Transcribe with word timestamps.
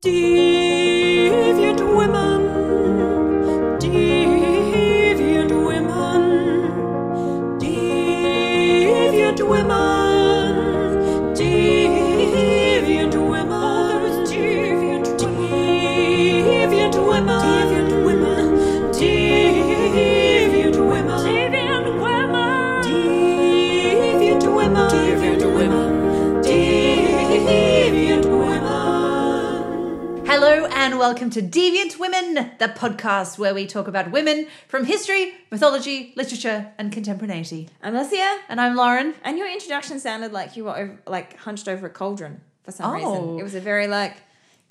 Deviant 0.00 0.47
and 30.98 31.14
welcome 31.14 31.30
to 31.30 31.40
Deviant 31.40 32.00
Women, 32.00 32.34
the 32.58 32.66
podcast 32.66 33.38
where 33.38 33.54
we 33.54 33.68
talk 33.68 33.86
about 33.86 34.10
women 34.10 34.48
from 34.66 34.84
history, 34.84 35.32
mythology, 35.48 36.12
literature, 36.16 36.72
and 36.76 36.90
contemporaneity. 36.90 37.68
I'm 37.80 37.94
Alicia, 37.94 38.40
And 38.48 38.60
I'm 38.60 38.74
Lauren. 38.74 39.14
and 39.22 39.38
your 39.38 39.48
introduction 39.48 40.00
sounded 40.00 40.32
like 40.32 40.56
you 40.56 40.64
were 40.64 40.76
over, 40.76 40.98
like 41.06 41.36
hunched 41.36 41.68
over 41.68 41.86
a 41.86 41.90
cauldron 41.90 42.40
for 42.64 42.72
some 42.72 42.90
oh. 42.90 42.94
reason. 42.94 43.12
Oh. 43.12 43.38
It 43.38 43.44
was 43.44 43.54
a 43.54 43.60
very 43.60 43.86
like 43.86 44.16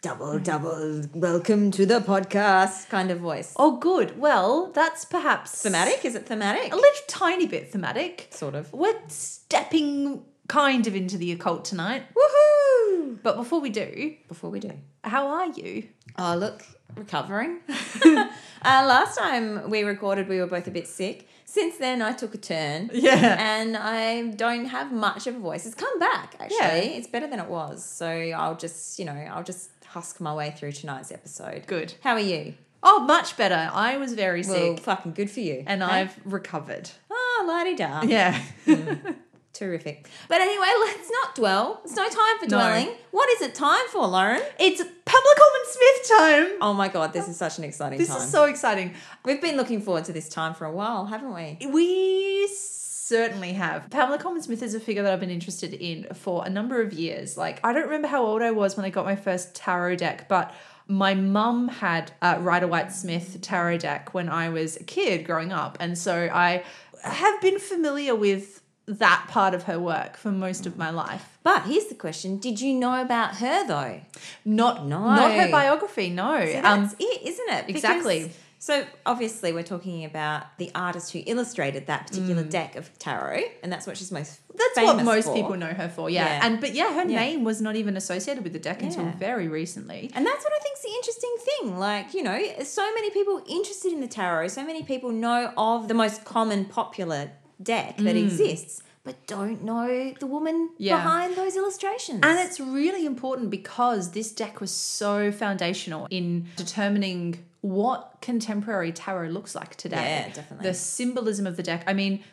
double 0.01 0.37
double 0.51 1.03
welcome 1.13 1.71
to 1.71 1.85
the 1.85 2.01
podcast 2.01 2.89
kind 2.89 3.09
of 3.09 3.19
voice. 3.19 3.53
Oh, 3.55 3.77
good. 3.77 4.19
Well, 4.19 4.73
that's 4.73 5.05
perhaps 5.05 5.61
Thematic? 5.61 6.03
Is 6.03 6.15
it 6.15 6.25
thematic? 6.25 6.73
A 6.73 6.75
little 6.75 6.91
tiny 7.07 7.47
bit 7.47 7.71
thematic. 7.71 8.27
Sort 8.31 8.53
of. 8.53 8.73
We're 8.73 8.99
stepping 9.07 10.25
kind 10.49 10.87
of 10.87 10.93
into 10.93 11.17
the 11.17 11.31
occult 11.31 11.63
tonight. 11.63 12.03
Woohoo! 12.13 13.19
But 13.23 13.37
before 13.37 13.61
we 13.61 13.69
do, 13.69 14.15
Before 14.27 14.49
we 14.49 14.59
do, 14.59 14.73
how 15.05 15.27
are 15.27 15.47
you? 15.47 15.87
Oh 16.17 16.35
look, 16.35 16.63
recovering. 16.95 17.59
uh, 18.05 18.27
last 18.63 19.17
time 19.17 19.69
we 19.69 19.83
recorded, 19.83 20.27
we 20.27 20.39
were 20.39 20.47
both 20.47 20.67
a 20.67 20.71
bit 20.71 20.87
sick. 20.87 21.27
Since 21.45 21.77
then, 21.77 22.01
I 22.01 22.11
took 22.11 22.35
a 22.35 22.37
turn. 22.37 22.89
Yeah. 22.93 23.37
And 23.39 23.77
I 23.77 24.27
don't 24.31 24.65
have 24.65 24.91
much 24.91 25.27
of 25.27 25.35
a 25.35 25.39
voice. 25.39 25.65
It's 25.65 25.75
come 25.75 25.97
back, 25.99 26.35
actually. 26.39 26.57
Yeah. 26.57 26.97
It's 26.97 27.07
better 27.07 27.27
than 27.27 27.39
it 27.39 27.47
was. 27.47 27.83
So 27.85 28.07
I'll 28.07 28.55
just, 28.57 28.99
you 28.99 29.05
know, 29.05 29.13
I'll 29.13 29.43
just 29.43 29.69
husk 29.85 30.19
my 30.19 30.33
way 30.33 30.51
through 30.57 30.73
tonight's 30.73 31.11
episode. 31.11 31.65
Good. 31.65 31.93
How 32.01 32.13
are 32.13 32.19
you? 32.19 32.55
Oh, 32.83 32.99
much 32.99 33.37
better. 33.37 33.69
I 33.73 33.97
was 33.97 34.13
very 34.13 34.43
Well, 34.43 34.75
sick 34.75 34.79
fucking 34.83 35.13
good 35.13 35.31
for 35.31 35.39
you. 35.39 35.63
and 35.65 35.81
Hey? 35.81 35.89
I've 36.01 36.19
recovered. 36.25 36.89
Ah, 37.09 37.13
oh, 37.15 37.45
la 37.47 37.63
di 37.63 37.75
da. 37.75 38.01
Yeah. 38.03 38.39
Hmm. 38.65 38.93
Terrific. 39.57 40.07
But 40.29 40.39
anyway, 40.41 40.67
let's 40.81 41.09
not 41.09 41.35
dwell. 41.35 41.81
It's 41.83 41.95
no 41.95 42.07
time 42.07 42.37
for 42.39 42.45
No. 42.45 42.57
dwelling. 42.57 42.89
What 43.11 43.27
is 43.31 43.41
it 43.41 43.55
time 43.55 43.87
for, 43.91 44.05
Lauren? 44.07 44.41
it's 44.59 44.81
Pamela 44.81 45.35
Colman 45.37 45.65
Smith 45.65 46.17
time. 46.19 46.57
Oh 46.61 46.73
my 46.73 46.87
god, 46.89 47.11
this 47.13 47.27
is 47.27 47.37
such 47.37 47.57
an 47.57 47.63
exciting 47.63 47.97
This 47.97 48.09
time. 48.09 48.17
is 48.17 48.29
so 48.29 48.43
exciting. 48.45 48.93
We've 49.25 49.41
been 49.41 49.57
looking 49.57 49.81
forward 49.81 50.05
to 50.05 50.13
this 50.13 50.29
time 50.29 50.53
for 50.53 50.65
a 50.65 50.71
while, 50.71 51.05
haven't 51.05 51.33
we? 51.33 51.57
We 51.67 52.47
certainly 52.49 53.53
have. 53.53 53.89
Pamela 53.89 54.19
Colman 54.19 54.43
Smith 54.43 54.61
is 54.61 54.75
a 54.75 54.79
figure 54.79 55.01
that 55.01 55.11
I've 55.13 55.19
been 55.19 55.31
interested 55.31 55.73
in 55.73 56.05
for 56.13 56.45
a 56.45 56.49
number 56.49 56.81
of 56.81 56.93
years. 56.93 57.35
Like, 57.37 57.59
I 57.63 57.73
don't 57.73 57.85
remember 57.85 58.09
how 58.09 58.23
old 58.25 58.41
I 58.41 58.51
was 58.51 58.77
when 58.77 58.85
I 58.85 58.89
got 58.89 59.05
my 59.05 59.15
first 59.15 59.55
tarot 59.55 59.95
deck, 59.95 60.27
but 60.29 60.53
my 60.87 61.13
mum 61.15 61.67
had 61.67 62.11
a 62.21 62.39
Rider 62.39 62.67
Waite 62.67 62.91
Smith 62.91 63.39
tarot 63.41 63.79
deck 63.79 64.13
when 64.13 64.29
I 64.29 64.49
was 64.49 64.75
a 64.77 64.83
kid 64.83 65.25
growing 65.25 65.51
up. 65.51 65.77
And 65.79 65.97
so 65.97 66.29
I 66.31 66.63
have 67.03 67.41
been 67.41 67.59
familiar 67.59 68.13
with 68.15 68.61
that 68.87 69.25
part 69.27 69.53
of 69.53 69.63
her 69.63 69.79
work 69.79 70.15
for 70.17 70.31
most 70.31 70.65
of 70.65 70.77
my 70.77 70.89
life. 70.89 71.37
But 71.43 71.63
here's 71.63 71.85
the 71.87 71.95
question: 71.95 72.37
Did 72.39 72.61
you 72.61 72.73
know 72.73 73.01
about 73.01 73.35
her 73.37 73.67
though? 73.67 74.01
Not, 74.45 74.85
No. 74.85 74.99
not 75.15 75.33
her 75.33 75.49
biography, 75.51 76.09
no. 76.09 76.45
So 76.45 76.57
Um, 76.63 76.83
that's 76.83 76.95
it, 76.99 77.21
isn't 77.23 77.49
it? 77.49 77.67
Because- 77.67 77.83
exactly. 77.83 78.31
so 78.59 78.85
obviously, 79.05 79.51
we're 79.51 79.63
talking 79.63 80.05
about 80.05 80.57
the 80.57 80.71
artist 80.73 81.11
who 81.11 81.21
illustrated 81.25 81.87
that 81.87 82.07
particular 82.07 82.43
deck 82.43 82.75
of 82.77 82.97
tarot, 82.97 83.43
and 83.61 83.71
that's 83.71 83.85
what 83.85 83.97
she's 83.97 84.11
most. 84.11 84.39
Mm. 84.53 84.57
That's 84.57 84.87
what 84.87 85.03
most 85.03 85.25
for. 85.25 85.35
people 85.35 85.55
know 85.57 85.67
her 85.73 85.89
for, 85.89 86.09
yeah. 86.09 86.25
Yeah. 86.25 86.45
And 86.45 86.61
but 86.61 86.73
yeah, 86.73 86.93
her 86.93 87.01
Yeah. 87.07 87.19
name 87.19 87.43
was 87.43 87.61
not 87.61 87.75
even 87.75 87.97
associated 87.97 88.43
with 88.43 88.53
the 88.53 88.59
deck 88.59 88.81
until 88.81 89.03
very 89.19 89.47
recently. 89.49 90.09
And 90.15 90.25
that's 90.25 90.43
what 90.43 90.53
I 90.53 90.59
think's 90.63 90.81
the 90.81 90.93
interesting 90.95 91.35
thing. 91.45 91.77
Like, 91.77 92.13
you 92.13 92.23
know, 92.23 92.41
so 92.63 92.83
many 92.95 93.09
people 93.11 93.43
interested 93.47 93.91
in 93.91 93.99
the 94.01 94.07
tarot, 94.07 94.47
so 94.47 94.63
many 94.63 94.81
people 94.83 95.11
know 95.11 95.51
of 95.57 95.87
the 95.89 95.93
most 95.93 96.23
common 96.25 96.65
popular 96.65 97.31
deck 97.61 97.97
that 97.97 98.15
exists, 98.15 98.83
but 99.03 99.25
don't 99.27 99.63
know 99.63 100.13
the 100.19 100.27
woman 100.27 100.69
Mm. 100.69 100.75
Yeah. 100.77 100.95
behind 100.97 101.35
those 101.35 101.55
illustrations. 101.55 102.19
And 102.23 102.37
it's 102.39 102.59
really 102.59 103.05
important 103.05 103.49
because 103.49 104.11
this 104.11 104.31
deck 104.31 104.59
was 104.61 104.71
so 104.71 105.31
foundational 105.31 106.07
in 106.09 106.47
determining 106.55 107.43
what 107.61 108.17
contemporary 108.21 108.91
tarot 108.91 109.29
looks 109.29 109.55
like 109.55 109.75
today. 109.75 110.23
Yeah, 110.27 110.33
definitely. 110.33 110.67
The 110.69 110.73
symbolism 110.75 111.47
of 111.47 111.57
the 111.57 111.63
deck. 111.63 111.83
I 111.87 111.93
mean, 111.93 112.23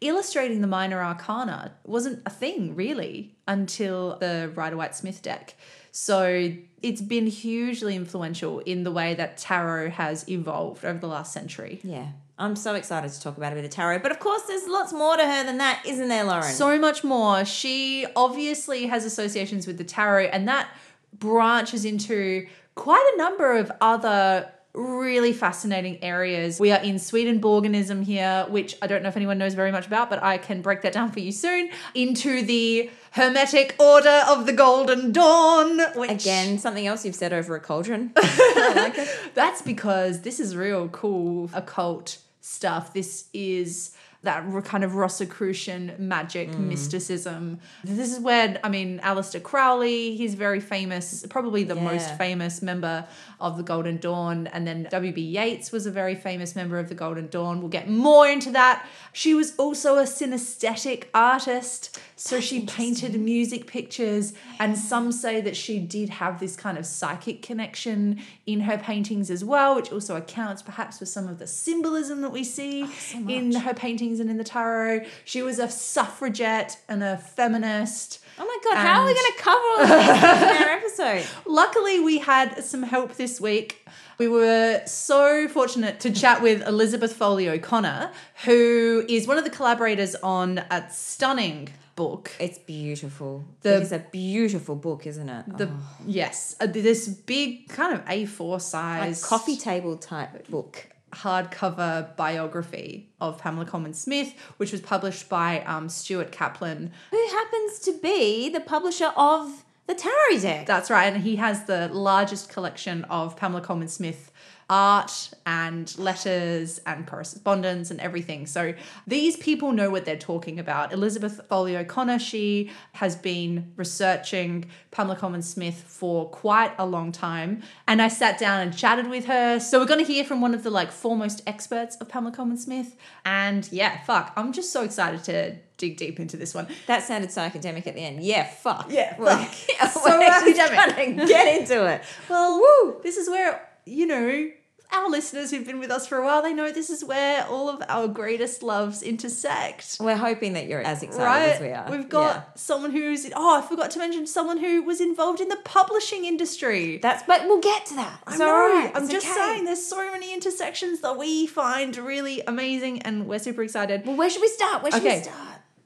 illustrating 0.00 0.60
the 0.60 0.66
minor 0.66 1.02
arcana 1.02 1.72
wasn't 1.84 2.22
a 2.26 2.30
thing 2.30 2.74
really 2.74 3.34
until 3.46 4.16
the 4.18 4.50
Rider 4.54 4.76
Waite 4.76 4.94
Smith 4.94 5.22
deck. 5.22 5.54
So 5.92 6.54
it's 6.82 7.02
been 7.02 7.26
hugely 7.26 7.94
influential 7.94 8.60
in 8.60 8.82
the 8.82 8.90
way 8.90 9.14
that 9.14 9.36
tarot 9.36 9.90
has 9.90 10.26
evolved 10.28 10.84
over 10.84 10.98
the 10.98 11.06
last 11.06 11.32
century. 11.32 11.80
yeah. 11.84 12.08
I'm 12.42 12.56
so 12.56 12.74
excited 12.74 13.12
to 13.12 13.20
talk 13.20 13.36
about 13.36 13.52
a 13.52 13.54
bit 13.54 13.64
of 13.64 13.70
tarot. 13.70 14.00
But 14.00 14.10
of 14.10 14.18
course, 14.18 14.42
there's 14.42 14.66
lots 14.66 14.92
more 14.92 15.16
to 15.16 15.24
her 15.24 15.44
than 15.44 15.58
that, 15.58 15.82
isn't 15.86 16.08
there, 16.08 16.24
Lauren? 16.24 16.42
So 16.42 16.76
much 16.76 17.04
more. 17.04 17.44
She 17.44 18.04
obviously 18.16 18.86
has 18.86 19.04
associations 19.04 19.66
with 19.66 19.78
the 19.78 19.84
tarot, 19.84 20.24
and 20.24 20.48
that 20.48 20.68
branches 21.16 21.84
into 21.84 22.48
quite 22.74 23.08
a 23.14 23.16
number 23.16 23.56
of 23.56 23.70
other 23.80 24.50
really 24.74 25.32
fascinating 25.32 26.02
areas. 26.02 26.58
We 26.58 26.72
are 26.72 26.80
in 26.80 26.96
Swedenborgianism 26.96 28.02
here, 28.02 28.46
which 28.48 28.76
I 28.82 28.88
don't 28.88 29.04
know 29.04 29.08
if 29.08 29.16
anyone 29.16 29.38
knows 29.38 29.54
very 29.54 29.70
much 29.70 29.86
about, 29.86 30.10
but 30.10 30.20
I 30.20 30.38
can 30.38 30.62
break 30.62 30.82
that 30.82 30.92
down 30.92 31.12
for 31.12 31.20
you 31.20 31.30
soon. 31.30 31.70
Into 31.94 32.42
the 32.42 32.90
Hermetic 33.12 33.76
Order 33.78 34.24
of 34.26 34.46
the 34.46 34.52
Golden 34.52 35.12
Dawn, 35.12 35.78
which 35.94 36.10
Again, 36.10 36.58
something 36.58 36.88
else 36.88 37.04
you've 37.04 37.14
said 37.14 37.32
over 37.32 37.54
a 37.54 37.60
cauldron. 37.60 38.12
I 38.16 38.72
like 38.74 38.98
it. 38.98 39.08
that's 39.34 39.62
because 39.62 40.22
this 40.22 40.40
is 40.40 40.56
real 40.56 40.88
cool 40.88 41.48
occult 41.52 42.18
stuff. 42.42 42.92
This 42.92 43.28
is 43.32 43.96
that 44.22 44.44
kind 44.64 44.84
of 44.84 44.94
Rosicrucian 44.94 45.94
magic 45.98 46.50
Mm. 46.52 46.68
mysticism. 46.68 47.58
This 47.82 48.12
is 48.12 48.20
where, 48.20 48.58
I 48.62 48.68
mean, 48.68 49.00
Aleister 49.00 49.42
Crowley, 49.42 50.16
he's 50.16 50.34
very 50.34 50.60
famous, 50.60 51.24
probably 51.28 51.64
the 51.64 51.74
most 51.74 52.16
famous 52.16 52.62
member 52.62 53.04
of 53.40 53.56
the 53.56 53.62
Golden 53.64 53.98
Dawn. 53.98 54.46
And 54.48 54.66
then 54.66 54.86
W.B. 54.90 55.20
Yeats 55.20 55.72
was 55.72 55.86
a 55.86 55.90
very 55.90 56.14
famous 56.14 56.54
member 56.54 56.78
of 56.78 56.88
the 56.88 56.94
Golden 56.94 57.28
Dawn. 57.28 57.60
We'll 57.60 57.68
get 57.68 57.88
more 57.88 58.28
into 58.28 58.52
that. 58.52 58.86
She 59.12 59.34
was 59.34 59.54
also 59.56 59.96
a 59.98 60.04
synesthetic 60.04 61.04
artist. 61.14 61.98
So 62.14 62.38
she 62.40 62.64
painted 62.66 63.18
music 63.20 63.66
pictures, 63.66 64.32
and 64.60 64.78
some 64.78 65.10
say 65.10 65.40
that 65.40 65.56
she 65.56 65.80
did 65.80 66.08
have 66.08 66.38
this 66.38 66.54
kind 66.54 66.78
of 66.78 66.86
psychic 66.86 67.42
connection 67.42 68.20
in 68.46 68.60
her 68.60 68.78
paintings 68.78 69.28
as 69.28 69.44
well, 69.44 69.74
which 69.74 69.90
also 69.90 70.14
accounts 70.14 70.62
perhaps 70.62 70.98
for 71.00 71.04
some 71.06 71.26
of 71.26 71.40
the 71.40 71.48
symbolism 71.48 72.20
that 72.20 72.30
we 72.30 72.44
see 72.44 72.86
in 73.28 73.52
her 73.52 73.74
paintings 73.74 74.11
and 74.20 74.30
in 74.30 74.36
the 74.38 74.44
tarot. 74.44 75.04
She 75.24 75.42
was 75.42 75.58
a 75.58 75.68
suffragette 75.68 76.78
and 76.88 77.02
a 77.02 77.16
feminist. 77.16 78.18
Oh 78.38 78.44
my 78.46 78.58
God, 78.70 78.76
how 78.78 79.00
are 79.02 79.06
we 79.06 79.14
going 79.14 79.32
to 79.32 79.38
cover 79.38 79.58
all 79.58 79.78
this 79.78 80.42
in 80.56 80.62
our 80.62 80.68
episode? 80.78 81.26
Luckily, 81.46 82.00
we 82.00 82.18
had 82.18 82.62
some 82.64 82.82
help 82.82 83.14
this 83.16 83.40
week. 83.40 83.86
We 84.18 84.28
were 84.28 84.82
so 84.86 85.48
fortunate 85.48 86.00
to 86.00 86.10
chat 86.10 86.42
with 86.42 86.66
Elizabeth 86.66 87.12
Foley 87.14 87.48
O'Connor, 87.48 88.10
who 88.44 89.04
is 89.08 89.26
one 89.26 89.38
of 89.38 89.44
the 89.44 89.50
collaborators 89.50 90.14
on 90.16 90.58
a 90.70 90.88
stunning 90.90 91.68
book. 91.96 92.30
It's 92.38 92.58
beautiful. 92.58 93.44
The- 93.62 93.76
it 93.76 93.82
is 93.82 93.92
a 93.92 93.98
beautiful 93.98 94.76
book, 94.76 95.06
isn't 95.06 95.28
it? 95.28 95.58
The 95.58 95.70
yes, 96.06 96.56
uh, 96.60 96.66
this 96.66 97.08
big 97.08 97.68
kind 97.68 97.94
of 97.94 98.04
A4 98.06 98.50
like 98.52 98.60
size 98.60 99.24
coffee 99.24 99.56
table 99.56 99.96
type 99.96 100.48
book. 100.48 100.86
Hardcover 101.12 102.16
biography 102.16 103.10
of 103.20 103.38
Pamela 103.38 103.66
Colman 103.66 103.94
Smith, 103.94 104.34
which 104.56 104.72
was 104.72 104.80
published 104.80 105.28
by 105.28 105.60
um, 105.64 105.88
Stuart 105.88 106.32
Kaplan. 106.32 106.90
Who 107.10 107.26
happens 107.30 107.78
to 107.80 107.92
be 107.98 108.48
the 108.48 108.60
publisher 108.60 109.12
of 109.16 109.64
the 109.86 109.94
Tarot 109.94 110.40
deck? 110.40 110.66
That's 110.66 110.90
right, 110.90 111.12
and 111.12 111.22
he 111.22 111.36
has 111.36 111.64
the 111.64 111.88
largest 111.88 112.48
collection 112.48 113.04
of 113.04 113.36
Pamela 113.36 113.60
Colman 113.60 113.88
Smith 113.88 114.30
art 114.72 115.30
and 115.44 115.98
letters 115.98 116.80
and 116.86 117.06
correspondence 117.06 117.90
and 117.90 118.00
everything. 118.00 118.46
So 118.46 118.72
these 119.06 119.36
people 119.36 119.70
know 119.72 119.90
what 119.90 120.06
they're 120.06 120.16
talking 120.16 120.58
about. 120.58 120.94
Elizabeth 120.94 121.42
Foley 121.50 121.76
O'Connor, 121.76 122.18
she 122.18 122.70
has 122.94 123.14
been 123.14 123.70
researching 123.76 124.64
Pamela 124.90 125.16
Colman 125.16 125.42
Smith 125.42 125.84
for 125.86 126.30
quite 126.30 126.72
a 126.78 126.86
long 126.86 127.12
time. 127.12 127.62
And 127.86 128.00
I 128.00 128.08
sat 128.08 128.38
down 128.38 128.62
and 128.62 128.74
chatted 128.74 129.10
with 129.10 129.26
her. 129.26 129.60
So 129.60 129.78
we're 129.78 129.84
going 129.84 130.02
to 130.02 130.10
hear 130.10 130.24
from 130.24 130.40
one 130.40 130.54
of 130.54 130.62
the 130.62 130.70
like 130.70 130.90
foremost 130.90 131.42
experts 131.46 131.96
of 131.96 132.08
Pamela 132.08 132.32
Colman 132.34 132.56
Smith. 132.56 132.96
And 133.26 133.70
yeah, 133.70 134.02
fuck, 134.04 134.32
I'm 134.36 134.54
just 134.54 134.72
so 134.72 134.84
excited 134.84 135.22
to 135.24 135.56
dig 135.76 135.98
deep 135.98 136.18
into 136.18 136.38
this 136.38 136.54
one. 136.54 136.66
That 136.86 137.02
sounded 137.02 137.30
so 137.30 137.42
academic 137.42 137.86
at 137.86 137.94
the 137.94 138.00
end. 138.00 138.22
Yeah, 138.22 138.48
fuck. 138.48 138.86
Yeah, 138.88 139.16
fuck. 139.16 139.52
yeah, 139.68 139.88
So 139.90 140.22
academic. 140.22 141.28
Get 141.28 141.60
into 141.60 141.84
it. 141.86 142.02
Well, 142.30 142.58
woo! 142.58 143.00
This 143.02 143.18
is 143.18 143.28
where, 143.28 143.68
you 143.84 144.06
know, 144.06 144.50
our 144.92 145.08
listeners 145.10 145.50
who've 145.50 145.64
been 145.66 145.78
with 145.80 145.90
us 145.90 146.06
for 146.06 146.18
a 146.18 146.24
while, 146.24 146.42
they 146.42 146.52
know 146.52 146.70
this 146.70 146.90
is 146.90 147.04
where 147.04 147.46
all 147.46 147.68
of 147.68 147.82
our 147.88 148.06
greatest 148.08 148.62
loves 148.62 149.02
intersect. 149.02 149.96
We're 150.00 150.16
hoping 150.16 150.52
that 150.52 150.66
you're 150.66 150.80
as 150.82 151.02
excited 151.02 151.24
Right? 151.24 151.48
as 151.48 151.60
we 151.60 151.70
are. 151.70 151.90
We've 151.90 152.08
got 152.08 152.34
Yeah. 152.36 152.42
someone 152.54 152.90
who's, 152.90 153.26
oh, 153.34 153.58
I 153.58 153.62
forgot 153.62 153.90
to 153.92 153.98
mention 153.98 154.26
someone 154.26 154.58
who 154.58 154.82
was 154.82 155.00
involved 155.00 155.40
in 155.40 155.48
the 155.48 155.58
publishing 155.64 156.24
industry. 156.24 156.98
That's, 156.98 157.22
but 157.24 157.42
we'll 157.44 157.60
get 157.60 157.86
to 157.86 157.94
that. 157.96 158.20
I 158.26 158.30
It's 158.30 158.38
know. 158.38 158.48
all 158.48 158.68
right. 158.68 158.92
I'm 158.94 159.04
It's 159.04 159.12
just 159.12 159.26
okay. 159.26 159.34
saying 159.34 159.64
there's 159.64 159.84
so 159.86 160.10
many 160.12 160.32
intersections 160.34 161.00
that 161.00 161.16
we 161.16 161.46
find 161.46 161.96
really 161.96 162.42
amazing 162.46 163.02
and 163.02 163.26
we're 163.26 163.38
super 163.38 163.62
excited. 163.62 164.06
Well, 164.06 164.16
where 164.16 164.30
should 164.30 164.42
we 164.42 164.48
start? 164.48 164.82
Where 164.82 164.92
should 164.92 165.02
Okay. 165.02 165.18
we 165.18 165.22
start? 165.24 165.38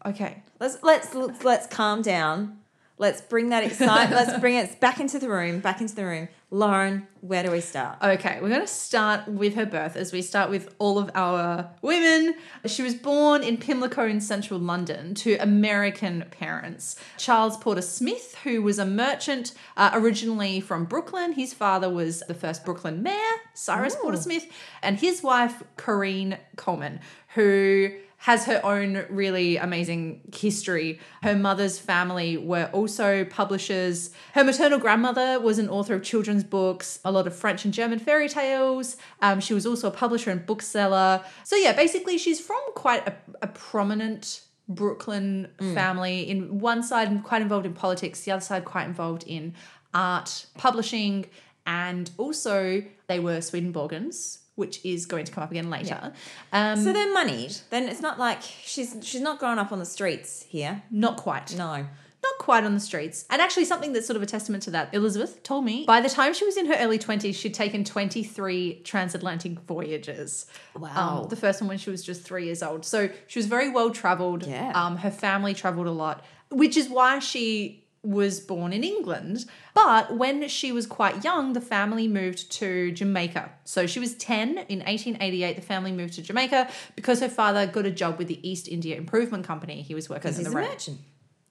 Okay. 0.07 0.43
Let's 0.61 0.79
let's, 0.83 1.15
let's 1.45 1.67
calm 1.67 2.03
down. 2.03 2.59
Let's 2.99 3.21
bring 3.21 3.51
that 3.51 3.63
excitement. 3.63 4.13
let's 4.13 4.41
bring 4.41 4.57
it 4.57 4.81
back 4.81 5.01
into 5.01 5.19
the 5.19 5.29
room. 5.29 5.61
Back 5.61 5.81
into 5.81 5.95
the 5.95 6.05
room. 6.05 6.29
Lauren, 6.51 7.07
where 7.21 7.43
do 7.43 7.51
we 7.51 7.61
start? 7.61 7.99
Okay, 8.03 8.39
we're 8.41 8.49
going 8.49 8.61
to 8.61 8.67
start 8.67 9.29
with 9.29 9.55
her 9.55 9.67
birth 9.67 9.97
as 9.97 10.13
we 10.13 10.23
start 10.23 10.49
with 10.49 10.75
all 10.79 10.99
of 10.99 11.11
our 11.15 11.71
women. 11.83 12.37
She 12.65 12.83
was 12.83 12.95
born 12.95 13.43
in 13.43 13.59
Pimlico 13.59 14.07
in 14.07 14.21
central 14.21 14.59
London 14.59 15.15
to 15.17 15.37
American 15.37 16.25
parents. 16.31 16.97
Charles 17.19 17.59
Porter 17.59 17.83
Smith, 17.83 18.37
who 18.45 18.63
was 18.63 18.79
a 18.79 18.87
merchant 18.87 19.53
uh, 19.77 19.91
originally 19.93 20.61
from 20.61 20.85
Brooklyn. 20.85 21.33
His 21.33 21.53
father 21.53 21.91
was 21.91 22.21
the 22.29 22.35
first 22.35 22.65
Brooklyn 22.65 23.03
mayor, 23.03 23.17
Cyrus 23.53 23.97
Porter 23.97 24.19
Smith, 24.19 24.47
and 24.83 24.99
his 24.99 25.23
wife, 25.23 25.63
Corinne 25.77 26.39
Colman, 26.57 27.01
who 27.35 27.91
has 28.19 28.47
her 28.47 28.61
own 28.65 29.05
really 29.11 29.57
amazing 29.57 30.21
history. 30.35 30.99
Her 31.23 31.37
mother's 31.37 31.79
family 31.79 32.37
were 32.37 32.71
also 32.73 33.25
publishers. 33.25 34.11
Her 34.33 34.43
maternal 34.43 34.79
grandmother 34.79 35.39
was 35.39 35.59
an 35.59 35.69
author 35.69 35.95
of 35.95 36.03
children's 36.03 36.43
books, 36.43 36.99
a 37.05 37.13
lot 37.13 37.27
of 37.27 37.37
French 37.37 37.65
and 37.65 37.75
German 37.75 37.99
fairy 37.99 38.29
tales. 38.29 38.97
Um, 39.21 39.41
she 39.41 39.55
was 39.55 39.67
also 39.67 39.89
a 39.89 39.91
publisher 39.91 40.31
and 40.31 40.45
bookseller. 40.45 41.23
So, 41.45 41.57
yeah, 41.57 41.73
basically, 41.73 42.19
she's 42.19 42.41
from 42.41 42.61
quite 42.75 43.07
a, 43.07 43.15
a 43.43 43.47
prominent 43.49 44.43
Brooklyn 44.69 45.49
family. 45.75 46.29
In 46.29 46.59
one 46.59 46.83
side, 46.83 47.23
quite 47.23 47.43
involved 47.43 47.67
in 47.67 47.75
politics, 47.75 48.23
the 48.23 48.33
other 48.33 48.41
side, 48.41 48.65
quite 48.65 48.87
involved 48.87 49.25
in 49.27 49.55
art, 49.95 50.47
publishing, 50.57 51.27
and 51.67 52.11
also 52.19 52.83
they 53.07 53.21
were 53.21 53.39
Swedenborgians. 53.39 54.39
Which 54.57 54.85
is 54.85 55.07
going 55.07 55.25
to 55.27 55.33
come 55.33 55.45
up 55.45 55.51
again 55.51 55.71
later. 55.71 56.13
Um, 56.53 56.79
So 56.83 56.93
they're 56.93 57.13
moneyed. 57.13 57.55
Then 57.71 57.89
it's 57.89 58.01
not 58.01 58.19
like 58.19 58.43
she's 58.43 58.97
she's 59.03 59.21
not 59.21 59.39
growing 59.39 59.59
up 59.59 59.71
on 59.73 59.79
the 59.79 59.87
streets 59.87 60.45
here. 60.49 60.83
not 60.91 61.17
quite. 61.19 61.55
No. 61.57 61.87
not 62.27 62.39
quite 62.39 62.65
on 62.65 62.75
the 62.75 62.81
streets. 62.81 63.25
And 63.31 63.41
actually, 63.41 63.65
something 63.67 63.93
that's 63.93 64.07
sort 64.07 64.17
of 64.17 64.23
a 64.23 64.27
testament 64.27 64.63
to 64.65 64.71
that, 64.73 64.93
Elizabeth 64.93 65.43
told 65.45 65.65
me 65.65 65.85
by 65.87 66.01
the 66.01 66.09
time 66.09 66.35
she 66.35 66.45
was 66.45 66.57
in 66.57 66.67
her 66.67 66.75
early 66.75 66.99
20s, 66.99 67.35
she'd 67.37 67.55
taken 67.55 67.85
23 67.85 68.81
transatlantic 68.83 69.61
voyages. 69.61 70.47
Wow. 70.77 71.21
Um, 71.23 71.29
the 71.29 71.37
first 71.37 71.61
one 71.61 71.69
when 71.69 71.79
she 71.79 71.91
was 71.91 72.03
just 72.03 72.23
three 72.23 72.47
years 72.47 72.63
old. 72.63 72.85
So 72.85 73.11
she 73.29 73.39
was 73.39 73.47
very 73.47 73.69
well 73.71 73.91
traveled. 73.91 74.45
Yeah. 74.47 74.73
Um, 74.75 74.97
her 74.97 75.11
family 75.11 75.55
traveled 75.55 75.87
a 75.87 75.93
lot, 75.93 76.25
which 76.51 76.77
is 76.77 76.89
why 76.89 77.21
she 77.21 77.85
was 78.07 78.41
born 78.41 78.73
in 78.73 78.85
England. 78.85 79.45
But 79.75 80.17
when 80.17 80.49
she 80.49 80.73
was 80.73 80.87
quite 80.87 81.25
young, 81.25 81.53
the 81.53 81.61
family 81.61 82.09
moved 82.09 82.51
to 82.53 82.93
Jamaica. 82.93 83.51
So 83.65 83.87
she 83.87 83.99
was 83.99 84.15
10 84.15 84.51
in 84.51 84.79
1888. 84.81 85.57
The 85.57 85.63
family 85.63 85.93
moved 85.93 86.15
to 86.15 86.23
Jamaica 86.23 86.71
because 86.95 87.21
her 87.21 87.29
father 87.29 87.67
got 87.67 87.85
a 87.85 87.91
job 87.91 88.19
with 88.19 88.29
the 88.29 88.49
East 88.49 88.69
India 88.69 88.97
Improvement 88.97 89.45
Company. 89.45 89.83
He 89.83 89.95
was 89.95 90.09
working 90.09 90.35
in 90.35 90.45
the 90.45 90.51
a 90.51 90.53
merchant. 90.53 90.99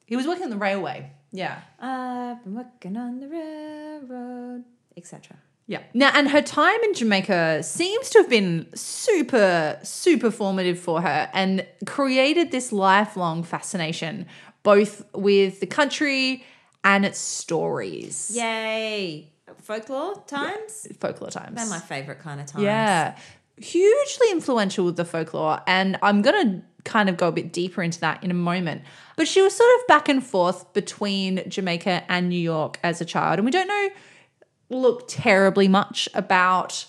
he 0.05 0.15
was 0.15 0.25
working 0.25 0.45
on 0.45 0.49
the 0.49 0.57
railway. 0.57 1.11
Yeah. 1.31 1.59
I've 1.79 2.43
been 2.43 2.55
working 2.55 2.95
on 2.95 3.19
the 3.19 3.27
railroad, 3.27 4.63
etc. 4.95 5.37
Yeah. 5.67 5.81
Now, 5.93 6.11
and 6.13 6.29
her 6.29 6.41
time 6.41 6.81
in 6.83 6.93
Jamaica 6.93 7.63
seems 7.63 8.09
to 8.11 8.19
have 8.19 8.29
been 8.29 8.67
super, 8.75 9.79
super 9.83 10.29
formative 10.29 10.79
for 10.79 11.01
her 11.01 11.29
and 11.33 11.65
created 11.85 12.51
this 12.51 12.71
lifelong 12.71 13.43
fascination, 13.43 14.27
both 14.65 15.05
with 15.13 15.61
the 15.61 15.67
country 15.67 16.43
and 16.83 17.05
its 17.05 17.19
stories. 17.19 18.31
Yay! 18.33 19.31
Folklore 19.61 20.21
times. 20.27 20.87
Folklore 20.99 21.29
times. 21.29 21.55
They're 21.55 21.69
my 21.69 21.79
favorite 21.79 22.19
kind 22.19 22.41
of 22.41 22.47
times. 22.47 22.63
Yeah. 22.63 23.15
Hugely 23.57 24.31
influential 24.31 24.83
with 24.83 24.97
the 24.97 25.05
folklore. 25.05 25.61
And 25.65 25.97
I'm 26.01 26.21
going 26.21 26.45
to 26.45 26.61
kind 26.83 27.09
of 27.09 27.15
go 27.15 27.29
a 27.29 27.31
bit 27.31 27.53
deeper 27.53 27.81
into 27.81 27.99
that 28.01 28.23
in 28.23 28.31
a 28.31 28.35
moment. 28.35 28.81
But 29.15 29.27
she 29.27 29.41
was 29.41 29.55
sort 29.55 29.69
of 29.79 29.87
back 29.87 30.09
and 30.09 30.23
forth 30.23 30.73
between 30.73 31.47
Jamaica 31.47 32.03
and 32.09 32.27
New 32.27 32.39
York 32.39 32.79
as 32.83 32.99
a 33.01 33.05
child. 33.05 33.39
And 33.39 33.45
we 33.45 33.51
don't 33.51 33.67
know, 33.67 33.89
look, 34.69 35.05
terribly 35.07 35.67
much 35.67 36.09
about 36.13 36.85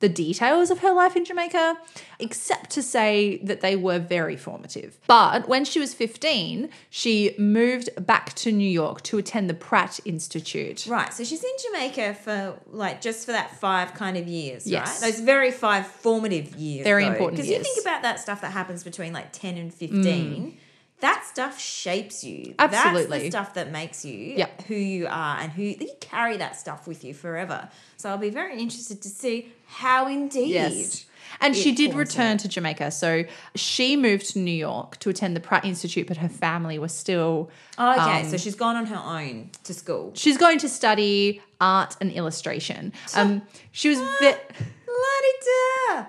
the 0.00 0.08
details 0.08 0.70
of 0.70 0.78
her 0.78 0.92
life 0.92 1.16
in 1.16 1.24
Jamaica, 1.24 1.76
except 2.20 2.70
to 2.70 2.82
say 2.82 3.38
that 3.42 3.60
they 3.60 3.74
were 3.74 3.98
very 3.98 4.36
formative. 4.36 4.98
But 5.06 5.48
when 5.48 5.64
she 5.64 5.80
was 5.80 5.92
15, 5.92 6.68
she 6.88 7.34
moved 7.36 7.90
back 8.06 8.32
to 8.34 8.52
New 8.52 8.68
York 8.68 9.02
to 9.04 9.18
attend 9.18 9.50
the 9.50 9.54
Pratt 9.54 9.98
Institute. 10.04 10.86
Right, 10.86 11.12
so 11.12 11.24
she's 11.24 11.42
in 11.42 11.50
Jamaica 11.66 12.14
for 12.14 12.58
like 12.70 13.00
just 13.00 13.26
for 13.26 13.32
that 13.32 13.56
five 13.58 13.94
kind 13.94 14.16
of 14.16 14.28
years, 14.28 14.66
Yes. 14.66 15.02
right? 15.02 15.10
Those 15.10 15.20
very 15.20 15.50
five 15.50 15.86
formative 15.86 16.54
years. 16.54 16.84
Very 16.84 17.04
important 17.04 17.36
Because 17.36 17.50
you 17.50 17.62
think 17.62 17.80
about 17.80 18.02
that 18.02 18.20
stuff 18.20 18.40
that 18.42 18.52
happens 18.52 18.84
between 18.84 19.12
like 19.12 19.32
10 19.32 19.56
and 19.56 19.74
15. 19.74 20.02
Mm. 20.04 20.52
That 21.00 21.24
stuff 21.24 21.60
shapes 21.60 22.24
you. 22.24 22.54
Absolutely. 22.58 23.06
That's 23.08 23.22
the 23.24 23.30
stuff 23.30 23.54
that 23.54 23.70
makes 23.70 24.04
you 24.04 24.34
Yep. 24.36 24.62
who 24.62 24.74
you 24.74 25.06
are 25.06 25.38
and 25.38 25.52
who 25.52 25.62
you 25.62 25.88
carry 26.00 26.36
that 26.38 26.56
stuff 26.58 26.88
with 26.88 27.04
you 27.04 27.14
forever. 27.14 27.68
So 27.96 28.10
I'll 28.10 28.18
be 28.18 28.30
very 28.30 28.58
interested 28.60 29.00
to 29.02 29.08
see 29.08 29.52
how 29.66 30.08
indeed. 30.08 30.48
Yes. 30.50 31.04
And 31.40 31.54
she 31.54 31.72
did 31.72 31.94
return 31.94 32.38
to 32.38 32.48
Jamaica. 32.48 32.90
So 32.90 33.24
she 33.54 33.96
moved 33.96 34.30
to 34.30 34.38
New 34.40 34.50
York 34.50 34.96
to 35.00 35.10
attend 35.10 35.36
the 35.36 35.40
Pratt 35.40 35.64
Institute, 35.64 36.08
but 36.08 36.16
her 36.16 36.28
family 36.28 36.78
was 36.78 36.92
still. 36.92 37.50
Oh, 37.76 37.92
okay, 37.92 38.22
Um, 38.22 38.28
so 38.28 38.36
she's 38.38 38.54
gone 38.56 38.74
on 38.76 38.86
her 38.86 38.96
own 38.96 39.50
to 39.64 39.74
school. 39.74 40.10
She's 40.16 40.38
going 40.38 40.58
to 40.60 40.68
study 40.68 41.40
art 41.60 41.96
and 42.00 42.10
illustration. 42.10 42.92
Um, 43.14 43.42
she 43.72 43.90
was. 43.90 43.98
Ve- 44.20 44.34
La-di-da! 44.88 46.06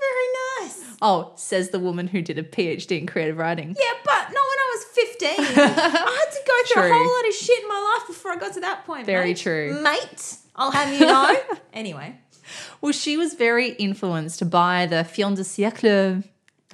Very 0.00 0.68
nice. 0.68 0.96
oh, 1.02 1.32
says 1.36 1.70
the 1.70 1.78
woman 1.78 2.06
who 2.08 2.22
did 2.22 2.38
a 2.38 2.42
PhD 2.42 2.98
in 3.00 3.06
creative 3.06 3.36
writing. 3.38 3.68
Yeah, 3.78 3.92
but 4.04 4.12
not 4.12 4.28
when 4.32 4.34
I 4.34 4.76
was 4.76 4.84
15. 4.84 5.28
I 5.28 5.34
had 5.42 6.30
to 6.32 6.40
go 6.46 6.52
through 6.74 6.82
True. 6.82 6.90
a 6.90 6.94
whole 6.98 7.12
lot 7.16 7.28
of 7.28 7.34
shit 7.34 7.62
in 7.62 7.68
my 7.68 7.94
life 7.98 8.06
before 8.06 8.32
I 8.32 8.36
got 8.36 8.54
to 8.54 8.60
that 8.60 8.84
point. 8.86 9.06
Very 9.06 9.28
mate. 9.30 9.36
true. 9.38 9.80
Mate, 9.82 10.36
I'll 10.56 10.70
have 10.70 10.92
you 10.92 11.06
know. 11.06 11.36
anyway. 11.72 12.16
Well, 12.80 12.92
she 12.92 13.16
was 13.16 13.34
very 13.34 13.70
influenced 13.72 14.48
by 14.50 14.86
the 14.86 15.02
fin 15.04 15.34
de 15.34 15.42
siècle 15.42 16.22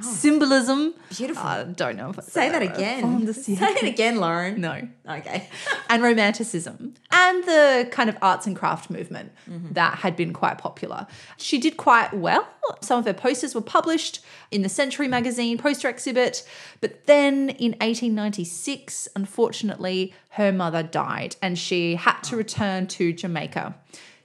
symbolism. 0.00 0.94
Beautiful. 1.16 1.42
I 1.44 1.64
don't 1.64 1.96
know 1.96 2.10
if 2.10 2.18
I 2.18 2.22
Say 2.22 2.48
that 2.48 2.62
again. 2.62 3.32
Say 3.34 3.52
it 3.54 3.82
again, 3.82 4.16
Lauren. 4.16 4.60
No. 4.60 4.88
Okay. 5.08 5.48
and 5.90 6.02
romanticism 6.02 6.94
and 7.10 7.44
the 7.44 7.88
kind 7.90 8.08
of 8.08 8.16
arts 8.22 8.46
and 8.46 8.56
craft 8.56 8.90
movement 8.90 9.32
Mm-hmm. 9.50 9.72
that 9.72 9.98
had 9.98 10.14
been 10.16 10.32
quite 10.32 10.56
popular. 10.58 11.06
She 11.36 11.58
did 11.58 11.76
quite 11.76 12.14
well. 12.14 12.46
Some 12.80 12.98
of 13.00 13.04
her 13.06 13.12
posters 13.12 13.54
were 13.54 13.60
published 13.60 14.24
in 14.50 14.62
the 14.62 14.68
Century 14.68 15.08
magazine 15.08 15.58
poster 15.58 15.88
exhibit, 15.88 16.46
but 16.80 17.06
then 17.06 17.50
in 17.50 17.72
1896, 17.80 19.08
unfortunately, 19.16 20.14
her 20.30 20.52
mother 20.52 20.82
died 20.82 21.36
and 21.42 21.58
she 21.58 21.96
had 21.96 22.16
Oh. 22.18 22.28
to 22.30 22.36
return 22.36 22.86
to 22.88 23.12
Jamaica 23.12 23.74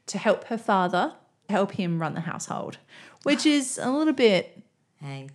to 0.05 0.17
help 0.17 0.45
her 0.45 0.57
father, 0.57 1.13
help 1.49 1.73
him 1.73 1.99
run 1.99 2.13
the 2.13 2.21
household, 2.21 2.77
which 3.23 3.45
is 3.45 3.77
a 3.81 3.89
little 3.91 4.13
bit 4.13 4.63
Hey. 5.01 5.27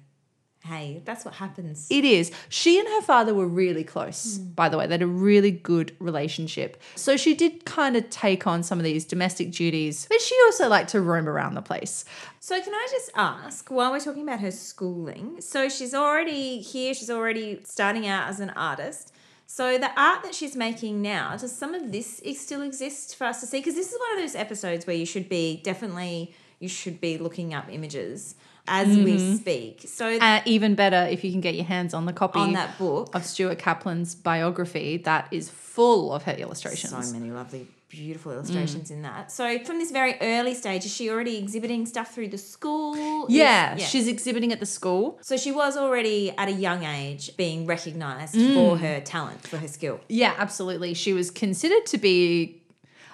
Hey, 0.64 1.02
that's 1.04 1.24
what 1.24 1.34
happens. 1.34 1.88
it 1.90 2.04
is. 2.04 2.30
She 2.48 2.78
and 2.78 2.86
her 2.86 3.02
father 3.02 3.34
were 3.34 3.48
really 3.48 3.82
close, 3.82 4.36
hmm. 4.36 4.50
by 4.50 4.68
the 4.68 4.78
way. 4.78 4.86
They 4.86 4.94
had 4.94 5.02
a 5.02 5.08
really 5.08 5.50
good 5.50 5.96
relationship. 5.98 6.80
So 6.94 7.16
she 7.16 7.34
did 7.34 7.64
kind 7.64 7.96
of 7.96 8.08
take 8.10 8.46
on 8.46 8.62
some 8.62 8.78
of 8.78 8.84
these 8.84 9.04
domestic 9.04 9.50
duties, 9.50 10.06
but 10.08 10.20
she 10.20 10.36
also 10.44 10.68
liked 10.68 10.90
to 10.90 11.00
roam 11.00 11.28
around 11.28 11.54
the 11.54 11.62
place. 11.62 12.04
So 12.38 12.60
can 12.62 12.72
I 12.72 12.86
just 12.90 13.10
ask, 13.16 13.70
while 13.70 13.90
we're 13.90 14.00
talking 14.00 14.22
about 14.22 14.40
her 14.40 14.52
schooling, 14.52 15.40
so 15.40 15.68
she's 15.68 15.94
already 15.94 16.60
here, 16.60 16.94
she's 16.94 17.10
already 17.10 17.60
starting 17.64 18.06
out 18.06 18.28
as 18.28 18.38
an 18.38 18.50
artist. 18.50 19.12
So 19.46 19.78
the 19.78 19.90
art 20.00 20.22
that 20.22 20.34
she's 20.34 20.54
making 20.54 21.02
now, 21.02 21.36
does 21.36 21.54
some 21.54 21.74
of 21.74 21.90
this 21.90 22.22
still 22.36 22.62
exist 22.62 23.16
for 23.16 23.24
us 23.24 23.40
to 23.40 23.46
see? 23.46 23.58
Because 23.58 23.74
this 23.74 23.92
is 23.92 23.98
one 23.98 24.16
of 24.16 24.22
those 24.22 24.36
episodes 24.36 24.86
where 24.86 24.96
you 24.96 25.06
should 25.06 25.28
be 25.28 25.60
definitely 25.64 26.34
you 26.60 26.68
should 26.68 27.00
be 27.00 27.18
looking 27.18 27.52
up 27.52 27.68
images 27.68 28.36
as 28.68 28.88
we 28.96 29.36
speak. 29.36 29.84
So 29.86 30.06
Uh, 30.18 30.40
even 30.44 30.74
better 30.74 31.06
if 31.10 31.24
you 31.24 31.30
can 31.32 31.40
get 31.40 31.54
your 31.54 31.64
hands 31.64 31.94
on 31.94 32.06
the 32.06 32.12
copy 32.12 32.38
on 32.38 32.52
that 32.52 32.78
book, 32.78 33.14
of 33.14 33.24
Stuart 33.26 33.58
Kaplan's 33.58 34.14
biography 34.14 34.98
that 34.98 35.28
is 35.30 35.50
full 35.50 36.12
of 36.12 36.22
her 36.24 36.32
illustrations. 36.32 36.92
so 37.08 37.12
many 37.12 37.30
lovely, 37.30 37.66
beautiful 37.88 38.32
illustrations 38.32 38.90
in 38.90 39.02
that. 39.02 39.30
So 39.32 39.58
from 39.64 39.78
this 39.78 39.90
very 39.90 40.14
early 40.20 40.54
stage, 40.54 40.84
is 40.86 40.94
she 40.94 41.10
already 41.10 41.36
exhibiting 41.38 41.84
stuff 41.86 42.14
through 42.14 42.28
the 42.28 42.38
school? 42.38 43.26
Is- 43.26 43.34
Yeah, 43.34 43.76
she's 43.76 44.06
exhibiting 44.08 44.52
at 44.52 44.60
the 44.60 44.66
school. 44.66 45.18
so 45.22 45.36
she 45.36 45.50
was 45.52 45.76
already 45.76 46.30
at 46.38 46.48
a 46.48 46.52
young 46.52 46.84
age 46.84 47.36
being 47.36 47.66
recognized 47.66 48.34
Mm. 48.34 48.54
for 48.54 48.78
her 48.78 49.00
talent, 49.00 49.46
for 49.46 49.56
her 49.58 49.68
skill. 49.68 50.00
Yeah, 50.08 50.34
absolutely. 50.38 50.94
She 50.94 51.12
was 51.12 51.30
considered 51.30 51.84
to 51.86 51.98
be, 51.98 52.62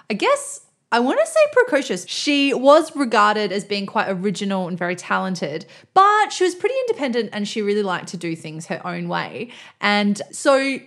I 0.09 0.13
guess, 0.13 0.61
I 0.91 0.99
want 0.99 1.19
to 1.19 1.27
say 1.27 1.39
precocious. 1.51 2.07
She 2.07 2.53
was 2.53 2.95
regarded 2.95 3.51
as 3.51 3.63
being 3.63 3.85
quite 3.85 4.09
original 4.09 4.67
and 4.67 4.77
very 4.77 4.95
talented, 4.95 5.65
but 5.93 6.33
she 6.33 6.43
was 6.43 6.55
pretty 6.55 6.75
independent 6.87 7.29
and 7.31 7.47
she 7.47 7.61
really 7.61 7.83
liked 7.83 8.07
to 8.09 8.17
do 8.17 8.35
things 8.35 8.65
her 8.67 8.85
own 8.85 9.07
way. 9.07 9.51
And 9.81 10.19
so 10.31 10.79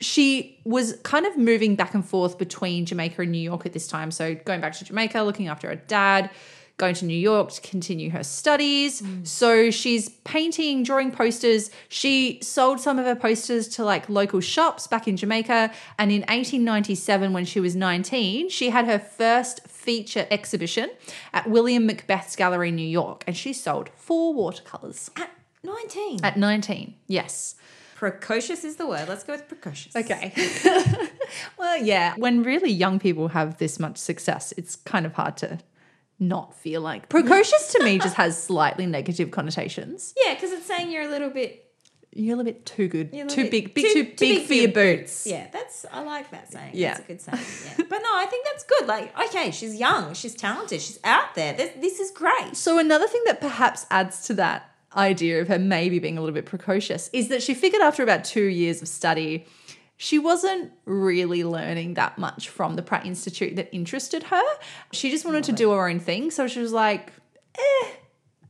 she 0.00 0.60
was 0.64 0.98
kind 1.02 1.26
of 1.26 1.36
moving 1.36 1.76
back 1.76 1.94
and 1.94 2.04
forth 2.04 2.38
between 2.38 2.84
Jamaica 2.84 3.22
and 3.22 3.32
New 3.32 3.38
York 3.38 3.64
at 3.64 3.72
this 3.72 3.88
time. 3.88 4.10
So 4.10 4.34
going 4.34 4.60
back 4.60 4.74
to 4.74 4.84
Jamaica, 4.84 5.22
looking 5.22 5.48
after 5.48 5.68
her 5.68 5.76
dad, 5.76 6.30
going 6.78 6.94
to 6.94 7.04
New 7.04 7.16
York 7.18 7.50
to 7.52 7.60
continue 7.60 8.08
her 8.10 8.24
studies. 8.24 9.02
Mm. 9.02 9.26
So 9.26 9.70
she's 9.70 10.08
painting, 10.24 10.84
drawing 10.84 11.10
posters. 11.10 11.70
She 11.88 12.38
sold 12.40 12.80
some 12.80 12.98
of 12.98 13.04
her 13.04 13.16
posters 13.16 13.68
to 13.70 13.84
like 13.84 14.08
local 14.08 14.40
shops 14.40 14.86
back 14.86 15.06
in 15.06 15.16
Jamaica. 15.16 15.70
And 15.98 16.10
in 16.10 16.20
1897, 16.22 17.32
when 17.32 17.44
she 17.44 17.60
was 17.60 17.76
19, 17.76 18.48
she 18.48 18.70
had 18.70 18.86
her 18.86 18.98
first 18.98 19.66
feature 19.68 20.26
exhibition 20.30 20.88
at 21.34 21.48
William 21.50 21.84
Macbeth's 21.86 22.36
Gallery 22.36 22.68
in 22.70 22.76
New 22.76 22.88
York. 22.88 23.24
And 23.26 23.36
she 23.36 23.52
sold 23.52 23.90
four 23.96 24.32
watercolors 24.32 25.10
At 25.16 25.30
19. 25.64 26.24
at 26.24 26.36
19. 26.36 26.94
Yes. 27.08 27.56
precocious 27.96 28.62
is 28.62 28.76
the 28.76 28.86
word. 28.86 29.08
Let's 29.08 29.24
go 29.24 29.32
with 29.32 29.48
precocious. 29.48 29.96
Okay. 29.96 30.32
well, 31.58 31.82
yeah. 31.82 32.14
When 32.16 32.44
really 32.44 32.70
young 32.70 33.00
people 33.00 33.28
have 33.28 33.58
this 33.58 33.80
much 33.80 33.98
success, 33.98 34.54
it's 34.56 34.76
kind 34.76 35.04
of 35.04 35.14
hard 35.14 35.36
to 35.38 35.58
not 36.20 36.54
feel 36.54 36.80
like 36.80 37.08
precocious 37.10 37.72
to 37.72 37.84
me 37.84 37.98
just 37.98 38.14
has 38.16 38.40
slightly 38.42 38.86
negative 38.86 39.30
connotations. 39.30 40.14
Yeah, 40.24 40.34
because 40.34 40.52
it's 40.52 40.66
saying 40.66 40.90
you're 40.90 41.04
a 41.04 41.08
little 41.08 41.30
bit. 41.30 41.64
You're 42.14 42.34
a 42.34 42.38
little 42.38 42.52
bit 42.52 42.64
too 42.66 42.88
good, 42.88 43.10
You're 43.12 43.26
a 43.26 43.28
little 43.28 43.44
too 43.44 43.50
bit- 43.50 43.74
big, 43.74 43.74
big 43.74 43.84
too- 43.92 44.04
too, 44.04 44.10
too 44.12 44.16
big, 44.38 44.46
for 44.46 44.54
your 44.54 44.72
boots. 44.72 45.26
Yeah, 45.26 45.46
that's 45.52 45.84
I 45.92 46.02
like 46.02 46.30
that 46.30 46.50
saying. 46.50 46.70
Yeah. 46.74 46.94
that's 46.94 47.00
a 47.00 47.06
good 47.06 47.20
saying. 47.20 47.44
Yeah. 47.78 47.84
but 47.88 47.98
no, 47.98 48.08
I 48.16 48.26
think 48.28 48.46
that's 48.46 48.64
good. 48.64 48.88
Like, 48.88 49.16
okay, 49.28 49.50
she's 49.50 49.76
young, 49.78 50.14
she's 50.14 50.34
talented, 50.34 50.80
she's 50.80 50.98
out 51.04 51.34
there. 51.34 51.52
This, 51.52 51.70
this 51.80 52.00
is 52.00 52.10
great. 52.10 52.56
So 52.56 52.78
another 52.78 53.06
thing 53.06 53.22
that 53.26 53.40
perhaps 53.42 53.86
adds 53.90 54.26
to 54.26 54.34
that 54.34 54.70
idea 54.96 55.42
of 55.42 55.48
her 55.48 55.58
maybe 55.58 55.98
being 55.98 56.16
a 56.16 56.20
little 56.22 56.34
bit 56.34 56.46
precocious 56.46 57.10
is 57.12 57.28
that 57.28 57.42
she 57.42 57.52
figured 57.52 57.82
after 57.82 58.02
about 58.02 58.24
two 58.24 58.44
years 58.46 58.80
of 58.80 58.88
study, 58.88 59.46
she 59.98 60.18
wasn't 60.18 60.70
really 60.84 61.42
learning 61.44 61.94
that 61.94 62.16
much 62.18 62.48
from 62.48 62.76
the 62.76 62.82
Pratt 62.82 63.04
Institute 63.04 63.56
that 63.56 63.68
interested 63.74 64.22
her. 64.22 64.42
She 64.92 65.10
just 65.10 65.24
wanted 65.24 65.42
to 65.44 65.52
do 65.52 65.72
her 65.72 65.88
own 65.88 65.98
thing. 65.98 66.30
So 66.30 66.46
she 66.46 66.60
was 66.60 66.72
like, 66.72 67.12
eh, 67.56 67.88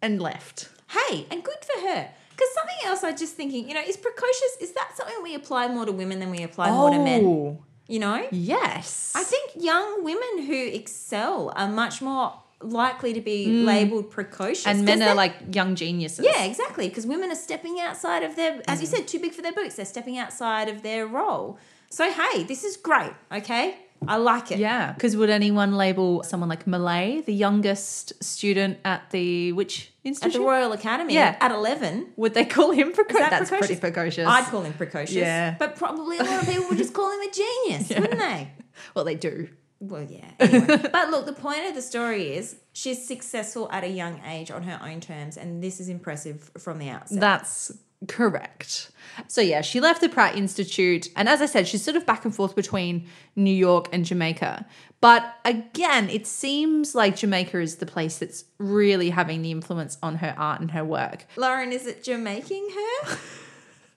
and 0.03 0.21
left. 0.21 0.69
Hey, 0.91 1.27
and 1.31 1.43
good 1.43 1.57
for 1.63 1.89
her. 1.89 2.11
Because 2.31 2.49
something 2.55 2.77
else 2.85 3.03
I 3.03 3.13
just 3.13 3.35
thinking, 3.35 3.67
you 3.67 3.75
know, 3.75 3.81
is 3.81 3.97
precocious. 3.97 4.59
Is 4.61 4.73
that 4.73 4.93
something 4.95 5.17
we 5.23 5.35
apply 5.35 5.69
more 5.69 5.87
to 5.87 5.91
women 5.93 6.21
than 6.21 6.31
we 6.31 6.43
apply 6.43 6.71
more 6.71 6.91
to 6.91 6.99
men? 6.99 7.25
Oh, 7.25 7.65
You 7.89 7.99
know, 7.99 8.29
yes. 8.31 9.15
I 9.17 9.25
think 9.25 9.53
young 9.57 10.05
women 10.05 10.47
who 10.47 10.67
excel 10.69 11.51
are 11.57 11.69
much 11.69 12.03
more 12.03 12.35
likely 12.61 13.13
to 13.13 13.21
be 13.21 13.47
Mm. 13.47 13.65
labeled 13.65 14.11
precocious. 14.11 14.67
And 14.67 14.85
men 14.85 14.99
they're- 14.99 15.15
like 15.15 15.35
young 15.55 15.75
geniuses. 15.77 16.25
Yeah, 16.25 16.43
exactly. 16.45 16.89
Because 16.89 17.07
women 17.07 17.31
are 17.31 17.37
stepping 17.37 17.79
outside 17.81 18.23
of 18.25 18.35
their, 18.37 18.61
as 18.67 18.81
you 18.81 18.89
Mm. 18.89 18.91
said, 18.91 19.09
too 19.09 19.19
big 19.21 19.33
for 19.33 19.43
their 19.43 19.53
boots. 19.53 19.77
They're 19.77 19.85
stepping 19.85 20.19
outside 20.19 20.69
of 20.69 20.83
their 20.83 21.07
role. 21.07 21.59
So 21.91 22.11
hey, 22.11 22.43
this 22.43 22.65
is 22.65 22.77
great. 22.77 23.13
Okay, 23.33 23.77
I 24.07 24.17
like 24.17 24.51
it. 24.53 24.59
Yeah, 24.59 24.93
because 24.93 25.17
would 25.17 25.31
anyone 25.31 25.73
label 25.77 26.23
someone 26.23 26.49
like 26.51 26.67
Millais, 26.67 27.23
the 27.25 27.33
youngest 27.33 28.23
student 28.23 28.79
at 28.85 29.11
the 29.11 29.53
which 29.53 29.93
At 30.23 30.33
the 30.33 30.41
Royal 30.41 30.73
Academy, 30.73 31.15
Yeah. 31.15 31.37
at 31.41 31.51
eleven, 31.53 32.09
would 32.17 32.35
they 32.35 32.45
call 32.45 32.73
him 32.73 32.93
precocious? 32.93 33.21
that 33.21 33.31
That's 33.31 33.49
precocious? 33.51 33.79
pretty 33.79 33.81
precocious. 33.81 34.27
I'd 34.27 34.45
call 34.47 34.63
him 34.63 34.73
precocious. 34.75 35.15
Yeah. 35.17 35.55
but 35.59 35.77
probably 35.77 36.19
a 36.19 36.25
lot 36.25 36.43
of 36.43 36.49
people 36.49 36.69
would 36.69 36.79
just 36.79 36.93
call 36.93 37.11
him 37.11 37.21
a 37.21 37.31
genius, 37.31 37.89
wouldn't 38.01 38.19
they? 38.19 38.51
well, 38.95 39.05
they 39.05 39.15
do. 39.15 39.49
Well, 39.81 40.03
yeah. 40.03 40.31
Anyway. 40.41 40.67
but 40.93 41.11
look, 41.11 41.27
the 41.27 41.33
point 41.33 41.67
of 41.67 41.75
the 41.75 41.83
story 41.83 42.35
is 42.35 42.57
she's 42.73 43.07
successful 43.07 43.69
at 43.71 43.85
a 43.85 43.89
young 43.89 44.21
age 44.27 44.51
on 44.51 44.63
her 44.65 44.81
own 44.83 45.01
terms, 45.01 45.37
and 45.37 45.63
this 45.63 45.81
is 45.81 45.89
impressive 45.89 46.51
from 46.59 46.79
the 46.79 46.89
outset. 46.89 47.21
That's 47.21 47.73
correct. 48.07 48.91
So 49.27 49.41
yeah, 49.41 49.61
she 49.61 49.81
left 49.81 50.01
the 50.01 50.09
Pratt 50.09 50.37
Institute, 50.37 51.09
and 51.17 51.29
as 51.29 51.41
I 51.41 51.47
said, 51.47 51.69
she's 51.69 51.83
sort 51.83 51.97
of 51.97 52.07
back 52.07 52.25
and 52.25 52.35
forth 52.35 52.57
between 52.57 53.07
New 53.37 53.55
York 53.55 53.89
and 53.93 54.05
Jamaica. 54.05 54.67
But 55.01 55.37
again, 55.45 56.11
it 56.11 56.27
seems 56.27 56.95
like 56.95 57.17
Jamaica 57.17 57.61
is 57.61 57.77
the 57.77 57.87
place 57.87 58.19
that's 58.19 58.45
really 58.59 59.11
having 59.11 59.43
the 59.43 59.53
influence 59.53 59.97
on 60.03 60.17
her 60.17 60.35
art 60.37 60.61
and 60.61 60.73
her 60.73 60.85
work. 60.85 61.27
Lauren, 61.37 61.73
is 61.73 61.87
it 61.87 62.03
Jamaiking 62.03 62.69
her? 62.75 63.17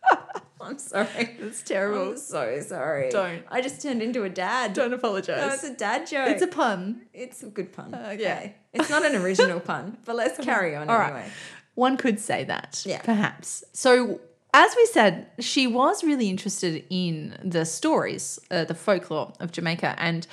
I'm 0.61 0.77
sorry. 0.77 1.07
It's 1.39 1.69
I'm 1.71 2.17
so 2.17 2.59
sorry. 2.61 3.09
Don't. 3.09 3.43
I 3.49 3.61
just 3.61 3.81
turned 3.81 4.01
into 4.01 4.23
a 4.23 4.29
dad. 4.29 4.73
Don't 4.73 4.93
apologize. 4.93 5.41
No, 5.41 5.53
it's 5.53 5.63
a 5.63 5.73
dad 5.73 6.07
joke. 6.07 6.29
it's 6.29 6.41
a 6.41 6.47
pun. 6.47 7.01
It's 7.13 7.41
a 7.43 7.47
good 7.47 7.73
pun. 7.73 7.93
Okay. 7.95 8.17
Yeah. 8.21 8.49
It's 8.73 8.89
not 8.89 9.03
an 9.05 9.15
original 9.15 9.59
pun, 9.71 9.97
but 10.05 10.15
let's 10.15 10.37
carry 10.43 10.75
on 10.75 10.89
All 10.89 10.97
right. 10.97 11.11
anyway. 11.13 11.31
One 11.75 11.97
could 11.97 12.19
say 12.19 12.43
that, 12.45 12.83
Yeah. 12.85 13.01
perhaps. 13.01 13.63
So, 13.73 14.19
as 14.53 14.75
we 14.75 14.85
said, 14.87 15.27
she 15.39 15.65
was 15.67 16.03
really 16.03 16.29
interested 16.29 16.83
in 16.89 17.37
the 17.43 17.65
stories, 17.65 18.39
uh, 18.51 18.65
the 18.65 18.75
folklore 18.75 19.33
of 19.39 19.51
Jamaica, 19.51 19.95
and 19.97 20.27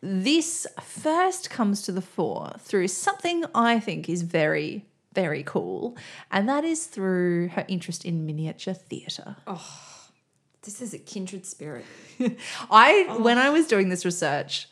this 0.00 0.66
first 0.80 1.50
comes 1.50 1.82
to 1.82 1.92
the 1.92 2.00
fore 2.02 2.52
through 2.58 2.88
something 2.88 3.44
I 3.54 3.78
think 3.78 4.08
is 4.08 4.22
very, 4.22 4.86
very 5.14 5.42
cool, 5.42 5.96
and 6.30 6.48
that 6.48 6.64
is 6.64 6.86
through 6.86 7.48
her 7.48 7.64
interest 7.68 8.04
in 8.04 8.26
miniature 8.26 8.74
theatre. 8.74 9.36
Oh, 9.46 9.68
this 10.62 10.80
is 10.80 10.94
a 10.94 10.98
kindred 10.98 11.44
spirit. 11.46 11.84
I, 12.70 13.06
Oh. 13.08 13.20
when 13.22 13.38
I 13.38 13.50
was 13.50 13.66
doing 13.66 13.88
this 13.88 14.04
research, 14.04 14.68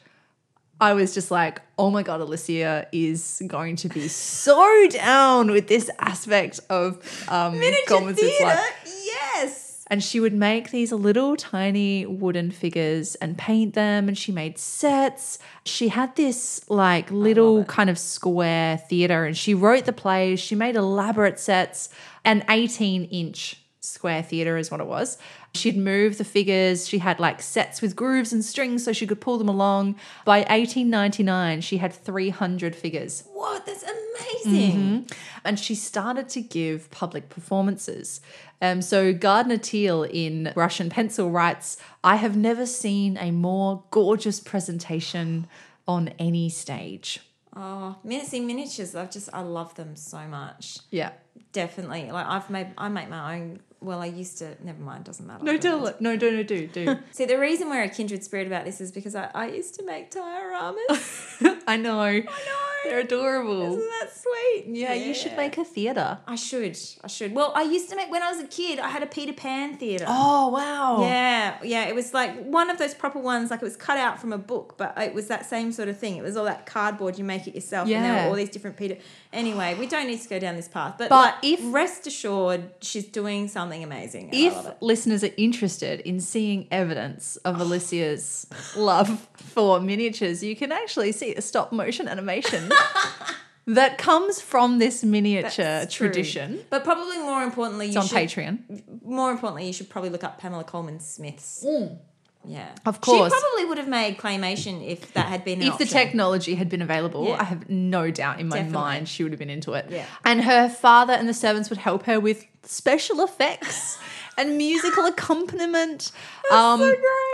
I 0.80 0.94
was 0.94 1.12
just 1.12 1.30
like, 1.30 1.61
oh 1.78 1.90
my 1.90 2.02
God, 2.02 2.20
Alicia 2.23 2.87
is 2.90 3.42
going 3.47 3.76
to 3.76 3.88
be 3.88 4.09
so 4.09 4.87
down 4.88 5.50
with 5.50 5.68
this 5.68 5.90
aspect 5.99 6.61
of 6.70 6.97
um, 7.28 7.61
Colman's 7.87 8.18
life. 8.40 8.82
Yes. 9.04 9.70
And 9.90 10.02
she 10.02 10.20
would 10.20 10.32
make 10.32 10.70
these 10.70 10.92
little 10.92 11.37
tiny 11.37 12.06
wooden 12.06 12.52
figures 12.52 13.16
and 13.16 13.37
paint 13.37 13.75
them. 13.75 14.06
And 14.06 14.16
she 14.16 14.30
made 14.30 14.56
sets. 14.56 15.38
She 15.64 15.88
had 15.88 16.14
this 16.14 16.64
like 16.70 17.11
little 17.11 17.64
kind 17.64 17.90
of 17.90 17.99
square 17.99 18.78
theater 18.78 19.25
and 19.25 19.37
she 19.37 19.52
wrote 19.52 19.85
the 19.85 19.92
plays. 19.92 20.38
She 20.38 20.54
made 20.54 20.76
elaborate 20.76 21.40
sets. 21.40 21.88
An 22.25 22.44
18 22.49 23.04
inch 23.04 23.56
square 23.80 24.23
theater 24.23 24.56
is 24.56 24.70
what 24.70 24.80
it 24.80 24.87
was. 24.87 25.18
She'd 25.54 25.76
move 25.76 26.18
the 26.18 26.25
figures. 26.25 26.87
She 26.88 26.99
had 26.99 27.18
like 27.18 27.42
sets 27.42 27.82
with 27.82 27.97
grooves 27.97 28.32
and 28.32 28.44
strings 28.44 28.85
so 28.85 28.92
she 28.92 29.06
could 29.06 29.20
pull 29.20 29.38
them 29.38 29.49
along. 29.49 29.97
By 30.25 30.38
1899, 30.38 31.62
she 31.62 31.78
had 31.78 31.92
300 31.92 32.76
figures. 32.76 33.25
What? 33.61 33.67
That's 33.67 33.83
amazing. 33.83 34.79
Mm-hmm. 34.79 35.21
And 35.45 35.59
she 35.59 35.75
started 35.75 36.29
to 36.31 36.40
give 36.40 36.90
public 36.90 37.29
performances. 37.29 38.21
Um, 38.62 38.83
so 38.83 39.12
Gardner 39.12 39.59
Teall 39.59 40.05
in 40.05 40.52
Brush 40.55 40.81
and 40.81 40.90
Pencil 40.90 41.31
writes, 41.31 41.76
I 42.05 42.17
have 42.17 42.37
never 42.37 42.67
seen 42.67 43.17
a 43.19 43.31
more 43.31 43.85
gorgeous 43.90 44.40
presentation 44.40 45.47
on 45.87 46.09
any 46.19 46.49
stage. 46.49 47.21
Oh, 47.57 47.97
miniatures. 48.05 48.95
I've 48.95 49.11
just 49.11 49.29
I 49.33 49.40
love 49.40 49.75
them 49.75 49.97
so 49.97 50.21
much. 50.21 50.79
Yeah. 50.90 51.12
Definitely. 51.52 52.11
Like 52.12 52.26
I've 52.26 52.49
made 52.49 52.69
I 52.79 52.88
make 52.88 53.09
my 53.09 53.37
own. 53.37 53.61
Well, 53.81 54.00
I 54.00 54.07
used 54.07 54.38
to. 54.38 54.57
Never 54.62 54.81
mind. 54.81 55.05
Doesn't 55.05 55.26
matter. 55.26 55.43
No, 55.43 55.57
tell 55.57 55.87
it. 55.87 56.00
No, 56.00 56.17
do, 56.17 56.31
no, 56.31 56.43
do, 56.45 56.69
do. 56.69 56.99
See, 57.11 57.25
the 57.25 57.38
reason 57.38 57.69
we're 57.69 57.83
a 57.83 57.88
kindred 57.88 58.23
spirit 58.23 58.47
about 58.47 58.64
this 58.64 58.81
is 58.81 58.93
because 58.93 59.17
I, 59.17 59.31
I 59.35 59.49
used 59.49 59.75
to 59.76 59.85
make 59.85 60.12
dioramas. 60.12 61.62
I 61.67 61.76
know. 61.76 61.99
I 61.99 62.21
know. 62.21 62.70
They're 62.84 63.00
adorable. 63.00 63.62
Isn't 63.76 63.78
that 64.00 64.08
sweet? 64.14 64.64
Yeah, 64.68 64.94
you 64.94 65.14
should 65.14 65.37
make 65.37 65.58
a 65.58 65.64
theatre. 65.64 66.18
I 66.26 66.34
should. 66.37 66.78
I 67.04 67.08
should. 67.08 67.34
Well, 67.34 67.52
I 67.54 67.62
used 67.62 67.90
to 67.90 67.96
make 67.96 68.10
when 68.10 68.22
I 68.22 68.30
was 68.32 68.40
a 68.40 68.46
kid. 68.46 68.78
I 68.78 68.88
had 68.88 69.02
a 69.02 69.06
Peter 69.06 69.32
Pan 69.32 69.76
theater. 69.76 70.04
Oh, 70.08 70.49
wow. 70.49 71.02
Yeah, 71.02 71.58
yeah. 71.62 71.87
It 71.88 71.94
was 71.94 72.14
like 72.14 72.42
one 72.44 72.70
of 72.70 72.78
those 72.78 72.94
proper 72.94 73.18
ones, 73.18 73.50
like 73.50 73.60
it 73.60 73.64
was 73.64 73.76
cut 73.76 73.99
out 73.99 74.20
from 74.20 74.32
a 74.32 74.38
book, 74.38 74.75
but 74.78 74.96
it 74.99 75.14
was 75.14 75.28
that 75.28 75.46
same 75.46 75.72
sort 75.72 75.88
of 75.88 75.99
thing. 75.99 76.16
It 76.16 76.22
was 76.22 76.37
all 76.37 76.44
that 76.46 76.66
cardboard, 76.66 77.18
you 77.18 77.25
make 77.25 77.46
it 77.46 77.54
yourself, 77.54 77.88
Yeah. 77.88 77.99
and 77.99 78.04
there 78.06 78.25
were 78.25 78.30
all 78.30 78.37
these 78.37 78.50
different 78.50 78.76
Peter. 78.76 78.96
Anyway, 79.32 79.75
we 79.78 79.87
don't 79.87 80.06
need 80.08 80.20
to 80.20 80.28
go 80.28 80.38
down 80.38 80.56
this 80.56 80.66
path, 80.68 80.94
but, 80.99 81.08
But 81.08 81.34
like, 81.42 81.44
if- 81.44 81.60
rest 81.64 82.06
assured, 82.06 82.70
she's 82.80 83.04
doing 83.06 83.46
something 83.49 83.84
amazing. 83.84 84.30
If 84.32 84.54
listeners 84.80 85.22
are 85.22 85.30
interested 85.37 86.00
in 86.00 86.20
seeing 86.20 86.66
evidence 86.70 87.37
of 87.44 87.60
Alicia's 87.60 88.46
love 88.76 89.28
for 89.37 89.80
miniatures, 89.80 90.42
you 90.42 90.56
can 90.56 90.72
actually 90.72 91.12
see 91.12 91.34
a 91.34 91.40
stop 91.42 91.72
motion 91.72 92.08
animation 92.08 92.70
that 93.67 93.99
comes 93.99 94.41
from 94.41 94.79
this 94.79 95.05
miniature 95.05 95.65
That's 95.65 95.95
true. 95.95 96.09
tradition. 96.09 96.65
but 96.71 96.85
probably 96.85 97.19
more 97.19 97.43
importantly, 97.43 97.87
It's 97.87 97.95
you 97.95 98.00
on 98.00 98.07
should, 98.07 98.17
Patreon. 98.19 99.03
More 99.05 99.31
importantly, 99.31 99.67
you 99.67 99.73
should 99.73 99.89
probably 99.89 100.11
look 100.11 100.25
up 100.25 100.39
Pamela 100.39 100.65
Colman 100.65 101.00
Smith's. 101.00 101.65
Mm. 101.67 101.99
Yeah. 102.47 102.71
Of 102.87 103.03
course. 103.03 103.31
She 103.33 103.39
probably 103.39 103.65
would 103.67 103.77
have 103.79 103.87
made 103.89 104.17
claymation 104.17 104.87
if 104.87 105.12
that 105.12 105.27
had 105.27 105.45
been 105.45 105.61
if 105.61 105.77
the 105.77 105.85
technology 105.85 106.55
had 106.55 106.71
been 106.71 106.81
available, 106.81 107.27
Yeah. 107.29 107.37
I 107.39 107.45
have 107.45 107.69
no 107.69 108.11
doubt 108.11 108.41
in 108.41 108.49
my 108.49 108.57
Definitely. 108.57 108.81
mind 108.81 109.09
she 109.11 109.23
would 109.23 109.33
have 109.33 109.39
been 109.39 109.50
into 109.50 109.75
it. 109.75 109.87
Yeah. 109.91 110.07
And 110.25 110.43
her 110.45 110.69
father 110.71 111.12
and 111.12 111.29
the 111.29 111.35
servants 111.35 111.69
would 111.69 111.79
help 111.79 112.05
her 112.05 112.19
with 112.19 112.47
special 112.62 113.21
effects 113.23 113.99
and 114.40 114.56
musical 114.56 115.04
accompaniment. 115.06 116.12
Um, 116.50 116.80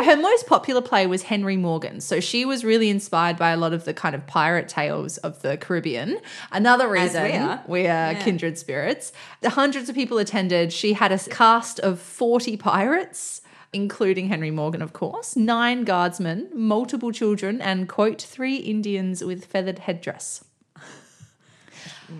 Her 0.05 0.15
most 0.17 0.47
popular 0.47 0.83
play 0.83 1.07
was 1.07 1.23
Henry 1.23 1.57
Morgan. 1.57 2.03
So 2.03 2.21
she 2.21 2.45
was 2.45 2.67
really 2.67 2.91
inspired 2.91 3.39
by 3.39 3.51
a 3.53 3.57
lot 3.57 3.73
of 3.73 3.87
the 3.87 3.95
kind 3.95 4.15
of 4.15 4.27
pirate 4.27 4.69
tales 4.69 5.17
of 5.19 5.41
the 5.41 5.57
Caribbean. 5.57 6.19
Another 6.53 6.85
As 6.95 7.15
we 7.15 7.21
reason 7.21 7.43
are. 7.49 7.63
we 7.67 7.81
are 7.87 8.13
Yeah. 8.13 8.23
kindred 8.23 8.59
spirits. 8.59 9.13
The 9.41 9.49
hundreds 9.51 9.89
of 9.89 9.95
people 9.95 10.19
attended. 10.19 10.71
She 10.71 10.93
had 10.93 11.13
a 11.13 11.19
cast 11.19 11.81
of 11.81 11.99
40 11.99 12.59
pirates, 12.59 13.41
including 13.73 14.29
Henry 14.29 14.51
Morgan, 14.51 14.83
of 14.83 14.93
course, 14.93 15.35
nine 15.35 15.85
guardsmen, 15.85 16.49
multiple 16.53 17.11
children, 17.11 17.63
and, 17.63 17.89
quote, 17.89 18.21
three 18.21 18.57
Indians 18.57 19.25
with 19.25 19.47
feathered 19.47 19.79
headdress. 19.79 20.45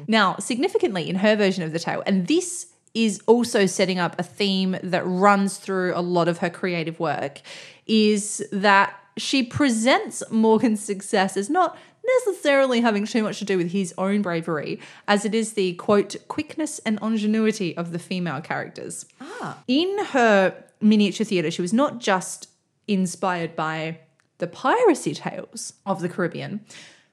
Now, 0.09 0.37
significantly 0.39 1.09
in 1.09 1.17
her 1.17 1.37
version 1.37 1.63
of 1.63 1.73
the 1.73 1.79
tale, 1.79 2.03
and 2.07 2.27
this 2.27 2.67
is 2.97 3.21
also 3.27 3.67
setting 3.67 3.99
up 3.99 4.19
a 4.19 4.23
theme 4.23 4.79
that 4.83 5.07
runs 5.07 5.59
through 5.59 5.93
a 5.95 6.01
lot 6.01 6.29
of 6.29 6.39
her 6.39 6.49
creative 6.49 6.99
work, 6.99 7.43
is 7.87 8.45
that 8.51 8.99
she 9.19 9.43
presents 9.43 10.23
Morgan's 10.31 10.83
success 10.83 11.37
as 11.37 11.51
not 11.51 11.77
necessarily 12.25 12.81
having 12.81 13.05
too 13.05 13.23
much 13.23 13.39
to 13.39 13.45
do 13.45 13.59
with 13.59 13.73
his 13.73 13.93
own 13.99 14.23
bravery, 14.23 14.81
as 15.07 15.25
it 15.25 15.35
is 15.35 15.53
the 15.53 15.75
quote, 15.75 16.17
quickness 16.29 16.79
and 16.81 16.99
ingenuity 17.03 17.77
of 17.77 17.93
the 17.93 17.99
female 17.99 18.41
characters. 18.41 19.05
Ah. 19.21 19.59
In 19.69 20.07
her 20.07 20.65
miniature 20.81 21.27
theatre, 21.27 21.51
she 21.51 21.63
was 21.63 21.73
not 21.73 21.99
just 21.99 22.49
inspired 22.89 23.55
by 23.57 23.99
the 24.39 24.47
piracy 24.47 25.15
tales 25.15 25.75
of 25.85 26.01
the 26.01 26.09
Caribbean, 26.09 26.65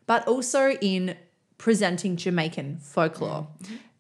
but 0.06 0.26
also 0.28 0.72
in 0.82 1.16
presenting 1.58 2.16
Jamaican 2.16 2.78
folklore. 2.78 3.48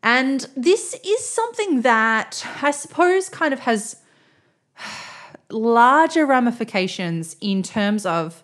And 0.03 0.45
this 0.55 0.99
is 1.03 1.27
something 1.27 1.81
that 1.81 2.45
I 2.61 2.71
suppose 2.71 3.29
kind 3.29 3.53
of 3.53 3.61
has 3.61 3.95
larger 5.49 6.25
ramifications 6.25 7.37
in 7.39 7.63
terms 7.63 8.05
of 8.05 8.43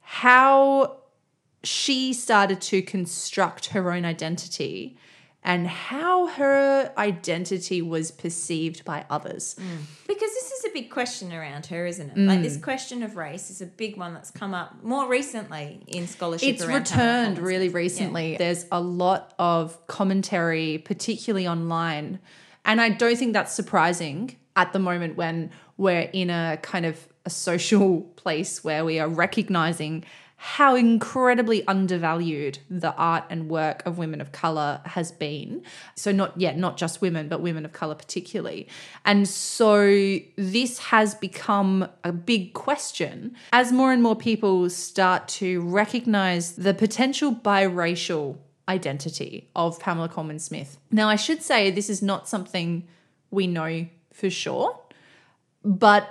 how 0.00 0.96
she 1.62 2.14
started 2.14 2.60
to 2.62 2.80
construct 2.80 3.66
her 3.66 3.92
own 3.92 4.06
identity 4.06 4.96
and 5.44 5.66
how 5.66 6.26
her 6.28 6.92
identity 6.96 7.82
was 7.82 8.10
perceived 8.10 8.84
by 8.84 9.04
others. 9.10 9.56
Mm. 9.58 9.82
Because 10.06 10.30
this 10.30 10.52
is 10.52 10.57
a 10.68 10.72
big 10.72 10.90
question 10.90 11.32
around 11.32 11.66
her, 11.66 11.86
isn't 11.86 12.10
it? 12.10 12.18
Like 12.18 12.40
Mm. 12.40 12.42
this 12.42 12.56
question 12.56 13.02
of 13.02 13.16
race 13.16 13.50
is 13.50 13.60
a 13.60 13.66
big 13.66 13.96
one 13.96 14.14
that's 14.14 14.30
come 14.30 14.54
up 14.54 14.82
more 14.82 15.08
recently 15.08 15.80
in 15.86 16.06
scholarship. 16.06 16.48
It's 16.48 16.62
around 16.64 16.90
returned 16.90 17.38
really 17.38 17.68
recently. 17.68 18.36
There's 18.36 18.66
a 18.70 18.80
lot 18.80 19.34
of 19.38 19.84
commentary, 19.86 20.78
particularly 20.78 21.46
online. 21.48 22.18
And 22.64 22.80
I 22.80 22.90
don't 22.90 23.16
think 23.16 23.32
that's 23.32 23.52
surprising 23.52 24.36
at 24.56 24.72
the 24.72 24.78
moment 24.78 25.16
when 25.16 25.50
we're 25.76 26.10
in 26.12 26.30
a 26.30 26.58
kind 26.62 26.84
of 26.86 27.08
a 27.24 27.30
social 27.30 28.00
place 28.16 28.62
where 28.64 28.84
we 28.84 28.98
are 29.00 29.08
recognizing 29.08 30.04
how 30.40 30.76
incredibly 30.76 31.66
undervalued 31.66 32.60
the 32.70 32.94
art 32.94 33.24
and 33.28 33.50
work 33.50 33.84
of 33.84 33.98
women 33.98 34.20
of 34.20 34.30
color 34.30 34.80
has 34.84 35.10
been. 35.10 35.60
So 35.96 36.12
not 36.12 36.40
yet, 36.40 36.56
not 36.56 36.76
just 36.76 37.00
women, 37.00 37.28
but 37.28 37.40
women 37.40 37.64
of 37.64 37.72
color 37.72 37.96
particularly. 37.96 38.68
And 39.04 39.28
so 39.28 40.18
this 40.36 40.78
has 40.78 41.16
become 41.16 41.88
a 42.04 42.12
big 42.12 42.54
question 42.54 43.34
as 43.52 43.72
more 43.72 43.92
and 43.92 44.00
more 44.00 44.14
people 44.14 44.70
start 44.70 45.26
to 45.28 45.60
recognize 45.60 46.52
the 46.52 46.72
potential 46.72 47.34
biracial 47.34 48.38
identity 48.68 49.50
of 49.56 49.80
Pamela 49.80 50.08
Colman 50.08 50.38
Smith. 50.38 50.78
Now, 50.92 51.08
I 51.08 51.16
should 51.16 51.42
say 51.42 51.72
this 51.72 51.90
is 51.90 52.00
not 52.00 52.28
something 52.28 52.86
we 53.32 53.48
know 53.48 53.88
for 54.12 54.30
sure, 54.30 54.78
but 55.64 56.08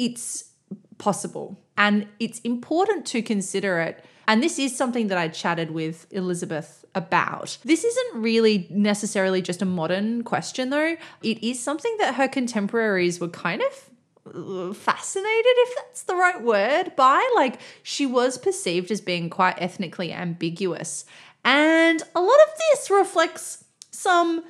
it's 0.00 0.50
possible. 0.98 1.60
And 1.78 2.08
it's 2.18 2.40
important 2.40 3.06
to 3.06 3.22
consider 3.22 3.78
it. 3.80 4.04
And 4.26 4.42
this 4.42 4.58
is 4.58 4.76
something 4.76 5.06
that 5.08 5.16
I 5.16 5.28
chatted 5.28 5.70
with 5.70 6.06
Elizabeth 6.10 6.84
about. 6.94 7.56
This 7.64 7.84
isn't 7.84 8.20
really 8.20 8.66
necessarily 8.70 9.40
just 9.40 9.62
a 9.62 9.64
modern 9.64 10.24
question, 10.24 10.68
though. 10.68 10.96
It 11.22 11.42
is 11.42 11.62
something 11.62 11.96
that 12.00 12.16
her 12.16 12.28
contemporaries 12.28 13.20
were 13.20 13.28
kind 13.28 13.62
of 13.62 13.90
uh, 14.34 14.74
fascinated, 14.74 15.44
if 15.46 15.76
that's 15.76 16.02
the 16.02 16.16
right 16.16 16.42
word, 16.42 16.94
by. 16.96 17.26
Like, 17.36 17.60
she 17.82 18.04
was 18.04 18.36
perceived 18.36 18.90
as 18.90 19.00
being 19.00 19.30
quite 19.30 19.54
ethnically 19.58 20.12
ambiguous. 20.12 21.06
And 21.44 22.02
a 22.14 22.20
lot 22.20 22.38
of 22.40 22.58
this 22.58 22.90
reflects 22.90 23.64
some 23.92 24.44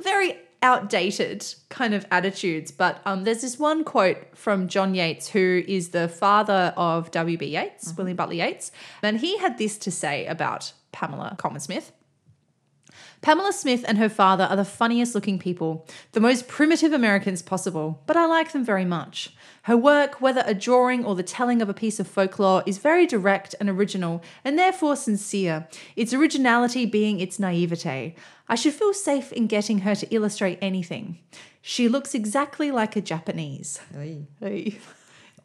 very 0.00 0.36
outdated 0.64 1.44
kind 1.68 1.94
of 1.94 2.06
attitudes. 2.10 2.72
But 2.72 3.00
um, 3.04 3.24
there's 3.24 3.42
this 3.42 3.58
one 3.58 3.84
quote 3.84 4.16
from 4.34 4.66
John 4.66 4.94
Yeats, 4.94 5.28
who 5.28 5.62
is 5.68 5.90
the 5.90 6.08
father 6.08 6.72
of 6.76 7.10
W.B. 7.10 7.46
Yeats, 7.46 7.94
William 7.96 8.16
Butler 8.16 8.34
Yeats, 8.34 8.72
and 9.02 9.20
he 9.20 9.36
had 9.38 9.58
this 9.58 9.76
to 9.78 9.90
say 9.90 10.26
about 10.26 10.72
Pamela 10.90 11.36
Colman 11.38 11.60
Smith. 11.60 11.92
Pamela 13.20 13.52
Smith 13.54 13.84
and 13.88 13.96
her 13.96 14.10
father 14.10 14.44
are 14.44 14.56
the 14.56 14.66
funniest 14.66 15.14
looking 15.14 15.38
people, 15.38 15.86
the 16.12 16.20
most 16.20 16.46
primitive 16.46 16.92
Americans 16.92 17.40
possible, 17.40 18.02
but 18.06 18.18
I 18.18 18.26
like 18.26 18.52
them 18.52 18.64
very 18.64 18.84
much. 18.84 19.34
Her 19.62 19.78
work, 19.78 20.20
whether 20.20 20.42
a 20.44 20.52
drawing 20.52 21.06
or 21.06 21.14
the 21.14 21.22
telling 21.22 21.62
of 21.62 21.70
a 21.70 21.74
piece 21.74 21.98
of 21.98 22.06
folklore, 22.06 22.62
is 22.66 22.76
very 22.76 23.06
direct 23.06 23.54
and 23.58 23.70
original, 23.70 24.22
and 24.44 24.58
therefore 24.58 24.94
sincere, 24.94 25.66
its 25.96 26.12
originality 26.12 26.84
being 26.84 27.18
its 27.18 27.38
naivete. 27.38 28.14
I 28.48 28.54
should 28.56 28.74
feel 28.74 28.92
safe 28.92 29.32
in 29.32 29.46
getting 29.46 29.80
her 29.80 29.94
to 29.94 30.14
illustrate 30.14 30.58
anything. 30.60 31.18
She 31.62 31.88
looks 31.88 32.14
exactly 32.14 32.70
like 32.70 32.94
a 32.94 33.00
Japanese. 33.00 33.80
Hey. 34.40 34.78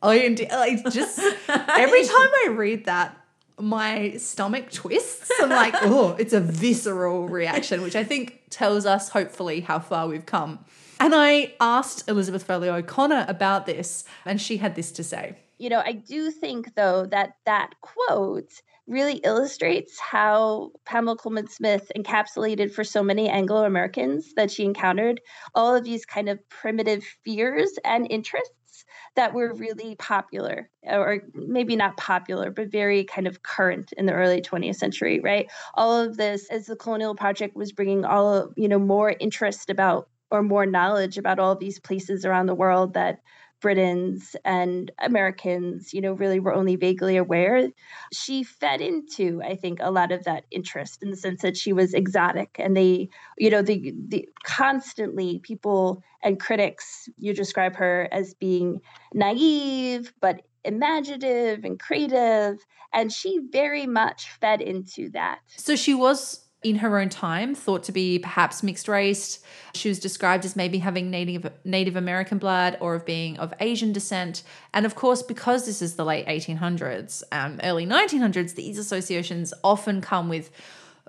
I 0.02 0.16
indeed, 0.16 0.50
like 0.52 0.84
just 0.92 1.20
every 1.48 2.04
time 2.06 2.30
I 2.46 2.48
read 2.52 2.86
that, 2.86 3.16
my 3.58 4.14
stomach 4.18 4.72
twists. 4.72 5.30
I'm 5.42 5.50
like, 5.50 5.74
oh, 5.82 6.16
it's 6.18 6.34
a 6.34 6.40
visceral 6.40 7.28
reaction, 7.28 7.82
which 7.82 7.96
I 7.96 8.04
think 8.04 8.42
tells 8.50 8.86
us 8.86 9.10
hopefully 9.10 9.62
how 9.62 9.80
far 9.80 10.08
we've 10.08 10.26
come. 10.26 10.60
And 11.02 11.14
I 11.16 11.54
asked 11.60 12.08
Elizabeth 12.10 12.44
Foley 12.44 12.70
O'Connor 12.70 13.26
about 13.28 13.66
this, 13.66 14.04
and 14.26 14.42
she 14.42 14.58
had 14.58 14.76
this 14.76 14.92
to 14.94 15.04
say. 15.04 15.38
you 15.58 15.70
know, 15.70 15.82
I 15.86 15.94
do 15.94 16.32
think 16.32 16.76
though 16.76 17.06
that 17.08 17.36
that 17.46 17.76
quote 17.82 18.62
really 18.89 19.17
illustrates 19.17 19.99
how 19.99 20.71
Pamela 20.86 21.15
Colman 21.15 21.47
Smith 21.47 21.91
encapsulated 21.95 22.73
for 22.73 22.84
so 22.84 23.04
many 23.04 23.30
Anglo 23.30 23.63
Americans 23.63 24.34
that 24.36 24.52
she 24.52 24.65
encountered 24.65 25.21
all 25.54 25.75
of 25.75 25.84
these 25.84 26.06
kind 26.06 26.28
of 26.28 26.39
primitive 26.49 27.04
fears 27.23 27.78
and 27.86 28.08
interests 28.10 28.54
that 29.15 29.34
were 29.34 29.54
really 29.54 29.95
popular, 29.95 30.69
or 30.84 31.21
maybe 31.34 31.75
not 31.75 31.97
popular, 31.97 32.52
but 32.52 32.71
very 32.71 33.04
kind 33.04 33.28
of 33.28 33.43
current 33.43 33.93
in 33.97 34.06
the 34.06 34.13
early 34.13 34.41
20th 34.41 34.75
century, 34.75 35.19
right? 35.19 35.49
All 35.75 35.99
of 35.99 36.17
this, 36.17 36.49
as 36.49 36.65
the 36.65 36.75
Colonial 36.75 37.15
Project 37.15 37.56
was 37.56 37.71
bringing 37.71 38.06
all 38.06 38.34
of, 38.34 38.54
you 38.56 38.67
know, 38.67 38.80
more 38.80 39.15
interest 39.19 39.69
about 39.69 40.10
or 40.32 40.43
more 40.43 40.65
knowledge 40.65 41.17
about 41.17 41.39
all 41.39 41.56
these 41.56 41.80
places 41.80 42.23
around 42.23 42.45
the 42.45 42.56
world 42.56 42.93
that 42.93 43.19
Britons 43.62 44.36
and 44.45 44.91
Americans, 45.00 45.93
you 45.93 46.02
know, 46.02 46.13
really 46.13 46.39
were 46.39 46.54
only 46.54 46.76
vaguely 46.76 47.17
aware. 47.17 47.67
She 48.13 48.43
fed 48.43 48.82
into, 48.82 49.41
I 49.43 49.56
think, 49.56 49.80
a 49.82 49.91
lot 49.91 50.12
of 50.12 50.24
that 50.24 50.45
interest 50.52 51.04
in 51.04 51.10
the 51.10 51.17
sense 51.17 51.41
that 51.41 51.58
she 51.58 51.74
was 51.74 51.93
exotic 51.93 52.56
and 52.60 52.76
they, 52.76 53.10
you 53.38 53.50
know, 53.50 53.62
the 53.62 53.93
the 54.08 54.28
constantly 54.43 55.39
people 55.39 56.04
and 56.24 56.39
critics 56.39 57.08
you 57.17 57.34
describe 57.34 57.76
her 57.76 58.08
as 58.12 58.34
being 58.34 58.82
naive 59.13 60.13
but 60.19 60.41
imaginative 60.65 61.63
and 61.63 61.80
creative 61.80 62.58
and 62.93 63.12
she 63.12 63.39
very 63.52 63.86
much 63.86 64.30
fed 64.41 64.62
into 64.62 65.10
that. 65.12 65.39
So 65.56 65.76
she 65.76 65.93
was 65.93 66.49
in 66.62 66.78
her 66.78 67.00
own 67.00 67.08
time 67.08 67.56
thought 67.56 67.84
to 67.84 67.91
be 67.91 68.19
perhaps 68.19 68.62
mixed 68.62 68.88
race. 68.88 69.39
She 69.74 69.88
was 69.88 70.00
described 70.00 70.43
as 70.43 70.56
maybe 70.56 70.80
having 70.80 71.10
Native 71.10 71.52
Native 71.63 71.95
American 71.95 72.38
blood 72.38 72.78
or 72.82 72.95
of 72.95 73.06
being 73.06 73.38
of 73.38 73.54
Asian 73.60 73.93
descent. 73.93 74.43
And 74.74 74.86
of 74.86 74.95
course, 74.95 75.24
because 75.24 75.65
this 75.65 75.82
is 75.82 75.95
the 75.95 76.04
late 76.04 76.28
1800s, 76.28 77.24
um, 77.32 77.60
early 77.63 77.86
1900s, 77.86 78.56
these 78.56 78.78
associations 78.78 79.54
often 79.63 80.02
come 80.02 80.28
with 80.28 80.52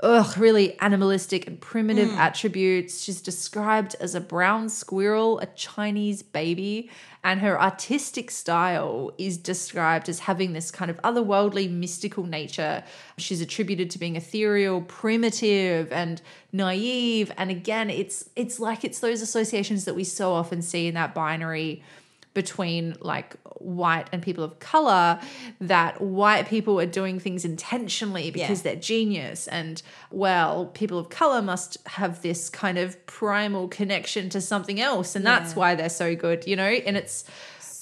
ugh, 0.03 0.37
really 0.39 0.79
animalistic 0.81 1.47
and 1.47 1.61
primitive 1.61 2.09
mm. 2.09 2.17
attributes. 2.17 3.03
She's 3.03 3.21
described 3.21 3.97
as 4.01 4.15
a 4.15 4.21
brown 4.21 4.69
squirrel, 4.69 5.39
a 5.41 5.47
Chinese 5.47 6.23
baby, 6.23 6.91
and 7.23 7.41
her 7.41 7.61
artistic 7.61 8.31
style 8.31 9.13
is 9.19 9.37
described 9.37 10.09
as 10.09 10.21
having 10.21 10.53
this 10.55 10.71
kind 10.71 10.91
of 10.91 10.97
otherworldly, 11.03 11.71
mystical 11.71 12.25
nature. 12.25 12.83
She's 13.19 13.41
attributed 13.41 13.91
to 13.91 13.99
being 13.99 14.17
ethereal, 14.17 14.81
primitive, 14.83 15.93
and 15.93 16.23
naive. 16.53 17.31
And 17.37 17.51
again, 17.51 17.91
it's 17.91 18.31
it's 18.37 18.59
like 18.59 18.85
it's 18.85 19.01
those 19.01 19.21
associations 19.21 19.85
that 19.85 19.95
we 19.95 20.05
so 20.05 20.33
often 20.33 20.63
see 20.63 20.87
in 20.87 20.95
that 20.95 21.15
binary 21.15 21.83
between 22.33 22.97
like 23.01 23.37
white 23.61 24.09
and 24.13 24.23
people 24.23 24.43
of 24.43 24.59
color 24.59 25.21
that 25.61 26.01
white 26.01 26.49
people 26.49 26.81
are 26.81 26.87
doing 26.87 27.19
things 27.19 27.45
intentionally 27.45 28.31
because 28.31 28.63
they're 28.63 28.75
genius 28.77 29.47
and 29.49 29.83
well 30.11 30.67
people 30.67 30.99
of 30.99 31.09
color 31.09 31.41
must 31.41 31.77
have 31.87 32.23
this 32.23 32.49
kind 32.51 32.79
of 32.79 33.07
primal 33.07 33.69
connection 33.69 34.29
to 34.29 34.41
something 34.41 34.81
else 34.81 35.15
and 35.15 35.25
that's 35.25 35.55
why 35.55 35.75
they're 35.75 35.89
so 35.89 36.17
good 36.17 36.47
you 36.47 36.57
know 36.57 36.65
and 36.65 36.97
it's 36.97 37.25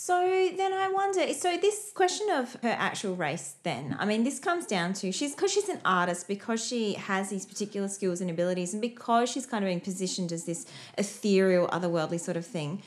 So 0.09 0.49
then 0.57 0.73
I 0.73 0.89
wonder. 0.89 1.35
So 1.35 1.59
this 1.59 1.93
question 1.95 2.31
of 2.31 2.55
her 2.63 2.75
actual 2.79 3.15
race, 3.15 3.57
then 3.63 3.95
I 3.99 4.07
mean, 4.07 4.25
this 4.25 4.39
comes 4.39 4.65
down 4.65 4.95
to 4.95 5.13
she's 5.13 5.35
because 5.35 5.53
she's 5.53 5.69
an 5.69 5.81
artist, 5.85 6.27
because 6.27 6.65
she 6.65 6.95
has 6.95 7.29
these 7.29 7.45
particular 7.45 7.89
skills 7.89 8.23
and 8.23 8.31
abilities, 8.31 8.73
and 8.73 8.81
because 8.81 9.29
she's 9.29 9.45
kind 9.45 9.63
of 9.63 9.69
being 9.69 9.83
positioned 9.83 10.33
as 10.33 10.47
this 10.47 10.65
ethereal, 10.97 11.69
otherworldly 11.69 12.19
sort 12.19 12.39
of 12.39 12.47
thing. 12.47 12.83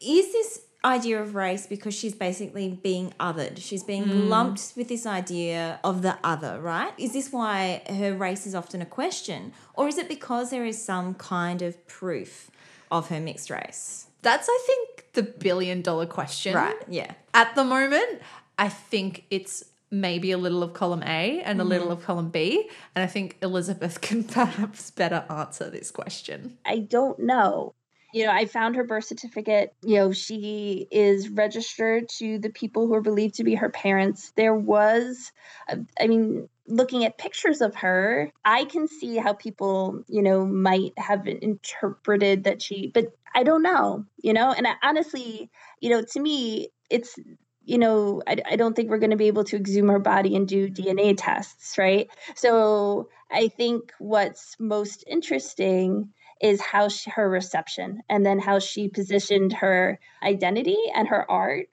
Is 0.00 0.32
this 0.32 0.62
idea 0.84 1.20
of 1.20 1.34
race 1.34 1.66
because 1.66 1.94
she's 1.94 2.14
basically 2.14 2.68
being 2.68 3.12
othered? 3.18 3.58
She's 3.58 3.82
being 3.82 4.04
hmm. 4.04 4.28
lumped 4.28 4.74
with 4.76 4.88
this 4.88 5.06
idea 5.06 5.80
of 5.82 6.02
the 6.02 6.18
other, 6.22 6.60
right? 6.60 6.92
Is 6.98 7.12
this 7.12 7.32
why 7.32 7.82
her 7.88 8.14
race 8.14 8.46
is 8.46 8.54
often 8.54 8.82
a 8.82 8.86
question, 8.86 9.52
or 9.74 9.88
is 9.88 9.98
it 9.98 10.08
because 10.08 10.50
there 10.50 10.64
is 10.64 10.82
some 10.82 11.14
kind 11.14 11.62
of 11.62 11.86
proof 11.88 12.50
of 12.90 13.08
her 13.08 13.20
mixed 13.20 13.50
race? 13.50 14.06
that's 14.26 14.48
i 14.50 14.58
think 14.66 15.12
the 15.12 15.22
billion 15.22 15.82
dollar 15.82 16.04
question 16.04 16.54
Right, 16.54 16.76
Yeah. 16.88 17.12
at 17.32 17.54
the 17.54 17.64
moment, 17.64 18.20
I 18.58 18.68
think 18.68 19.24
it's 19.30 19.64
maybe 19.90 20.32
a 20.32 20.38
little 20.38 20.62
of 20.62 20.72
column 20.74 21.02
A 21.04 21.40
and 21.42 21.60
a 21.60 21.62
mm-hmm. 21.62 21.70
little 21.70 21.92
of 21.92 22.04
column 22.04 22.30
B. 22.30 22.68
And 22.94 23.02
I 23.02 23.06
think 23.06 23.38
Elizabeth 23.40 24.00
can 24.08 24.24
perhaps 24.24 24.90
better 24.90 25.24
answer 25.30 25.70
this 25.70 25.90
question. 25.90 26.58
I 26.66 26.80
don't 26.80 27.18
know. 27.20 27.74
You 28.16 28.24
know, 28.24 28.32
I 28.32 28.46
found 28.46 28.76
her 28.76 28.84
birth 28.84 29.04
certificate. 29.04 29.74
You 29.82 29.96
know, 29.96 30.12
she 30.12 30.88
is 30.90 31.28
registered 31.28 32.08
to 32.16 32.38
the 32.38 32.48
people 32.48 32.86
who 32.86 32.94
are 32.94 33.02
believed 33.02 33.34
to 33.34 33.44
be 33.44 33.56
her 33.56 33.68
parents. 33.68 34.32
There 34.36 34.54
was, 34.54 35.32
uh, 35.68 35.76
I 36.00 36.06
mean, 36.06 36.48
looking 36.66 37.04
at 37.04 37.18
pictures 37.18 37.60
of 37.60 37.74
her, 37.74 38.32
I 38.42 38.64
can 38.64 38.88
see 38.88 39.18
how 39.18 39.34
people, 39.34 40.02
you 40.08 40.22
know, 40.22 40.46
might 40.46 40.94
have 40.96 41.28
interpreted 41.28 42.44
that 42.44 42.62
she, 42.62 42.86
but 42.86 43.08
I 43.34 43.42
don't 43.42 43.62
know, 43.62 44.06
you 44.22 44.32
know, 44.32 44.50
and 44.50 44.66
I, 44.66 44.76
honestly, 44.82 45.50
you 45.82 45.90
know, 45.90 46.00
to 46.00 46.18
me, 46.18 46.70
it's, 46.88 47.18
you 47.66 47.76
know, 47.76 48.22
I, 48.26 48.38
I 48.46 48.56
don't 48.56 48.74
think 48.74 48.88
we're 48.88 48.96
going 48.96 49.10
to 49.10 49.18
be 49.18 49.26
able 49.26 49.44
to 49.44 49.56
exhume 49.56 49.88
her 49.88 49.98
body 49.98 50.34
and 50.36 50.48
do 50.48 50.70
DNA 50.70 51.14
tests, 51.18 51.76
right? 51.76 52.08
So 52.34 53.10
I 53.30 53.48
think 53.48 53.92
what's 53.98 54.56
most 54.58 55.04
interesting 55.06 56.14
is 56.40 56.60
how 56.60 56.88
she, 56.88 57.10
her 57.10 57.28
reception 57.28 58.00
and 58.08 58.24
then 58.24 58.38
how 58.38 58.58
she 58.58 58.88
positioned 58.88 59.52
her 59.52 59.98
identity 60.22 60.78
and 60.94 61.08
her 61.08 61.30
art 61.30 61.68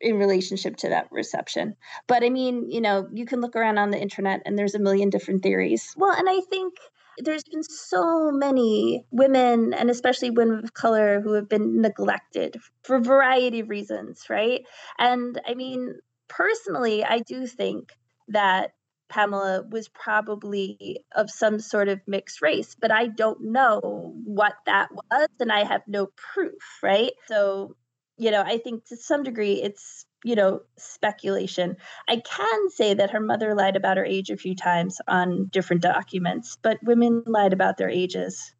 in 0.00 0.18
relationship 0.18 0.76
to 0.76 0.90
that 0.90 1.08
reception. 1.10 1.74
But 2.06 2.22
I 2.22 2.28
mean, 2.28 2.70
you 2.70 2.80
know, 2.80 3.08
you 3.12 3.24
can 3.24 3.40
look 3.40 3.56
around 3.56 3.78
on 3.78 3.90
the 3.90 4.00
internet 4.00 4.42
and 4.44 4.58
there's 4.58 4.74
a 4.74 4.78
million 4.78 5.10
different 5.10 5.42
theories. 5.42 5.94
Well, 5.96 6.12
and 6.12 6.28
I 6.28 6.40
think 6.40 6.74
there's 7.18 7.44
been 7.44 7.62
so 7.62 8.30
many 8.30 9.04
women 9.10 9.74
and 9.74 9.90
especially 9.90 10.30
women 10.30 10.64
of 10.64 10.74
color 10.74 11.20
who 11.20 11.34
have 11.34 11.48
been 11.48 11.80
neglected 11.80 12.56
for 12.82 12.96
a 12.96 13.02
variety 13.02 13.60
of 13.60 13.68
reasons, 13.68 14.24
right? 14.28 14.62
And 14.98 15.40
I 15.46 15.54
mean, 15.54 15.94
personally, 16.28 17.04
I 17.04 17.20
do 17.20 17.46
think 17.46 17.92
that 18.28 18.72
Pamela 19.12 19.62
was 19.70 19.88
probably 19.88 21.04
of 21.14 21.30
some 21.30 21.60
sort 21.60 21.88
of 21.88 22.00
mixed 22.06 22.40
race, 22.40 22.74
but 22.80 22.90
I 22.90 23.08
don't 23.08 23.52
know 23.52 24.14
what 24.24 24.54
that 24.64 24.88
was 24.90 25.28
and 25.38 25.52
I 25.52 25.64
have 25.64 25.82
no 25.86 26.08
proof, 26.16 26.62
right? 26.82 27.12
So, 27.26 27.76
you 28.16 28.30
know, 28.30 28.42
I 28.42 28.56
think 28.56 28.86
to 28.86 28.96
some 28.96 29.22
degree 29.22 29.62
it's, 29.62 30.06
you 30.24 30.34
know, 30.34 30.60
speculation. 30.78 31.76
I 32.08 32.22
can 32.24 32.70
say 32.70 32.94
that 32.94 33.10
her 33.10 33.20
mother 33.20 33.54
lied 33.54 33.76
about 33.76 33.98
her 33.98 34.04
age 34.04 34.30
a 34.30 34.36
few 34.38 34.56
times 34.56 34.98
on 35.06 35.48
different 35.52 35.82
documents, 35.82 36.56
but 36.62 36.78
women 36.82 37.22
lied 37.26 37.52
about 37.52 37.76
their 37.76 37.90
ages 37.90 38.54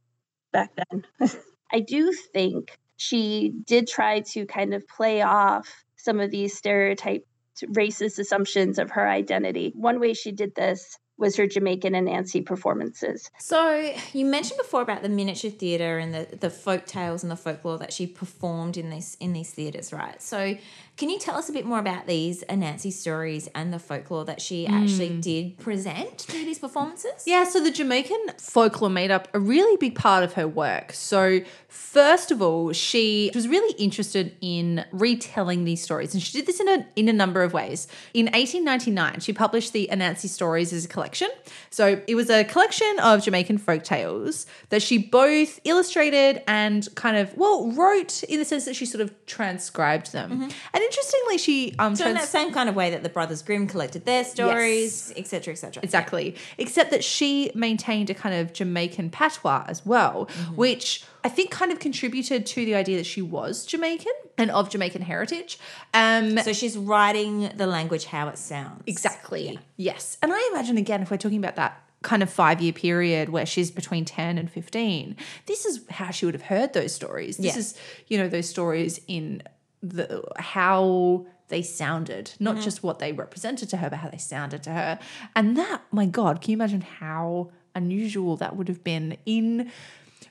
back 0.52 0.70
then. 0.76 1.30
I 1.72 1.80
do 1.80 2.12
think 2.12 2.78
she 2.98 3.54
did 3.66 3.88
try 3.88 4.20
to 4.20 4.44
kind 4.44 4.74
of 4.74 4.86
play 4.86 5.22
off 5.22 5.84
some 5.96 6.20
of 6.20 6.30
these 6.30 6.54
stereotype 6.58 7.24
racist 7.66 8.18
assumptions 8.18 8.78
of 8.78 8.90
her 8.90 9.08
identity. 9.08 9.72
One 9.74 10.00
way 10.00 10.14
she 10.14 10.32
did 10.32 10.54
this 10.54 10.98
was 11.18 11.36
her 11.36 11.46
Jamaican 11.46 11.92
Anansi 11.92 12.44
performances. 12.44 13.30
So 13.38 13.92
you 14.12 14.24
mentioned 14.24 14.58
before 14.58 14.82
about 14.82 15.02
the 15.02 15.08
miniature 15.08 15.50
theatre 15.50 15.98
and 15.98 16.12
the, 16.12 16.36
the 16.36 16.50
folk 16.50 16.86
tales 16.86 17.22
and 17.22 17.30
the 17.30 17.36
folklore 17.36 17.78
that 17.78 17.92
she 17.92 18.06
performed 18.06 18.76
in 18.76 18.90
these 18.90 19.16
in 19.20 19.32
these 19.32 19.50
theatres, 19.50 19.92
right? 19.92 20.20
So 20.20 20.56
can 21.02 21.10
you 21.10 21.18
tell 21.18 21.34
us 21.34 21.48
a 21.48 21.52
bit 21.52 21.66
more 21.66 21.80
about 21.80 22.06
these 22.06 22.44
Anansi 22.44 22.92
stories 22.92 23.48
and 23.56 23.72
the 23.72 23.80
folklore 23.80 24.24
that 24.24 24.40
she 24.40 24.66
hmm. 24.66 24.72
actually 24.72 25.08
did 25.18 25.58
present 25.58 26.20
through 26.20 26.44
these 26.44 26.60
performances? 26.60 27.24
Yeah, 27.26 27.42
so 27.42 27.60
the 27.60 27.72
Jamaican 27.72 28.24
folklore 28.38 28.88
made 28.88 29.10
up 29.10 29.26
a 29.34 29.40
really 29.40 29.76
big 29.78 29.96
part 29.96 30.22
of 30.22 30.34
her 30.34 30.46
work. 30.46 30.92
So, 30.92 31.40
first 31.66 32.30
of 32.30 32.40
all, 32.40 32.72
she 32.72 33.32
was 33.34 33.48
really 33.48 33.74
interested 33.82 34.36
in 34.40 34.84
retelling 34.92 35.64
these 35.64 35.82
stories, 35.82 36.14
and 36.14 36.22
she 36.22 36.38
did 36.38 36.46
this 36.46 36.60
in 36.60 36.68
a 36.68 36.86
in 36.94 37.08
a 37.08 37.12
number 37.12 37.42
of 37.42 37.52
ways. 37.52 37.88
In 38.14 38.26
1899, 38.26 39.18
she 39.18 39.32
published 39.32 39.72
the 39.72 39.88
Anansi 39.90 40.28
Stories 40.28 40.72
as 40.72 40.84
a 40.84 40.88
collection. 40.88 41.30
So, 41.70 42.00
it 42.06 42.14
was 42.14 42.30
a 42.30 42.44
collection 42.44 43.00
of 43.00 43.24
Jamaican 43.24 43.58
folk 43.58 43.82
tales 43.82 44.46
that 44.68 44.82
she 44.82 44.98
both 44.98 45.58
illustrated 45.64 46.44
and 46.46 46.86
kind 46.94 47.16
of 47.16 47.36
well 47.36 47.72
wrote 47.72 48.22
in 48.22 48.38
the 48.38 48.44
sense 48.44 48.66
that 48.66 48.76
she 48.76 48.86
sort 48.86 49.00
of 49.00 49.12
transcribed 49.26 50.12
them. 50.12 50.30
Mm-hmm. 50.30 50.42
And 50.42 50.84
interestingly, 50.92 51.38
she 51.38 51.74
um 51.78 51.96
So 51.96 52.06
in 52.06 52.12
trans- 52.12 52.26
that 52.30 52.30
same 52.38 52.52
kind 52.52 52.68
of 52.68 52.76
way 52.76 52.90
that 52.90 53.02
the 53.02 53.08
Brothers 53.08 53.42
Grimm 53.42 53.66
collected 53.66 54.04
their 54.04 54.24
stories, 54.24 55.12
etc., 55.16 55.52
etc. 55.52 55.82
Exactly. 55.82 56.36
Except 56.58 56.90
that 56.90 57.02
she 57.02 57.50
maintained 57.54 58.10
a 58.10 58.14
kind 58.14 58.34
of 58.34 58.52
Jamaican 58.52 59.10
patois 59.10 59.64
as 59.68 59.84
well, 59.86 60.26
Mm-hmm. 60.32 60.56
which 60.56 61.04
I 61.24 61.28
think 61.28 61.50
kind 61.50 61.70
of 61.72 61.78
contributed 61.78 62.46
to 62.46 62.64
the 62.64 62.74
idea 62.74 62.96
that 62.98 63.06
she 63.06 63.22
was 63.22 63.64
Jamaican 63.64 64.12
and 64.36 64.50
of 64.50 64.68
Jamaican 64.70 65.02
heritage. 65.02 65.58
Um, 65.94 66.38
So 66.38 66.52
she's 66.52 66.76
writing 66.76 67.50
the 67.56 67.66
language 67.66 68.04
how 68.06 68.28
it 68.28 68.38
sounds. 68.38 68.82
exactly. 68.86 69.58
Yes. 69.76 70.18
And 70.22 70.32
I 70.32 70.50
imagine, 70.52 70.76
again, 70.78 71.00
if 71.02 71.10
we're 71.10 71.16
talking 71.16 71.38
about 71.38 71.56
that 71.56 71.78
kind 72.02 72.20
of 72.24 72.28
five 72.30 72.60
year 72.60 72.72
period 72.72 73.28
where 73.28 73.46
she's 73.46 73.70
between 73.70 74.04
10 74.04 74.36
and 74.36 74.50
15, 74.50 75.16
this 75.46 75.64
is 75.64 75.82
how 75.88 76.10
she 76.10 76.26
would 76.26 76.34
have 76.34 76.42
heard 76.42 76.72
those 76.72 76.92
stories. 76.92 77.36
This 77.36 77.54
Yeah. 77.54 77.58
is, 77.60 77.74
you 78.08 78.18
know, 78.18 78.26
those 78.26 78.48
stories 78.48 79.00
in 79.06 79.42
the 79.82 80.22
how 80.38 81.26
they 81.48 81.62
sounded, 81.62 82.32
not 82.40 82.54
Mm-hmm. 82.54 82.64
just 82.64 82.82
what 82.82 82.98
they 82.98 83.12
represented 83.12 83.68
to 83.70 83.76
her, 83.78 83.90
but 83.90 83.98
how 83.98 84.08
they 84.08 84.18
sounded 84.18 84.62
to 84.62 84.70
her. 84.70 84.98
And 85.36 85.56
that, 85.56 85.82
my 85.90 86.06
God, 86.06 86.40
can 86.40 86.52
you 86.52 86.56
imagine 86.56 86.80
how 86.80 87.50
unusual 87.74 88.36
that 88.36 88.56
would 88.56 88.68
have 88.68 88.82
been 88.84 89.16
in 89.26 89.70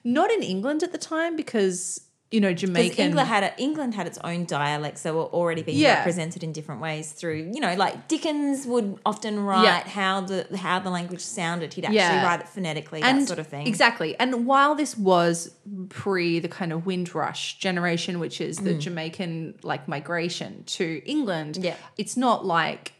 not 0.04 0.32
in 0.32 0.42
England 0.42 0.82
at 0.84 0.92
the 0.92 0.98
time 0.98 1.36
because 1.36 2.02
you 2.32 2.40
know 2.40 2.54
Jamaican 2.54 3.06
England 3.08 3.28
had 3.28 3.44
a, 3.44 3.62
England 3.62 3.94
had 3.94 4.08
its 4.08 4.18
own 4.24 4.46
dialects 4.46 5.02
that 5.04 5.14
were 5.14 5.26
already 5.26 5.64
being 5.64 5.78
Yeah. 5.78 5.98
represented 5.98 6.44
in 6.44 6.54
different 6.54 6.82
ways 6.82 7.12
through 7.12 7.52
you 7.54 7.60
know 7.60 7.76
like 7.76 8.08
Dickens 8.08 8.66
would 8.66 9.00
often 9.06 9.40
write 9.42 9.88
how 9.88 10.22
the 10.22 10.48
how 10.58 10.80
the 10.80 10.90
language 10.90 11.20
sounded 11.22 11.74
he'd 11.74 11.84
actually 11.86 11.98
Yeah. 11.98 12.26
write 12.26 12.40
it 12.40 12.48
phonetically 12.50 13.02
that 13.02 13.28
sort 13.28 13.40
of 13.40 13.48
thing 13.48 13.68
Exactly. 13.68 14.18
And 14.18 14.46
while 14.46 14.76
this 14.76 14.98
was 14.98 15.52
pre 15.90 16.40
the 16.40 16.48
kind 16.48 16.72
of 16.72 16.86
Windrush 16.86 17.58
generation, 17.58 18.20
which 18.20 18.40
is 18.42 18.58
the 18.58 18.76
mm. 18.76 18.80
Jamaican 18.80 19.60
like 19.64 19.88
migration 19.88 20.64
to 20.78 21.02
England, 21.06 21.58
Yeah. 21.62 21.76
it's 21.98 22.16
not 22.16 22.46
like 22.46 22.94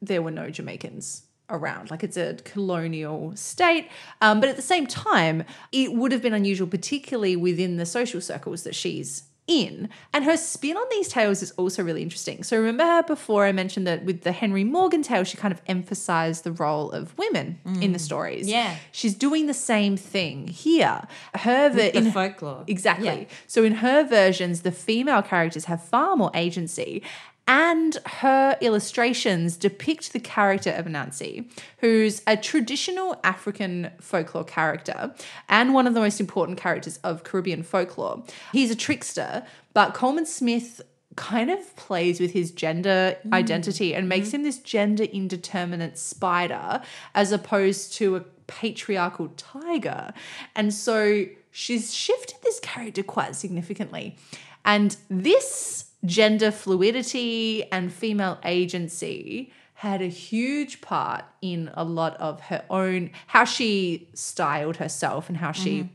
there 0.00 0.20
were 0.22 0.32
no 0.32 0.50
Jamaicans 0.50 1.22
around. 1.52 1.90
Like 1.90 2.02
it's 2.02 2.16
a 2.16 2.34
colonial 2.44 3.36
state. 3.36 3.88
Um, 4.20 4.40
but 4.40 4.48
at 4.48 4.56
the 4.56 4.62
same 4.62 4.86
time, 4.86 5.44
it 5.70 5.92
would 5.92 6.10
have 6.10 6.22
been 6.22 6.34
unusual, 6.34 6.66
particularly 6.66 7.36
within 7.36 7.76
the 7.76 7.86
social 7.86 8.20
circles 8.20 8.64
that 8.64 8.74
she's 8.74 9.24
in. 9.48 9.88
And 10.12 10.24
her 10.24 10.36
spin 10.36 10.76
on 10.76 10.86
these 10.90 11.08
tales 11.08 11.42
is 11.42 11.50
also 11.52 11.82
really 11.82 12.02
interesting. 12.02 12.42
So 12.44 12.56
remember 12.58 13.02
before 13.06 13.44
I 13.44 13.52
mentioned 13.52 13.86
that 13.86 14.04
with 14.04 14.22
the 14.22 14.32
Henry 14.32 14.64
Morgan 14.64 15.02
tale, 15.02 15.24
she 15.24 15.36
kind 15.36 15.52
of 15.52 15.60
emphasized 15.66 16.44
the 16.44 16.52
role 16.52 16.92
of 16.92 17.16
women 17.18 17.58
in 17.80 17.92
the 17.92 17.98
stories. 17.98 18.48
Yeah. 18.48 18.76
She's 18.92 19.14
doing 19.14 19.46
the 19.46 19.54
same 19.54 19.96
thing 19.96 20.46
here. 20.46 21.02
Her 21.34 21.68
ver- 21.68 21.76
the 21.76 21.96
in 21.96 22.12
folklore 22.12 22.64
Exactly. 22.66 23.06
Yeah. 23.06 23.24
So 23.46 23.64
in 23.64 23.76
her 23.76 24.04
versions, 24.04 24.62
the 24.62 24.72
female 24.72 25.22
characters 25.22 25.64
have 25.66 25.82
far 25.82 26.16
more 26.16 26.30
agency. 26.34 27.02
And 27.48 27.98
her 28.06 28.56
illustrations 28.60 29.56
depict 29.56 30.12
the 30.12 30.20
character 30.20 30.70
of 30.70 30.86
Nancy, 30.86 31.48
who's 31.78 32.22
a 32.26 32.36
traditional 32.36 33.20
African 33.24 33.90
folklore 34.00 34.44
character 34.44 35.14
and 35.48 35.74
one 35.74 35.86
of 35.86 35.94
the 35.94 36.00
most 36.00 36.20
important 36.20 36.58
characters 36.58 36.98
of 36.98 37.24
Caribbean 37.24 37.62
folklore. 37.62 38.22
He's 38.52 38.70
a 38.70 38.76
trickster, 38.76 39.44
but 39.74 39.92
Colman 39.92 40.26
Smith 40.26 40.80
kind 41.16 41.50
of 41.50 41.76
plays 41.76 42.20
with 42.20 42.32
his 42.32 42.50
gender 42.50 43.16
mm. 43.26 43.32
identity 43.32 43.94
and 43.94 44.08
makes 44.08 44.28
mm-hmm. 44.28 44.36
him 44.36 44.42
this 44.44 44.58
gender 44.58 45.04
indeterminate 45.04 45.98
spider 45.98 46.80
as 47.14 47.32
opposed 47.32 47.92
to 47.94 48.16
a 48.16 48.20
patriarchal 48.46 49.28
tiger. 49.36 50.12
And 50.54 50.72
so 50.72 51.26
she's 51.50 51.94
shifted 51.94 52.36
this 52.42 52.60
character 52.60 53.02
quite 53.02 53.36
significantly. 53.36 54.16
And 54.64 54.96
this 55.10 55.91
gender 56.04 56.50
fluidity 56.50 57.70
and 57.70 57.92
female 57.92 58.38
agency 58.44 59.52
had 59.74 60.00
a 60.00 60.06
huge 60.06 60.80
part 60.80 61.24
in 61.40 61.70
a 61.74 61.84
lot 61.84 62.16
of 62.18 62.40
her 62.42 62.64
own 62.70 63.10
how 63.28 63.44
she 63.44 64.08
styled 64.14 64.76
herself 64.76 65.28
and 65.28 65.38
how 65.38 65.52
she 65.52 65.80
mm-hmm. 65.80 65.88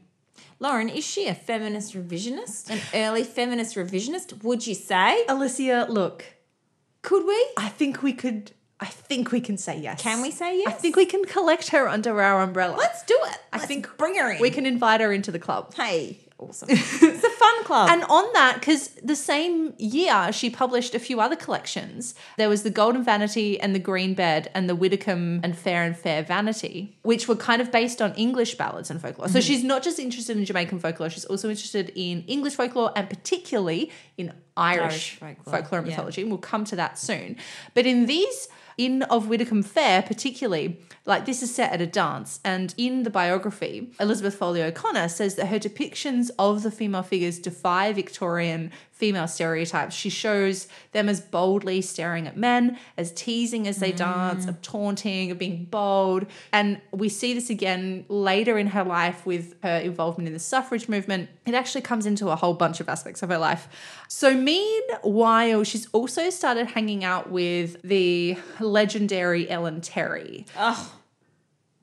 Lauren, 0.60 0.90
is 0.90 1.06
she 1.06 1.28
a 1.28 1.36
feminist 1.36 1.94
revisionist? 1.94 2.72
An 2.72 2.80
early 2.94 3.24
feminist 3.24 3.76
revisionist? 3.76 4.44
Would 4.44 4.66
you 4.66 4.74
say? 4.74 5.24
Alicia, 5.30 5.86
look, 5.88 6.26
Could 7.04 7.28
we? 7.28 7.48
I 7.58 7.70
think 7.70 8.02
we 8.02 8.12
could 8.14 8.52
I 8.80 8.86
think 8.86 9.32
we 9.32 9.42
can 9.42 9.58
say 9.58 9.80
yes. 9.80 10.02
Can 10.02 10.22
we 10.22 10.30
say 10.30 10.58
yes? 10.60 10.68
I 10.68 10.72
think 10.72 10.96
we 10.96 11.06
can 11.06 11.26
collect 11.26 11.70
her 11.70 11.88
under 11.88 12.22
our 12.22 12.42
umbrella. 12.42 12.76
Let's 12.78 13.04
do 13.04 13.18
it. 13.24 13.40
I 13.52 13.58
Let's 13.58 13.66
think 13.68 13.98
bring 13.98 14.16
her 14.16 14.32
in. 14.32 14.42
we 14.42 14.52
can 14.52 14.66
invite 14.68 15.02
her 15.02 15.12
into 15.12 15.32
the 15.32 15.40
club. 15.40 15.74
Hey, 15.74 16.20
awesome. 16.40 16.70
it's 16.72 17.24
a 17.24 17.30
fun 17.30 17.64
club. 17.64 17.90
And 17.90 18.04
on 18.04 18.26
that, 18.34 18.60
because 18.60 18.90
the 19.04 19.16
same 19.16 19.74
year 19.78 20.32
she 20.32 20.50
published 20.50 20.96
a 20.96 21.00
few 21.00 21.20
other 21.20 21.36
collections. 21.36 22.16
There 22.38 22.50
was 22.50 22.64
the 22.64 22.70
Golden 22.70 23.04
Vanity 23.04 23.60
and 23.60 23.74
the 23.74 23.80
Green 23.80 24.14
Bed 24.14 24.50
and 24.54 24.70
the 24.70 24.76
Widdicombe 24.76 25.42
and 25.44 25.58
Fair 25.58 25.84
and 25.84 25.98
Fair 25.98 26.24
Vanity, 26.24 26.98
which 27.04 27.28
were 27.28 27.36
kind 27.36 27.62
of 27.62 27.72
based 27.72 28.02
on 28.02 28.14
English 28.16 28.56
ballads 28.56 28.90
and 28.90 29.02
folklore. 29.02 29.28
So 29.28 29.40
mm-hmm. 29.40 29.48
she's 29.48 29.64
not 29.64 29.84
just 29.84 30.00
interested 30.00 30.38
in 30.38 30.46
Jamaican 30.46 30.80
folklore, 30.80 31.10
she's 31.10 31.26
also 31.26 31.50
interested 31.50 31.92
in 31.96 32.24
English 32.28 32.56
folklore 32.56 32.92
and 32.96 33.10
particularly 33.10 33.92
in 34.18 34.34
Irish, 34.56 34.82
Irish 34.82 35.16
folklore, 35.16 35.60
folklore, 35.60 35.80
and 35.80 35.88
yeah. 35.88 35.94
mythology. 35.94 36.22
And 36.22 36.32
we'll 36.32 36.40
come 36.40 36.66
to 36.66 36.76
that 36.76 36.98
soon. 36.98 37.38
But 37.74 37.86
in 37.86 38.06
these 38.06 38.48
in 38.78 39.02
of 39.04 39.28
Widdicombe 39.28 39.64
Fair, 39.64 40.02
particularly, 40.04 40.80
like 41.08 41.26
this 41.26 41.42
is 41.42 41.56
set 41.56 41.72
at 41.72 41.82
a 41.82 41.88
dance, 41.88 42.40
and 42.44 42.76
in 42.78 43.04
the 43.04 43.10
biography, 43.10 43.92
Elizabeth 44.00 44.36
Foley 44.36 44.62
O'Connor 44.62 45.08
says 45.08 45.36
that 45.36 45.48
her 45.48 45.58
depictions 45.58 46.30
of 46.38 46.64
the 46.64 46.70
female 46.70 47.02
figures 47.02 47.40
defy 47.40 47.94
Victorian 47.94 48.72
female 48.98 49.28
stereotypes. 49.28 49.96
She 49.96 50.10
shows 50.10 50.68
them 50.92 51.08
as 51.08 51.22
boldly 51.22 51.82
staring 51.82 52.28
at 52.28 52.36
men, 52.36 52.80
as 52.98 53.12
teasing 53.12 53.68
as 53.68 53.78
they 53.78 53.92
dance, 53.92 54.46
mm. 54.46 54.50
of 54.50 54.62
taunting, 54.64 55.30
of 55.30 55.38
being 55.38 55.66
bold. 55.66 56.26
And 56.52 56.82
we 56.92 57.08
see 57.08 57.36
this 57.36 57.52
again 57.52 58.06
later 58.10 58.58
in 58.58 58.68
her 58.68 58.84
life 58.84 59.24
with 59.26 59.54
her 59.62 59.78
involvement 59.78 60.28
in 60.28 60.34
the 60.34 60.40
suffrage 60.40 60.90
movement. 60.90 61.30
It 61.46 61.54
actually 61.54 61.82
comes 61.82 62.08
into 62.08 62.30
a 62.30 62.36
whole 62.36 62.56
bunch 62.56 62.80
of 62.80 62.90
aspects 62.90 63.22
of 63.22 63.30
her 63.30 63.38
life. 63.38 63.70
So, 64.08 64.34
meanwhile, 64.34 65.64
she's 65.64 65.88
also 65.92 66.32
started 66.32 66.68
hanging 66.68 67.04
out 67.04 67.30
with 67.30 67.80
the 67.84 68.38
legendary 68.60 69.48
Ellen 69.50 69.80
Terry 69.82 70.46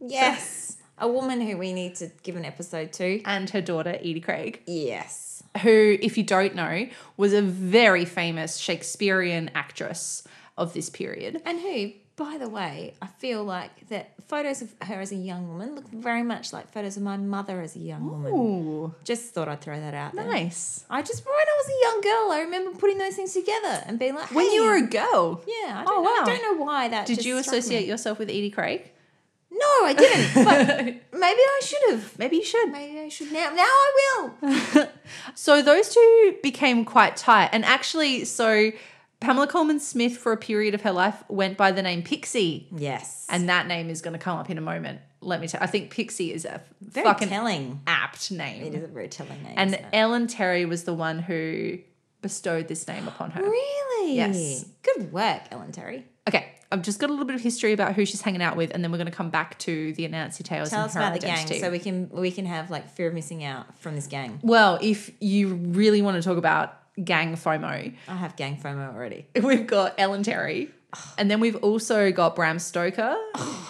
yes. 0.08 0.76
A 0.98 1.08
woman 1.08 1.40
who 1.40 1.56
we 1.58 1.72
need 1.72 1.96
to 1.96 2.10
give 2.22 2.36
an 2.36 2.44
episode 2.44 2.92
to. 2.94 3.20
and 3.24 3.50
her 3.50 3.60
daughter, 3.60 3.90
Edie 3.98 4.20
Craig. 4.20 4.62
Yes. 4.66 5.42
who, 5.62 5.98
if 6.00 6.16
you 6.16 6.22
don't 6.24 6.54
know, 6.54 6.86
was 7.16 7.32
a 7.32 7.42
very 7.42 8.04
famous 8.04 8.58
Shakespearean 8.58 9.50
actress 9.54 10.22
of 10.56 10.72
this 10.72 10.88
period. 10.90 11.42
And 11.44 11.58
who, 11.60 11.90
by 12.16 12.38
the 12.38 12.48
way, 12.48 12.94
I 13.02 13.08
feel 13.08 13.42
like 13.42 13.88
that 13.88 14.10
photos 14.28 14.62
of 14.62 14.72
her 14.82 15.00
as 15.00 15.10
a 15.10 15.16
young 15.16 15.48
woman 15.48 15.74
look 15.74 15.88
very 15.88 16.22
much 16.22 16.52
like 16.52 16.72
photos 16.72 16.96
of 16.96 17.02
my 17.02 17.16
mother 17.16 17.60
as 17.60 17.74
a 17.74 17.80
young 17.80 18.08
woman. 18.08 18.32
Ooh, 18.32 18.94
Just 19.02 19.34
thought 19.34 19.48
I'd 19.48 19.60
throw 19.60 19.78
that 19.80 19.94
out 19.94 20.14
there. 20.14 20.24
nice. 20.24 20.84
I 20.88 21.02
just, 21.02 21.24
when 21.26 21.34
I 21.34 21.56
was 21.58 21.68
a 21.68 21.82
young 21.92 22.00
girl, 22.02 22.32
I 22.32 22.40
remember 22.44 22.78
putting 22.78 22.98
those 22.98 23.16
things 23.16 23.32
together 23.34 23.82
and 23.86 23.98
being 23.98 24.14
like, 24.14 24.32
When 24.32 24.50
you 24.52 24.62
were 24.64 24.76
a 24.76 24.86
girl, 24.86 25.42
Yeah, 25.44 25.78
I 25.80 25.84
Oh, 25.88 26.02
don't, 26.02 26.04
know, 26.04 26.32
I 26.32 26.36
don't 26.38 26.58
know 26.58 26.64
why 26.64 26.86
that 26.88 27.06
did 27.06 27.16
just 27.16 27.26
you 27.26 27.42
struck 27.42 27.52
me. 27.54 27.58
associate 27.58 27.86
yourself 27.88 28.20
with 28.20 28.28
Edie 28.28 28.50
Craig? 28.50 28.92
No, 29.56 29.84
I 29.86 29.94
didn't. 29.96 30.44
But 30.44 30.76
maybe 31.18 31.40
I 31.40 31.60
should 31.64 31.90
have. 31.90 32.18
Maybe 32.18 32.36
you 32.36 32.44
should. 32.44 32.70
Maybe 32.72 32.98
I 32.98 33.08
should 33.08 33.30
now. 33.32 33.50
Now 33.54 33.62
I 33.62 34.30
will. 34.42 34.88
So 35.34 35.62
those 35.62 35.90
two 35.94 36.36
became 36.42 36.84
quite 36.84 37.16
tight. 37.16 37.50
And 37.52 37.64
actually, 37.64 38.24
so 38.24 38.70
Pamela 39.20 39.46
Colman 39.46 39.78
Smith, 39.78 40.16
for 40.16 40.32
a 40.32 40.36
period 40.36 40.74
of 40.74 40.82
her 40.82 40.92
life, 40.92 41.22
went 41.28 41.56
by 41.56 41.72
the 41.72 41.82
name 41.82 42.02
Pixie. 42.02 42.68
Yes. 42.74 43.26
And 43.30 43.48
that 43.48 43.66
name 43.66 43.90
is 43.90 44.00
going 44.02 44.12
to 44.14 44.18
come 44.18 44.38
up 44.38 44.50
in 44.50 44.58
a 44.58 44.62
moment. 44.62 45.00
Let 45.20 45.40
me 45.40 45.48
tell 45.48 45.62
I 45.62 45.66
think 45.66 45.90
Pixie 45.90 46.32
is 46.32 46.44
a 46.44 46.60
very 46.80 47.04
fucking 47.06 47.28
telling. 47.28 47.80
apt 47.86 48.30
name. 48.30 48.64
It 48.64 48.74
is 48.74 48.84
a 48.84 48.88
very 48.88 49.08
telling 49.08 49.42
name. 49.42 49.54
And? 49.56 49.78
Ellen 49.92 50.26
Terry 50.26 50.64
was 50.66 50.84
the 50.84 50.94
one 50.94 51.18
who 51.20 51.78
bestowed 52.20 52.68
this 52.68 52.86
name 52.88 53.06
upon 53.08 53.30
her. 53.32 53.42
really, 53.42 54.14
Yes. 54.16 54.64
Good 54.82 55.12
work, 55.12 55.42
Ellen 55.50 55.72
Terry. 55.72 56.06
I've 56.74 56.82
just 56.82 56.98
got 56.98 57.08
a 57.08 57.12
little 57.12 57.24
bit 57.24 57.36
of 57.36 57.40
history 57.40 57.72
about 57.72 57.94
who 57.94 58.04
she's 58.04 58.20
hanging 58.20 58.42
out 58.42 58.56
with, 58.56 58.72
and 58.74 58.82
then 58.82 58.90
we're 58.90 58.98
going 58.98 59.10
to 59.10 59.16
come 59.16 59.30
back 59.30 59.58
to 59.60 59.92
the 59.94 60.08
Anansi 60.08 60.42
Tales 60.42 60.70
Tell 60.70 60.80
and 60.80 60.88
us 60.88 60.94
her 60.94 61.00
about 61.00 61.12
the 61.14 61.20
gang, 61.20 61.46
so 61.46 61.70
we 61.70 61.78
can 61.78 62.10
we 62.10 62.30
can 62.30 62.46
have 62.46 62.70
like 62.70 62.88
fear 62.90 63.08
of 63.08 63.14
missing 63.14 63.44
out 63.44 63.78
from 63.78 63.94
this 63.94 64.06
gang. 64.08 64.40
well, 64.42 64.78
if 64.82 65.10
you 65.20 65.54
really 65.54 66.02
want 66.02 66.16
to 66.20 66.22
talk 66.28 66.36
about 66.36 66.76
gang 67.02 67.34
FOMO, 67.36 67.94
I 68.08 68.14
have 68.16 68.36
gang 68.36 68.56
FOMO 68.56 68.92
already. 68.94 69.26
we've 69.42 69.66
got 69.66 69.94
Ellen 69.98 70.22
Terry, 70.24 70.70
and 71.16 71.30
then 71.30 71.38
we've 71.40 71.56
also 71.56 72.10
got 72.10 72.34
Bram 72.34 72.58
Stoker, 72.58 73.16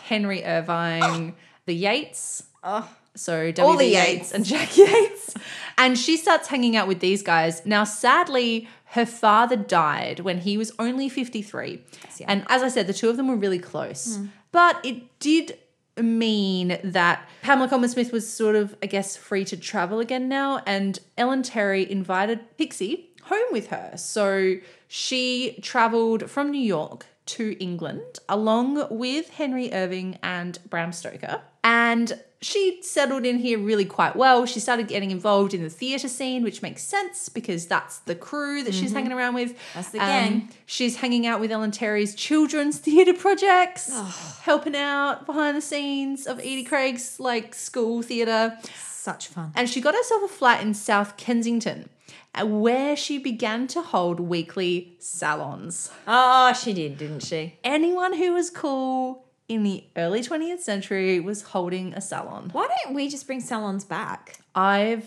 Henry 0.05 0.43
Irving, 0.45 1.35
the 1.67 1.75
Yeats. 1.75 2.45
Oh, 2.62 2.88
So 3.14 3.47
All 3.59 3.75
W. 3.75 3.79
the 3.79 3.85
B. 3.85 3.93
Yeats 3.93 4.09
Yeats. 4.09 4.33
and 4.33 4.45
Jack 4.45 4.77
Yeats. 4.77 5.35
And 5.77 5.99
she 5.99 6.17
starts 6.17 6.49
hanging 6.49 6.77
out 6.77 6.88
with 6.88 7.01
these 7.01 7.23
guys. 7.23 7.64
Now, 7.67 7.85
sadly, 7.85 8.69
her 8.95 9.05
father 9.05 9.57
died 9.57 10.21
when 10.21 10.39
he 10.39 10.57
was 10.57 10.71
only 10.79 11.09
53. 11.09 11.83
young. 12.19 12.29
And 12.29 12.45
as 12.49 12.63
I 12.63 12.69
said, 12.69 12.87
the 12.87 12.93
two 12.93 13.11
of 13.11 13.17
them 13.17 13.27
were 13.27 13.37
really 13.37 13.59
close. 13.59 14.19
Mm. 14.19 14.29
But 14.53 14.85
it 14.85 15.19
did 15.19 15.59
mean 15.97 16.79
that 16.85 17.29
Pamela 17.43 17.69
Colman 17.69 17.89
Smith 17.91 18.13
was 18.13 18.29
sort 18.29 18.55
of, 18.55 18.77
I 18.83 18.87
guess, 18.87 19.17
free 19.17 19.45
to 19.47 19.57
travel 19.57 19.99
again 19.99 20.29
now. 20.29 20.63
And 20.65 21.01
Ellen 21.19 21.43
Terry 21.43 21.91
invited 21.91 22.57
Pixie 22.57 23.11
home 23.25 23.47
with 23.51 23.69
her. 23.69 23.95
So 23.97 24.59
she 24.87 25.59
traveled 25.61 26.31
from 26.31 26.53
New 26.53 26.61
York 26.61 27.07
to 27.27 27.57
England 27.59 28.21
along 28.29 28.87
with 28.91 29.31
Henry 29.31 29.73
Irving 29.73 30.19
and 30.23 30.57
Bram 30.71 30.93
Stoker. 30.93 31.43
And 31.65 32.23
she 32.45 32.79
settled 32.83 33.25
in 33.25 33.39
here 33.39 33.59
really 33.59 33.85
quite 33.85 34.15
well. 34.17 34.45
She 34.47 34.61
started 34.61 34.87
getting 34.89 35.11
involved 35.11 35.55
in 35.55 35.63
the 35.63 35.71
theatre 35.71 36.09
scene, 36.09 36.43
which 36.43 36.63
makes 36.63 36.83
sense 36.83 37.29
because 37.29 37.67
that's 37.67 37.99
the 38.01 38.15
crew 38.15 38.63
that 38.65 38.75
she's 38.75 38.93
hanging 38.93 39.13
around 39.13 39.35
with. 39.35 39.51
Mm-hmm. 39.51 39.75
That's 39.75 39.91
the 39.91 39.99
Um, 40.01 40.07
gang. 40.09 40.49
she's 40.67 40.97
hanging 40.97 41.27
out 41.27 41.41
with 41.41 41.51
Ellen 41.51 41.71
Terry's 41.71 42.15
children's 42.15 42.79
theatre 42.79 43.15
projects, 43.15 43.89
Oh. 43.93 44.39
helping 44.43 44.77
out 44.77 45.27
behind 45.27 45.57
the 45.57 45.61
scenes 45.63 46.27
of 46.27 46.39
Edie 46.41 46.65
Craig's 46.65 47.19
like 47.19 47.55
school 47.55 48.03
theatre. 48.03 48.59
such 48.75 49.29
fun. 49.29 49.53
And 49.55 49.69
she 49.69 49.81
got 49.81 49.95
herself 49.95 50.23
a 50.23 50.29
flat 50.29 50.63
in 50.63 50.73
South 50.75 51.17
Kensington, 51.19 51.89
uh, 52.35 52.47
where 52.47 52.97
she 52.97 53.19
began 53.19 53.67
to 53.69 53.83
hold 53.83 54.19
weekly 54.19 54.95
salons. 54.99 55.91
Oh, 56.09 56.53
she 56.55 56.73
did, 56.73 56.97
didn't 56.99 57.21
she? 57.21 57.59
Anyone 57.63 58.15
who 58.15 58.33
was 58.33 58.49
cool 58.51 59.24
in 59.49 59.63
the 59.63 59.85
early 59.97 60.21
20th 60.23 60.61
century 60.61 61.21
was 61.21 61.43
holding 61.43 61.93
a 61.95 62.01
salon. 62.01 62.49
Why 62.53 62.67
don't 62.85 62.95
we 62.95 63.09
just 63.09 63.27
bring 63.27 63.41
salons 63.41 63.85
back? 63.85 64.39
I 64.55 65.03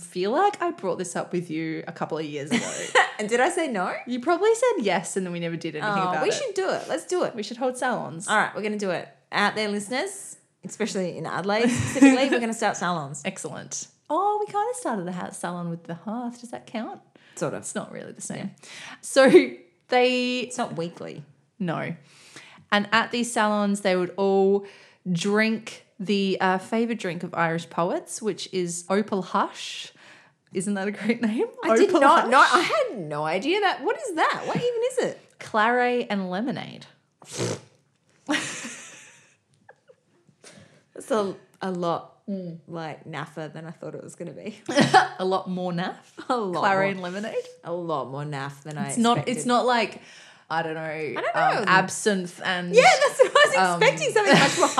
feel 0.00 0.32
like 0.32 0.60
I 0.60 0.72
brought 0.72 0.98
this 0.98 1.14
up 1.14 1.32
with 1.32 1.48
you 1.50 1.84
a 1.86 1.92
couple 1.92 2.18
of 2.18 2.24
years 2.24 2.50
ago. 2.50 2.70
And 3.20 3.28
did 3.28 3.38
I 3.38 3.50
say 3.50 3.68
no? 3.68 3.92
you 4.06 4.18
probably 4.18 4.54
said 4.54 4.72
yes, 4.86 5.14
and 5.14 5.26
then 5.26 5.32
we 5.34 5.40
never 5.40 5.54
did 5.54 5.76
anything 5.76 5.92
Oh, 5.92 6.08
about 6.08 6.22
we 6.22 6.30
it. 6.30 6.32
We 6.32 6.38
should 6.38 6.54
do 6.54 6.70
it. 6.70 6.84
Let's 6.88 7.04
do 7.04 7.22
it. 7.24 7.34
We 7.34 7.42
should 7.42 7.58
hold 7.58 7.76
salons. 7.76 8.26
All 8.26 8.34
right, 8.34 8.50
we're 8.54 8.62
going 8.62 8.72
to 8.72 8.78
do 8.78 8.88
it. 8.92 9.06
Out 9.30 9.54
there, 9.56 9.68
listeners, 9.68 10.38
especially 10.64 11.18
in 11.18 11.26
Adelaide 11.26 11.68
specifically, 11.68 12.30
we're 12.30 12.38
going 12.40 12.46
to 12.48 12.54
start 12.54 12.78
salons. 12.78 13.20
Excellent. 13.26 13.88
Oh, 14.08 14.38
we 14.40 14.50
kind 14.50 14.66
of 14.70 14.76
started 14.76 15.06
the 15.06 15.12
house 15.12 15.36
salon 15.38 15.68
with 15.68 15.84
the 15.84 15.96
hearth. 15.96 16.40
Does 16.40 16.50
that 16.52 16.66
count? 16.66 17.02
Sort 17.36 17.52
of. 17.52 17.60
It's 17.60 17.74
not 17.74 17.92
really 17.92 18.12
the 18.12 18.22
same. 18.22 18.52
So 19.02 19.28
they 19.88 20.38
It's 20.38 20.56
not 20.56 20.78
weekly. 20.78 21.22
no, 21.58 21.94
and 22.72 22.88
at 22.92 23.10
these 23.10 23.32
salons 23.32 23.80
they 23.80 23.96
would 23.96 24.12
all 24.16 24.66
drink 25.10 25.86
the 25.98 26.38
uh, 26.40 26.58
favorite 26.58 26.98
drink 26.98 27.22
of 27.22 27.34
Irish 27.34 27.68
poets, 27.68 28.22
which 28.22 28.48
is 28.52 28.84
Opal 28.88 29.22
Hush. 29.22 29.92
Isn't 30.52 30.74
that 30.74 30.88
a 30.88 30.92
great 30.92 31.20
name? 31.30 31.46
I 31.64 31.76
did 31.76 31.92
not 31.92 32.22
Hush. 32.22 32.30
know. 32.30 32.40
I 32.40 32.60
had 32.62 32.98
no 32.98 33.24
idea 33.24 33.60
that. 33.60 33.84
What 33.84 33.96
is 33.98 34.14
that? 34.16 34.42
What 34.46 34.56
even 34.56 34.80
is 34.92 34.98
it? 34.98 35.20
claret 35.40 36.06
and 36.10 36.30
lemonade. 36.30 36.86
That's 40.94 41.10
a, 41.10 41.34
a 41.60 41.70
lot 41.70 42.18
like 42.68 43.04
naff 43.04 43.34
than 43.34 43.66
I 43.66 43.70
thought 43.72 43.94
it 43.94 44.04
was 44.04 44.14
going 44.14 44.28
to 44.28 44.34
be. 44.34 44.60
A 45.18 45.24
lot 45.24 45.48
more 45.50 45.72
naff. 45.72 45.96
A 46.28 46.36
lot 46.36 46.60
claret 46.60 46.96
more. 46.96 47.06
and 47.08 47.14
lemonade. 47.14 47.34
A 47.64 47.72
lot 47.72 48.10
more 48.10 48.22
naff 48.24 48.62
than 48.62 48.78
I 48.78 48.88
It's 48.88 48.98
not. 48.98 49.26
It's 49.26 49.46
not 49.46 49.66
like 49.66 50.00
I 50.50 50.62
don't 50.62 50.74
know. 50.74 50.80
I 50.80 51.14
don't 51.14 51.58
Um, 51.58 51.64
absinthe 51.68 52.40
and 52.44 52.74
Yeah, 52.74 52.82
that's 52.82 53.18
what 53.20 53.30
I 53.36 53.48
was 53.48 53.56
Um, 53.56 53.82
expecting. 53.82 54.12
Something 54.12 54.38
much 54.38 54.58
more 54.58 54.68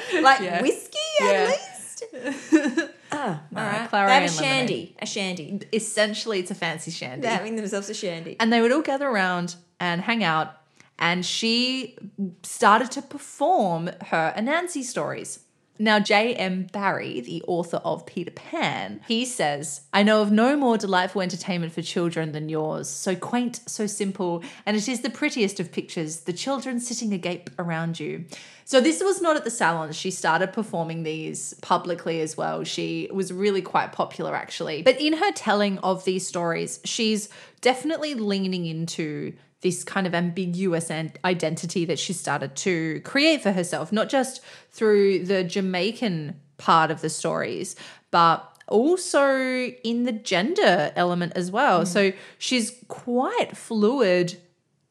hardcore, 0.00 0.22
like 0.22 0.40
Yeah. 0.40 0.62
whiskey 0.62 0.98
at 1.22 1.48
least. 1.48 1.68
Ah, 3.14 3.42
No, 3.50 3.60
all 3.60 3.66
right. 3.66 3.88
claret 3.90 4.08
They 4.08 4.14
have 4.14 4.22
a 4.22 4.26
and 4.26 4.36
lemonade. 4.36 4.36
shandy. 4.38 4.96
A 5.02 5.06
shandy. 5.06 5.60
essentially 5.72 6.38
it's 6.40 6.50
a 6.50 6.54
fancy 6.54 6.90
shandy. 6.90 7.20
They're 7.22 7.36
having 7.36 7.56
themselves 7.56 7.90
a 7.90 7.94
shandy. 7.94 8.36
and 8.40 8.50
they 8.52 8.62
would 8.62 8.72
all 8.72 8.80
gather 8.80 9.06
around 9.08 9.56
and 9.78 10.00
hang 10.02 10.24
out. 10.24 10.54
And 10.98 11.24
she 11.26 11.98
started 12.42 12.90
to 12.92 13.02
perform 13.02 13.90
her 14.06 14.32
Anansi 14.36 14.82
stories. 14.82 15.40
Now, 15.78 15.98
J.M. 15.98 16.68
Barrie, 16.72 17.20
the 17.20 17.42
author 17.46 17.78
of 17.78 18.06
Peter 18.06 18.30
Pan, 18.30 19.00
he 19.08 19.24
says, 19.24 19.82
I 19.92 20.02
know 20.02 20.22
of 20.22 20.30
no 20.30 20.56
more 20.56 20.76
delightful 20.76 21.22
entertainment 21.22 21.72
for 21.72 21.82
children 21.82 22.32
than 22.32 22.48
yours. 22.48 22.88
So 22.88 23.16
quaint, 23.16 23.60
so 23.66 23.86
simple, 23.86 24.44
and 24.66 24.76
it 24.76 24.86
is 24.86 25.00
the 25.00 25.10
prettiest 25.10 25.58
of 25.60 25.72
pictures, 25.72 26.20
the 26.20 26.32
children 26.32 26.78
sitting 26.78 27.12
agape 27.12 27.50
around 27.58 27.98
you. 27.98 28.26
So 28.64 28.80
this 28.80 29.02
was 29.02 29.20
not 29.20 29.36
at 29.36 29.44
the 29.44 29.50
salons. 29.50 29.96
She 29.96 30.10
started 30.10 30.52
performing 30.52 31.02
these 31.02 31.54
publicly 31.62 32.20
as 32.20 32.36
well. 32.36 32.64
She 32.64 33.08
was 33.12 33.32
really 33.32 33.62
quite 33.62 33.92
popular 33.92 34.36
actually. 34.36 34.82
But 34.82 35.00
in 35.00 35.14
her 35.14 35.32
telling 35.32 35.78
of 35.78 36.04
these 36.04 36.26
stories, 36.26 36.80
she's 36.84 37.28
definitely 37.60 38.14
leaning 38.14 38.66
into 38.66 39.34
this 39.62 39.84
kind 39.84 40.06
of 40.06 40.14
ambiguous 40.14 40.90
identity 41.24 41.84
that 41.84 41.98
she 41.98 42.12
started 42.12 42.54
to 42.56 43.00
create 43.00 43.42
for 43.42 43.52
herself, 43.52 43.92
not 43.92 44.08
just 44.08 44.42
through 44.70 45.24
the 45.24 45.42
Jamaican 45.44 46.38
part 46.58 46.90
of 46.90 47.00
the 47.00 47.08
stories, 47.08 47.74
but 48.10 48.48
also 48.68 49.66
in 49.84 50.04
the 50.04 50.12
gender 50.12 50.92
element 50.96 51.32
as 51.36 51.50
well. 51.50 51.82
Mm. 51.82 51.86
So 51.86 52.12
she's 52.38 52.76
quite 52.88 53.56
fluid 53.56 54.36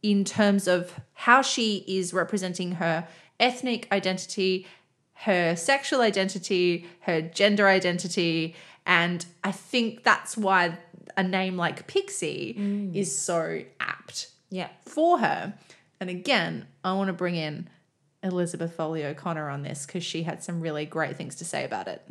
in 0.02 0.24
terms 0.24 0.68
of 0.68 1.00
how 1.14 1.42
she 1.42 1.84
is 1.88 2.14
representing 2.14 2.74
her 2.74 3.08
ethnic 3.40 3.88
identity, 3.92 4.68
her 5.14 5.56
sexual 5.56 6.02
identity, 6.02 6.88
her 7.02 7.22
gender 7.22 7.68
identity. 7.68 8.56
And 8.86 9.26
I 9.44 9.52
think 9.52 10.04
that's 10.04 10.38
why 10.38 10.78
a 11.18 11.24
name 11.24 11.58
like 11.58 11.88
Pixie 11.88 12.56
mm. 12.58 12.96
is 12.96 13.16
so 13.16 13.62
apt 13.80 14.31
Yeah. 14.52 14.70
for 14.86 15.18
her. 15.18 15.56
And 16.00 16.10
again, 16.10 16.68
I 16.84 16.94
want 16.94 17.08
to 17.08 17.14
bring 17.14 17.36
in 17.36 17.70
Elizabeth 18.22 18.76
Foley 18.76 19.04
O'Connor 19.04 19.50
on 19.50 19.64
this 19.64 19.86
because 19.86 20.04
she 20.04 20.24
had 20.24 20.44
some 20.44 20.62
really 20.62 20.86
great 20.86 21.18
things 21.18 21.36
to 21.38 21.46
say 21.46 21.64
about 21.64 21.88
it. 21.88 22.04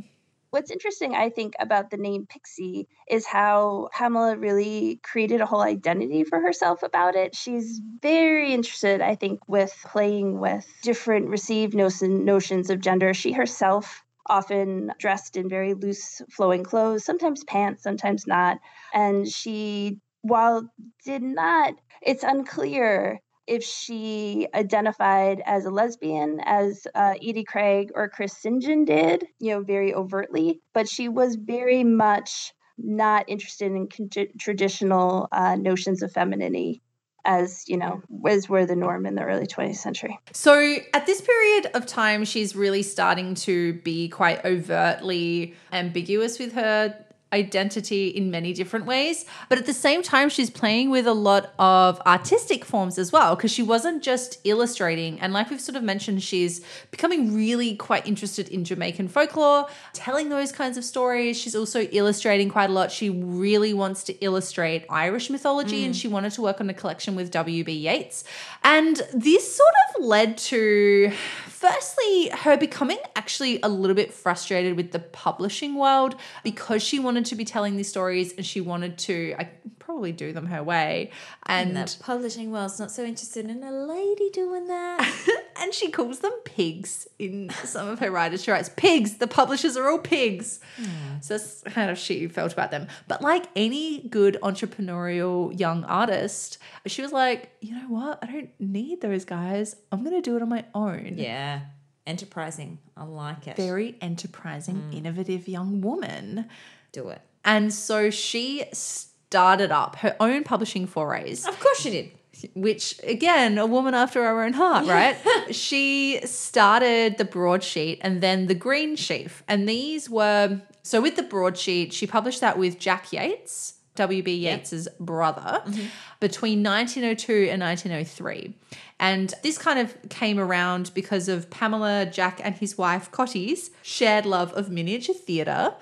What's 0.51 0.73
interesting, 0.73 1.15
I 1.15 1.31
think, 1.31 1.55
about 1.61 1.91
the 1.91 1.97
name 1.97 2.27
Pixie 2.27 2.89
is 3.09 3.25
how 3.25 3.89
Pamela 3.93 4.37
really 4.37 4.99
created 5.05 5.41
a 5.41 5.47
whole 5.47 5.61
identity 5.61 6.25
for 6.25 6.41
herself 6.41 6.83
about 6.83 7.15
it. 7.15 7.37
She's 7.37 7.81
very 8.03 8.53
interested, 8.53 9.01
I 9.01 9.15
think, 9.15 9.47
with 9.47 9.73
playing 9.85 10.41
with 10.41 10.67
different 10.83 11.29
received 11.29 11.75
notions 11.75 12.71
of 12.71 12.81
gender. 12.81 13.15
She 13.15 13.31
herself 13.31 14.03
often 14.27 14.93
dressed 14.99 15.37
in 15.37 15.49
very 15.49 15.75
loose 15.75 16.21
flowing 16.31 16.65
clothes, 16.65 17.05
sometimes 17.05 17.45
pants, 17.45 17.85
sometimes 17.85 18.27
not. 18.27 18.59
And 18.93 19.29
she, 19.29 20.01
while 20.23 20.69
did 21.05 21.23
not, 21.23 21.75
it's 22.03 22.25
unclear 22.25 23.21
if 23.47 23.65
she 23.65 24.47
identified 24.55 25.43
as 25.45 25.65
a 25.65 25.71
lesbian, 25.71 26.41
as 26.45 26.87
uh, 26.95 27.15
Edie 27.17 27.45
Craig 27.45 27.91
or 27.95 28.09
Chris 28.09 28.37
St. 28.37 28.63
John 28.63 28.85
did, 28.85 29.27
you 29.41 29.51
know, 29.51 29.63
very 29.63 29.93
overtly, 29.93 30.61
but 30.73 30.89
she 30.89 31.09
was 31.09 31.35
very 31.35 31.83
much 31.83 32.53
not 32.79 33.29
interested 33.29 33.73
in 33.73 33.89
con- 33.89 34.29
traditional 34.39 35.29
uh, 35.33 35.57
notions 35.57 36.03
of 36.03 36.13
femininity 36.13 36.81
as, 37.25 37.65
you 37.67 37.77
know, 37.77 38.01
was 38.09 38.49
were 38.49 38.65
the 38.65 38.77
norm 38.77 39.05
in 39.05 39.15
the 39.15 39.23
early 39.23 39.47
20th 39.47 39.77
century. 39.77 40.19
So 40.33 40.77
at 40.95 41.07
this 41.07 41.21
period 41.21 41.71
of 41.75 41.87
time, 41.87 42.25
she's 42.25 42.55
really 42.55 42.83
starting 42.83 43.35
to 43.35 43.75
be 43.75 44.09
quite 44.09 44.45
overtly 44.45 45.55
ambiguous 45.73 46.39
with 46.39 46.53
her 46.53 47.05
identity 47.33 48.09
in 48.09 48.31
many 48.31 48.53
different 48.53 48.87
ways. 48.87 49.25
But 49.49 49.59
at 49.59 49.67
the 49.67 49.73
same 49.73 50.03
time, 50.03 50.29
she's 50.29 50.51
playing 50.51 50.91
with 50.91 51.07
a 51.07 51.13
lot 51.13 51.53
of 51.59 52.01
artistic 52.07 52.65
forms 52.65 52.99
as 52.99 53.13
well, 53.13 53.37
because 53.37 53.53
she 53.53 53.63
wasn't 53.63 54.03
just 54.03 54.39
illustrating. 54.45 55.21
And 55.21 55.33
like 55.33 55.51
we've 55.51 55.61
sort 55.61 55.77
of 55.77 55.83
mentioned, 55.83 56.23
she's 56.23 56.61
becoming 56.91 57.35
really 57.35 57.77
quite 57.77 58.07
interested 58.07 58.49
in 58.49 58.65
Jamaican 58.65 59.09
folklore, 59.09 59.67
telling 59.93 60.29
those 60.29 60.53
kinds 60.53 60.77
of 60.77 60.85
stories. 60.85 61.39
She's 61.39 61.55
also 61.55 61.83
illustrating 61.83 62.49
quite 62.49 62.71
a 62.71 62.73
lot. 62.73 62.91
She 62.91 63.11
really 63.11 63.75
wants 63.75 64.05
to 64.05 64.13
illustrate 64.25 64.85
Irish 64.91 65.31
mythology 65.31 65.85
and 65.85 65.95
mm. 65.95 66.01
she 66.01 66.09
wanted 66.09 66.33
to 66.33 66.43
work 66.43 66.61
on 66.61 66.69
a 66.69 66.75
collection 66.75 67.15
with 67.15 67.31
W.B. 67.31 67.73
Yeats. 67.73 68.25
And 68.65 69.01
this 69.15 69.57
sort 69.57 69.71
of 69.95 70.05
led 70.05 70.37
to 70.39 71.13
firstly 71.49 72.31
her 72.31 72.57
becoming 72.57 72.99
actually 73.17 73.61
a 73.63 73.69
little 73.69 73.95
bit 73.95 74.15
frustrated 74.15 74.77
with 74.77 74.93
the 74.93 74.99
publishing 74.99 75.75
world 75.75 76.17
because 76.43 76.83
she 76.83 76.99
wanted 76.99 77.20
to 77.25 77.35
be 77.35 77.45
telling 77.45 77.77
these 77.77 77.89
stories 77.89 78.33
and 78.33 78.45
she 78.45 78.61
wanted 78.61 78.99
to 78.99 79.35
I 79.39 79.51
probably 79.79 80.13
do 80.13 80.33
them 80.33 80.47
her 80.47 80.63
way 80.63 81.11
and 81.47 81.77
And 81.77 81.89
the 81.89 81.97
publishing 82.01 82.53
world's 82.53 82.79
not 82.79 82.91
so 82.91 83.05
interested 83.05 83.47
in 83.51 83.63
a 83.63 83.73
lady 83.73 84.31
doing 84.31 84.69
that. 84.69 85.45
and 85.61 85.75
she 85.75 85.91
calls 85.91 86.21
them 86.21 86.33
pigs 86.45 87.09
in 87.19 87.51
some 87.65 87.89
of 87.89 87.99
her 87.99 88.11
writers. 88.11 88.45
She 88.45 88.53
writes, 88.53 88.71
pigs, 88.77 89.17
the 89.17 89.27
publishers 89.27 89.77
are 89.77 89.91
all 89.91 89.99
pigs. 89.99 90.61
Hmm. 90.77 91.21
So 91.21 91.37
that's 91.37 91.63
kind 91.63 91.91
of 91.91 91.99
she 91.99 92.29
felt 92.29 92.53
about 92.53 92.71
them. 92.71 92.87
But 93.09 93.21
like 93.23 93.47
any 93.57 94.07
good 94.09 94.39
entrepreneurial 94.43 95.59
young 95.59 95.85
artist, 95.85 96.59
she 96.87 97.03
was 97.03 97.13
like, 97.13 97.51
you 97.61 97.75
know 97.75 97.89
what? 97.89 98.21
I 98.23 98.27
don't 98.27 98.51
need 98.61 99.01
those 99.01 99.25
guys. 99.25 99.75
I'm 99.91 100.05
going 100.05 100.15
to 100.15 100.23
do 100.23 100.37
it 100.37 100.43
on 100.43 100.49
my 100.49 100.65
own. 100.75 101.15
yeah. 101.17 101.61
Enterprising. 102.07 102.79
I 102.97 103.05
like 103.05 103.47
it. 103.47 103.57
Very 103.57 103.95
enterprising, 104.01 104.77
hmm. 104.77 104.93
innovative 104.93 105.47
young 105.47 105.81
woman. 105.81 106.49
Do 106.93 107.09
it. 107.09 107.21
And 107.45 107.73
so 107.73 108.11
she 108.11 108.65
started 108.73 109.71
up 109.71 109.97
her 109.97 110.17
own 110.21 110.45
publishing 110.45 110.87
forays 110.87 111.47
Of 111.47 111.59
course 111.61 111.81
she 111.81 111.91
did. 111.91 112.11
which 112.55 113.01
again, 113.05 113.59
a 113.59 113.67
woman 113.67 113.95
after 113.95 114.23
our 114.23 114.45
own 114.45 114.53
heart, 114.53 114.87
right? 114.87 115.17
she 115.55 116.21
started 116.25 117.17
the 117.19 117.25
broadsheet 117.25 117.99
and 118.03 118.21
then 118.21 118.47
the 118.47 118.55
green 118.55 118.97
sheaf. 118.97 119.43
And 119.49 119.69
these 119.69 120.11
were 120.11 120.61
so 120.83 121.01
with 121.01 121.17
the 121.17 121.23
broadsheet, 121.23 121.93
she 121.93 122.07
published 122.07 122.41
that 122.41 122.59
with 122.59 122.79
Jack 122.79 123.13
Yeats, 123.13 123.75
W.B. 124.01 124.35
Yeats's 124.35 124.89
brother, 124.99 125.63
mm-hmm. 125.67 125.87
between 126.21 126.63
1902 126.63 127.51
and 127.51 127.61
1903. 127.61 128.55
And 128.99 129.35
this 129.43 129.59
kind 129.59 129.79
of 129.79 129.95
came 130.09 130.39
around 130.39 130.91
because 130.95 131.29
of 131.29 131.51
Pamela, 131.51 132.07
Jack, 132.07 132.41
and 132.43 132.55
his 132.55 132.79
wife 132.79 133.11
Cottie's 133.11 133.71
shared 133.83 134.25
love 134.25 134.53
of 134.55 134.71
miniature 134.71 135.15
theatre. 135.15 135.75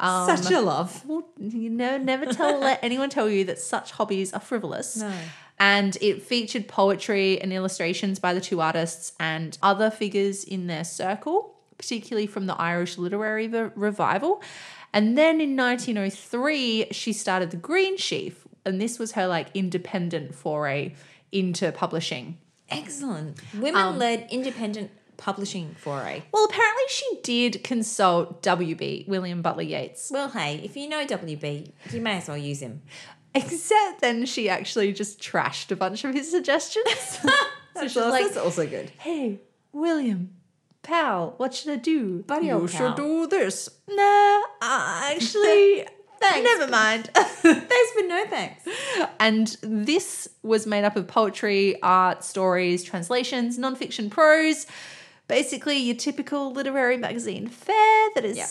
Um, 0.00 0.36
such 0.36 0.52
a 0.52 0.60
love. 0.60 1.02
Well, 1.06 1.26
you 1.38 1.70
know, 1.70 1.96
never 1.98 2.26
tell 2.26 2.58
let 2.60 2.78
anyone 2.82 3.10
tell 3.10 3.28
you 3.30 3.44
that 3.44 3.58
such 3.58 3.92
hobbies 3.92 4.32
are 4.32 4.40
frivolous. 4.40 4.96
No. 4.96 5.12
And 5.58 5.96
it 6.02 6.22
featured 6.22 6.68
poetry 6.68 7.40
and 7.40 7.52
illustrations 7.52 8.18
by 8.18 8.34
the 8.34 8.40
two 8.40 8.60
artists 8.60 9.14
and 9.18 9.56
other 9.62 9.90
figures 9.90 10.44
in 10.44 10.66
their 10.66 10.84
circle, 10.84 11.54
particularly 11.78 12.26
from 12.26 12.46
the 12.46 12.54
Irish 12.54 12.98
literary 12.98 13.48
re- 13.48 13.70
revival. 13.74 14.42
And 14.92 15.16
then 15.16 15.40
in 15.40 15.56
1903, 15.56 16.88
she 16.90 17.12
started 17.12 17.50
the 17.50 17.56
Green 17.56 17.96
Sheaf, 17.96 18.46
and 18.64 18.80
this 18.80 18.98
was 18.98 19.12
her 19.12 19.26
like 19.26 19.48
independent 19.54 20.34
foray 20.34 20.94
into 21.32 21.70
publishing. 21.72 22.38
Excellent. 22.68 23.40
Women 23.54 23.80
um, 23.80 23.98
led 23.98 24.26
independent 24.30 24.90
publishing 25.16 25.74
foray. 25.78 26.22
Well, 26.32 26.44
apparently 26.44 26.84
she 26.88 27.20
did 27.22 27.64
consult 27.64 28.42
WB, 28.42 29.08
William 29.08 29.42
Butler 29.42 29.62
Yeats. 29.62 30.10
Well, 30.10 30.28
hey, 30.30 30.60
if 30.64 30.76
you 30.76 30.88
know 30.88 31.04
WB, 31.06 31.72
you 31.90 32.00
may 32.00 32.18
as 32.18 32.28
well 32.28 32.36
use 32.36 32.60
him. 32.60 32.82
Except 33.34 34.00
then 34.00 34.24
she 34.24 34.48
actually 34.48 34.92
just 34.92 35.20
trashed 35.20 35.70
a 35.70 35.76
bunch 35.76 36.04
of 36.04 36.14
his 36.14 36.30
suggestions. 36.30 37.18
so 37.74 37.82
she's 37.82 37.96
like, 37.96 38.24
that's 38.24 38.36
also 38.36 38.66
good. 38.66 38.90
hey, 38.98 39.40
William, 39.72 40.35
pal, 40.86 41.34
what 41.36 41.52
should 41.54 41.72
I 41.72 41.76
do? 41.76 42.22
Buddy 42.22 42.46
you 42.46 42.52
old 42.52 42.70
should 42.70 42.94
do 42.96 43.26
this. 43.26 43.68
Nah, 43.88 44.40
uh, 44.62 45.10
actually, 45.12 45.86
thanks. 46.20 46.44
never 46.44 46.70
mind. 46.70 47.10
Thanks, 47.14 47.90
but 47.94 48.06
no 48.06 48.24
thanks. 48.28 48.64
and 49.20 49.56
this 49.62 50.28
was 50.42 50.66
made 50.66 50.84
up 50.84 50.96
of 50.96 51.06
poetry, 51.06 51.80
art, 51.82 52.24
stories, 52.24 52.82
translations, 52.82 53.58
nonfiction 53.58 54.10
prose. 54.10 54.66
Basically, 55.28 55.76
your 55.78 55.96
typical 55.96 56.52
literary 56.52 56.96
magazine 56.96 57.46
fare 57.48 58.08
that 58.14 58.24
is 58.24 58.36
Yeah. 58.36 58.46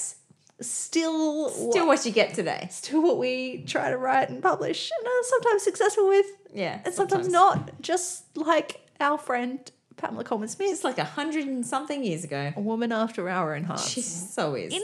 still 0.61 1.49
Still 1.49 1.87
what 1.87 2.05
you 2.05 2.11
get 2.11 2.33
today. 2.33 2.67
still 2.71 3.01
what 3.01 3.17
we 3.17 3.63
try 3.65 3.89
to 3.89 3.97
write 3.97 4.29
and 4.29 4.41
publish, 4.41 4.91
and 4.97 5.07
are 5.07 5.23
sometimes 5.23 5.63
successful 5.63 6.07
with, 6.07 6.25
Yeah. 6.53 6.79
and 6.85 6.93
sometimes, 6.93 7.27
not. 7.27 7.81
Just 7.81 8.37
like 8.37 8.81
our 8.99 9.17
friend 9.17 9.69
Pamela 9.97 10.23
Colman 10.23 10.47
Smith, 10.49 10.71
It's 10.71 10.83
like 10.83 10.97
a 10.97 11.03
hundred 11.05 11.45
and 11.47 11.65
something 11.65 12.03
years 12.03 12.23
ago. 12.23 12.53
a 12.55 12.61
woman 12.61 12.91
after 12.91 13.29
our 13.29 13.55
own 13.55 13.63
hearts. 13.63 13.87
She 13.89 14.01
so 14.01 14.55
is. 14.55 14.73
in 14.73 14.81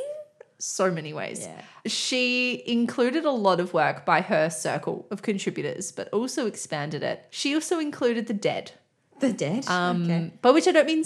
so 0.57 0.91
many 0.91 1.11
ways. 1.13 1.41
Yeah. 1.41 1.61
She 1.87 2.63
included 2.65 3.25
a 3.25 3.31
lot 3.31 3.59
of 3.59 3.73
work 3.73 4.05
by 4.05 4.21
her 4.21 4.49
circle 4.49 5.07
of 5.11 5.21
contributors, 5.21 5.91
but 5.91 6.07
also 6.09 6.45
expanded 6.45 7.03
it. 7.03 7.25
She 7.31 7.53
also 7.55 7.79
included 7.79 8.27
the 8.27 8.33
dead, 8.33 8.71
the 9.19 9.33
dead. 9.33 9.67
um, 9.67 10.03
okay. 10.03 10.31
by 10.41 10.51
which 10.51 10.67
I 10.67 10.71
don't 10.71 10.85
mean 10.87 11.03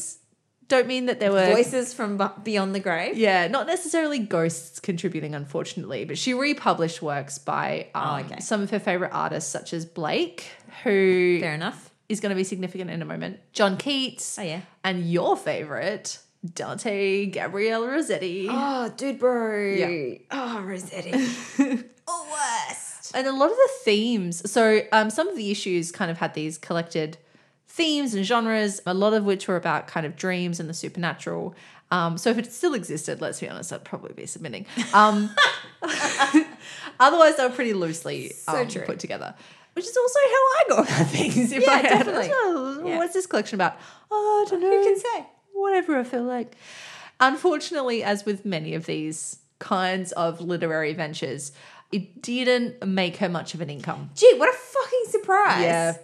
don't 0.67 0.87
mean 0.87 1.05
that 1.05 1.19
there 1.19 1.31
were 1.31 1.45
Voices 1.53 1.93
from 1.93 2.19
beyond 2.43 2.73
the 2.73 2.79
grave. 2.79 3.17
yeah, 3.17 3.47
not 3.47 3.67
necessarily 3.67 4.17
ghosts 4.19 4.79
contributing, 4.79 5.35
unfortunately, 5.35 6.05
but 6.05 6.17
she 6.17 6.33
republished 6.33 7.01
works 7.03 7.37
by 7.37 7.87
um, 7.93 8.03
Oh, 8.21 8.25
okay. 8.25 8.39
some 8.39 8.61
of 8.61 8.71
her 8.71 8.79
favorite 8.79 9.11
artists, 9.13 9.49
such 9.51 9.73
as 9.73 9.85
Blake, 9.85 10.47
who 10.83 11.37
Fair 11.39 11.53
enough. 11.53 11.91
Is 12.07 12.19
going 12.19 12.29
to 12.29 12.35
be 12.35 12.43
significant 12.43 12.91
in 12.91 13.01
a 13.01 13.05
moment, 13.05 13.39
John 13.51 13.77
Keats, 13.77 14.37
Oh 14.37 14.43
yeah. 14.43 14.61
and 14.83 15.09
your 15.09 15.35
favorite, 15.35 16.19
Dante 16.53 17.25
Gabriel 17.25 17.87
Rossetti. 17.87 18.47
Oh, 18.49 18.89
dude, 18.95 19.17
bro. 19.17 19.59
Yeah. 19.73 20.17
Oh, 20.29 20.61
Rossetti. 20.61 21.11
oh, 22.07 22.67
worst. 22.69 23.11
And 23.15 23.25
a 23.25 23.31
lot 23.31 23.49
of 23.49 23.57
the 23.57 23.69
themes, 23.83 24.49
so 24.51 24.81
um, 24.91 25.09
some 25.09 25.27
of 25.27 25.35
the 25.35 25.49
issues 25.49 25.91
kind 25.91 26.11
of 26.11 26.17
had 26.19 26.35
these 26.35 26.57
collected 26.59 27.17
themes 27.67 28.13
and 28.13 28.23
genres, 28.25 28.81
a 28.85 28.93
lot 28.93 29.13
of 29.13 29.23
which 29.25 29.47
were 29.47 29.55
about 29.55 29.87
kind 29.87 30.05
of 30.05 30.15
dreams 30.15 30.59
and 30.59 30.69
the 30.69 30.73
supernatural. 30.73 31.55
Um, 31.91 32.17
so 32.17 32.29
if 32.29 32.37
it 32.37 32.51
still 32.53 32.73
existed, 32.73 33.21
let's 33.21 33.39
be 33.39 33.49
honest, 33.49 33.71
I'd 33.73 33.83
probably 33.83 34.13
be 34.13 34.25
submitting. 34.25 34.65
Um, 34.93 35.29
otherwise, 36.99 37.37
they 37.37 37.43
were 37.45 37.53
pretty 37.53 37.73
loosely 37.73 38.33
um, 38.47 38.67
true. 38.67 38.83
put 38.85 38.99
together, 38.99 39.35
which 39.75 39.85
is 39.85 39.95
also 39.97 40.19
how 40.19 40.29
I 40.35 40.63
go 40.69 40.75
about 40.83 41.07
things. 41.11 41.51
If 41.51 41.61
Yeah, 41.63 41.71
I 41.71 41.81
definitely. 41.83 42.29
"Oh, 42.31 42.81
Yeah. 42.85 42.97
What's 42.97 43.13
this 43.13 43.25
collection 43.27 43.55
about? 43.55 43.77
Oh, 44.09 44.45
I 44.45 44.49
don't 44.49 44.61
know. 44.61 44.69
Who 44.69 44.83
can 44.83 44.97
say? 44.99 45.25
Whatever 45.53 45.99
I 45.99 46.03
feel 46.03 46.23
like. 46.23 46.55
Unfortunately, 47.19 48.03
as 48.03 48.25
with 48.25 48.45
many 48.45 48.73
of 48.73 48.85
these 48.85 49.39
kinds 49.59 50.11
of 50.13 50.41
literary 50.41 50.93
ventures, 50.93 51.51
it 51.91 52.21
didn't 52.21 52.85
make 52.85 53.17
her 53.17 53.29
much 53.29 53.53
of 53.53 53.61
an 53.61 53.69
income. 53.69 54.09
Gee, 54.15 54.33
what 54.37 54.49
a 54.49 54.57
fucking 54.57 55.03
surprise. 55.09 55.61
Yeah. 55.63 55.97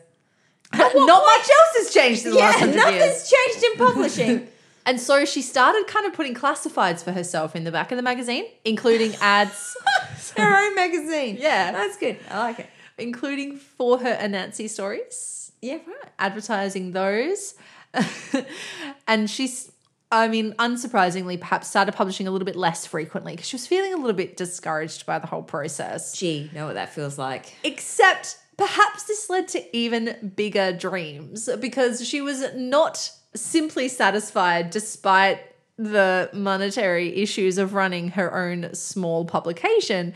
Not 0.73 0.93
much 0.95 1.49
else 1.49 1.75
has 1.79 1.93
changed 1.93 2.25
in 2.25 2.31
the 2.31 2.37
last 2.37 2.53
Yeah, 2.53 2.59
hundred 2.59 2.75
nothing's 2.77 3.01
years. 3.03 3.33
changed 3.33 3.63
in 3.65 3.77
publishing. 3.77 4.47
And 4.83 4.99
so 4.99 5.25
she 5.25 5.43
started 5.43 5.85
kind 5.85 6.07
of 6.07 6.13
putting 6.13 6.33
classifieds 6.33 7.03
for 7.03 7.11
herself 7.11 7.55
in 7.55 7.65
the 7.65 7.71
back 7.71 7.91
of 7.91 7.97
the 7.97 8.01
magazine, 8.01 8.45
including 8.65 9.13
ads, 9.21 9.77
Her 10.35 10.57
own 10.57 10.73
magazine. 10.73 11.37
Yeah. 11.39 11.71
That's 11.71 11.97
good. 11.97 12.17
I 12.31 12.39
like 12.39 12.59
it. 12.61 12.69
Including 12.97 13.57
for 13.57 13.99
her 13.99 14.15
Anansi 14.15 14.69
stories, 14.69 15.51
Yeah, 15.61 15.75
right. 15.87 16.11
advertising 16.19 16.91
those. 16.91 17.55
and 19.07 19.29
she's, 19.29 19.71
I 20.11 20.27
mean, 20.27 20.53
unsurprisingly, 20.53 21.39
perhaps 21.39 21.67
started 21.67 21.93
publishing 21.93 22.27
a 22.27 22.31
little 22.31 22.45
bit 22.45 22.55
less 22.55 22.85
frequently 22.85 23.33
because 23.33 23.47
she 23.47 23.55
was 23.55 23.67
feeling 23.67 23.93
a 23.93 23.97
little 23.97 24.13
bit 24.13 24.37
discouraged 24.37 25.05
by 25.05 25.19
the 25.19 25.27
whole 25.27 25.43
process. 25.43 26.13
Gee, 26.13 26.49
know 26.53 26.65
what 26.67 26.75
that 26.75 26.93
feels 26.93 27.17
like. 27.17 27.53
Except 27.63 28.37
perhaps 28.57 29.03
this 29.03 29.29
led 29.29 29.47
to 29.49 29.75
even 29.77 30.33
bigger 30.35 30.71
dreams 30.71 31.49
because 31.59 32.05
she 32.07 32.21
was 32.21 32.43
not 32.55 33.11
simply 33.33 33.87
satisfied 33.87 34.69
despite 34.69 35.39
the 35.83 36.29
monetary 36.33 37.15
issues 37.17 37.57
of 37.57 37.73
running 37.73 38.09
her 38.09 38.35
own 38.35 38.73
small 38.73 39.25
publication. 39.25 40.13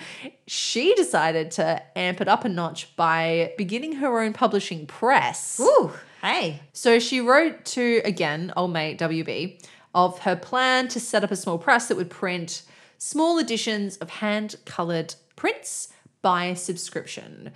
She 0.47 0.93
decided 0.95 1.51
to 1.51 1.81
amp 1.97 2.21
it 2.21 2.27
up 2.27 2.45
a 2.45 2.49
notch 2.49 2.95
by 2.95 3.53
beginning 3.57 3.93
her 3.93 4.21
own 4.21 4.33
publishing 4.33 4.85
press. 4.85 5.59
Ooh, 5.59 5.91
hey. 6.21 6.61
So 6.73 6.99
she 6.99 7.19
wrote 7.21 7.65
to, 7.65 8.01
again, 8.05 8.53
old 8.55 8.73
mate 8.73 8.99
WB, 8.99 9.65
of 9.93 10.19
her 10.19 10.35
plan 10.35 10.87
to 10.89 10.99
set 10.99 11.23
up 11.23 11.31
a 11.31 11.35
small 11.35 11.57
press 11.57 11.87
that 11.87 11.95
would 11.97 12.09
print 12.09 12.63
small 12.97 13.39
editions 13.39 13.97
of 13.97 14.09
hand 14.09 14.55
colored 14.65 15.15
prints 15.35 15.89
by 16.21 16.53
subscription. 16.53 17.51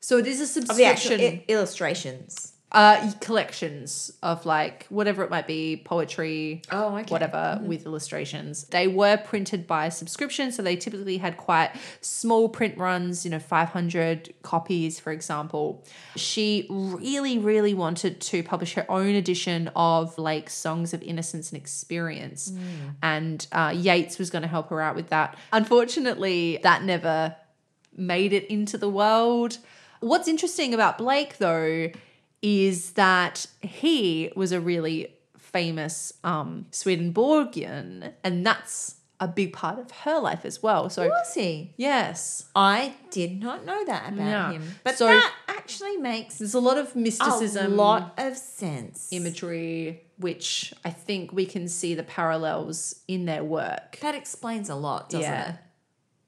So 0.00 0.18
it 0.18 0.26
is 0.26 0.40
a 0.56 0.60
Of 0.60 0.76
the 0.76 0.84
actual 0.84 1.10
subscription 1.10 1.42
i- 1.48 1.52
illustrations. 1.52 2.52
Uh, 2.72 3.10
collections 3.20 4.12
of 4.22 4.46
like 4.46 4.86
whatever 4.90 5.24
it 5.24 5.30
might 5.30 5.46
be, 5.48 5.76
poetry, 5.84 6.62
Oh, 6.70 6.96
okay. 6.98 7.10
whatever 7.10 7.60
with 7.64 7.84
illustrations. 7.84 8.62
They 8.64 8.86
were 8.86 9.16
printed 9.16 9.66
by 9.66 9.88
subscription, 9.88 10.52
so 10.52 10.62
they 10.62 10.76
typically 10.76 11.18
had 11.18 11.36
quite 11.36 11.72
small 12.00 12.48
print 12.48 12.78
runs, 12.78 13.24
you 13.24 13.30
know, 13.32 13.40
500 13.40 14.32
copies, 14.42 15.00
for 15.00 15.10
example. 15.10 15.84
She 16.14 16.68
really, 16.70 17.38
really 17.38 17.74
wanted 17.74 18.20
to 18.20 18.42
publish 18.44 18.74
her 18.74 18.86
own 18.88 19.16
edition 19.16 19.70
of 19.74 20.14
Blake's 20.14 20.54
Songs 20.54 20.94
of 20.94 21.02
Innocence 21.02 21.50
and 21.50 21.60
Experience, 21.60 22.52
and 23.02 23.46
uh, 23.50 23.72
Yeats 23.76 24.16
was 24.16 24.30
going 24.30 24.42
to 24.42 24.48
help 24.48 24.70
her 24.70 24.80
out 24.80 24.94
with 24.94 25.08
that. 25.08 25.36
Unfortunately, 25.52 26.60
that 26.62 26.84
never 26.84 27.34
made 27.96 28.32
it 28.32 28.44
into 28.46 28.78
the 28.78 28.88
world. 28.88 29.58
What's 29.98 30.28
interesting 30.28 30.72
about 30.72 30.98
Blake, 30.98 31.38
though, 31.38 31.90
is 32.42 32.92
that 32.92 33.46
he 33.60 34.32
was 34.36 34.52
a 34.52 34.60
really 34.60 35.14
famous 35.38 36.12
um, 36.24 36.66
Swedenborgian, 36.70 38.12
and 38.24 38.46
that's 38.46 38.96
a 39.22 39.28
big 39.28 39.52
part 39.52 39.78
of 39.78 39.90
her 39.90 40.18
life 40.18 40.46
as 40.46 40.62
well. 40.62 40.88
So, 40.88 41.08
Was 41.08 41.34
he? 41.34 41.74
yes, 41.76 42.46
I 42.56 42.94
did 43.10 43.38
not 43.42 43.66
know 43.66 43.84
that 43.84 44.12
about 44.12 44.26
Yeah. 44.26 44.52
him. 44.52 44.62
But 44.82 44.96
So- 44.96 45.08
that 45.08 45.32
actually 45.48 45.98
makes 45.98 46.38
there's 46.38 46.54
a 46.54 46.60
lot 46.60 46.78
of 46.78 46.96
mysticism, 46.96 47.72
a 47.72 47.76
lot 47.76 48.14
of 48.16 48.36
sense. 48.36 49.08
imagery, 49.12 50.02
which 50.16 50.72
I 50.86 50.90
think 50.90 51.32
we 51.34 51.44
can 51.44 51.68
see 51.68 51.94
the 51.94 52.02
parallels 52.02 52.94
in 53.08 53.26
their 53.26 53.44
work. 53.44 53.98
That 54.00 54.14
explains 54.14 54.70
a 54.70 54.74
lot, 54.74 55.10
doesn't 55.10 55.20
Yeah. 55.30 55.50
it? 55.50 55.56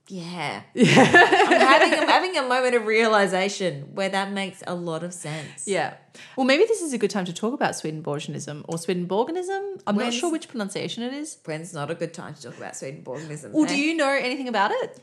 Yeah. 0.08 0.62
I'm 0.74 0.84
having 0.84 1.98
I'm 1.98 2.08
having 2.08 2.36
a 2.36 2.42
moment 2.42 2.74
of 2.74 2.86
realization 2.86 3.94
where 3.94 4.08
that 4.08 4.32
makes 4.32 4.62
a 4.66 4.74
lot 4.74 5.02
of 5.02 5.14
sense. 5.14 5.66
Yeah. 5.66 5.94
Well, 6.36 6.44
maybe 6.44 6.64
this 6.64 6.82
is 6.82 6.92
a 6.92 6.98
good 6.98 7.10
time 7.10 7.24
to 7.26 7.32
talk 7.32 7.54
about 7.54 7.72
Swedenborgianism 7.72 8.64
or 8.68 8.76
Swedenborganism. 8.76 9.80
I'm 9.86 9.96
not 9.96 10.12
sure 10.12 10.30
which 10.30 10.48
pronunciation 10.48 11.02
it 11.02 11.14
is. 11.14 11.38
When's 11.44 11.72
not 11.72 11.90
a 11.90 11.94
good 11.94 12.12
time 12.12 12.34
to 12.34 12.42
talk 12.42 12.56
about 12.56 12.72
Swedenborgism? 12.72 13.52
Well, 13.52 13.66
do 13.66 13.78
you 13.78 13.96
know 13.96 14.08
anything 14.08 14.48
about 14.48 14.72
it? 14.72 15.00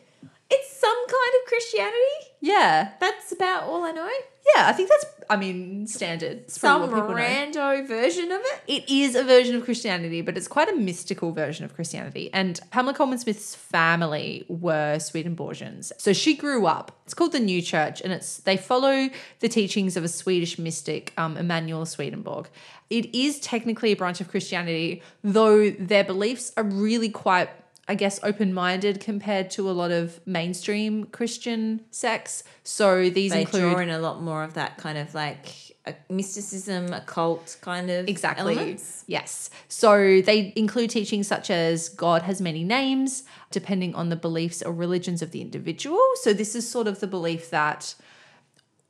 It's 0.50 0.80
some 0.80 1.08
kind 1.08 1.34
of 1.41 1.47
Christianity. 1.47 2.32
Yeah. 2.41 2.91
That's 3.00 3.32
about 3.32 3.64
all 3.64 3.84
I 3.84 3.91
know. 3.91 4.10
Yeah, 4.56 4.68
I 4.68 4.74
think 4.74 4.89
that's, 4.89 5.06
I 5.30 5.36
mean, 5.36 5.86
standard. 5.86 6.39
It's 6.39 6.58
probably 6.58 6.88
Some 6.88 6.97
what 6.97 7.02
people 7.02 7.16
know. 7.16 7.22
rando 7.22 7.88
version 7.88 8.32
of 8.32 8.41
it. 8.41 8.62
It 8.68 8.89
is 8.89 9.16
a 9.16 9.24
version 9.24 9.56
of 9.56 9.64
Christianity, 9.64 10.22
but 10.22 10.38
it's 10.38 10.47
quite 10.47 10.70
a 10.70 10.76
mystical 10.76 11.32
version 11.34 11.66
of 11.66 11.76
Christianity. 11.76 12.32
And 12.34 12.60
Pamela 12.72 12.95
Colman 12.95 13.20
Smith's 13.20 13.54
family 13.54 14.45
were 14.47 14.95
Swedenborgians. 14.97 15.91
So 16.00 16.14
she 16.14 16.36
grew 16.36 16.66
up. 16.66 16.93
It's 17.06 17.14
called 17.14 17.34
the 17.34 17.39
New 17.39 17.62
Church, 17.62 18.02
and 18.02 18.12
it's 18.12 18.38
they 18.38 18.58
follow 18.58 19.10
the 19.39 19.50
teachings 19.50 19.95
of 19.95 20.04
a 20.04 20.08
Swedish 20.08 20.58
mystic, 20.58 21.14
um, 21.18 21.38
Emanuel 21.38 21.86
Swedenborg. 21.86 22.50
It 22.89 23.14
is 23.14 23.39
technically 23.39 23.91
a 23.91 23.95
branch 23.95 24.20
of 24.20 24.30
Christianity, 24.30 25.04
though 25.24 25.70
their 25.70 26.04
beliefs 26.04 26.52
are 26.58 26.64
really 26.64 27.10
quite 27.10 27.50
I 27.90 27.96
guess, 27.96 28.20
open 28.22 28.54
minded 28.54 29.00
compared 29.00 29.50
to 29.52 29.70
a 29.70 29.74
lot 29.74 29.90
of 29.90 30.26
mainstream 30.28 31.06
Christian 31.06 31.82
sects. 31.90 32.44
So 32.64 33.10
these 33.10 33.32
They 33.32 33.42
include 33.42 33.72
draw 33.72 33.80
in 33.80 33.90
a 33.90 33.98
lot 33.98 34.22
more 34.22 34.44
of 34.44 34.54
that 34.54 34.78
kind 34.78 34.96
of 34.98 35.16
like 35.16 35.48
a 35.88 35.96
mysticism, 36.08 36.94
occult 36.94 37.58
kind 37.62 37.90
of 37.90 38.08
Exactly. 38.08 38.54
elements. 38.54 39.04
Yes. 39.08 39.50
So 39.70 40.22
they 40.22 40.54
include 40.56 40.92
teachings 40.92 41.28
such 41.28 41.50
as 41.50 41.90
God 41.90 42.22
has 42.22 42.40
many 42.40 42.64
names, 42.64 43.24
depending 43.50 43.96
on 43.96 44.10
the 44.10 44.16
beliefs 44.16 44.62
or 44.62 44.72
religions 44.72 45.24
of 45.24 45.32
the 45.32 45.42
individual. 45.42 46.00
So 46.22 46.32
this 46.32 46.54
is 46.54 46.70
sort 46.70 46.86
of 46.86 47.00
the 47.00 47.08
belief 47.08 47.50
that 47.50 47.96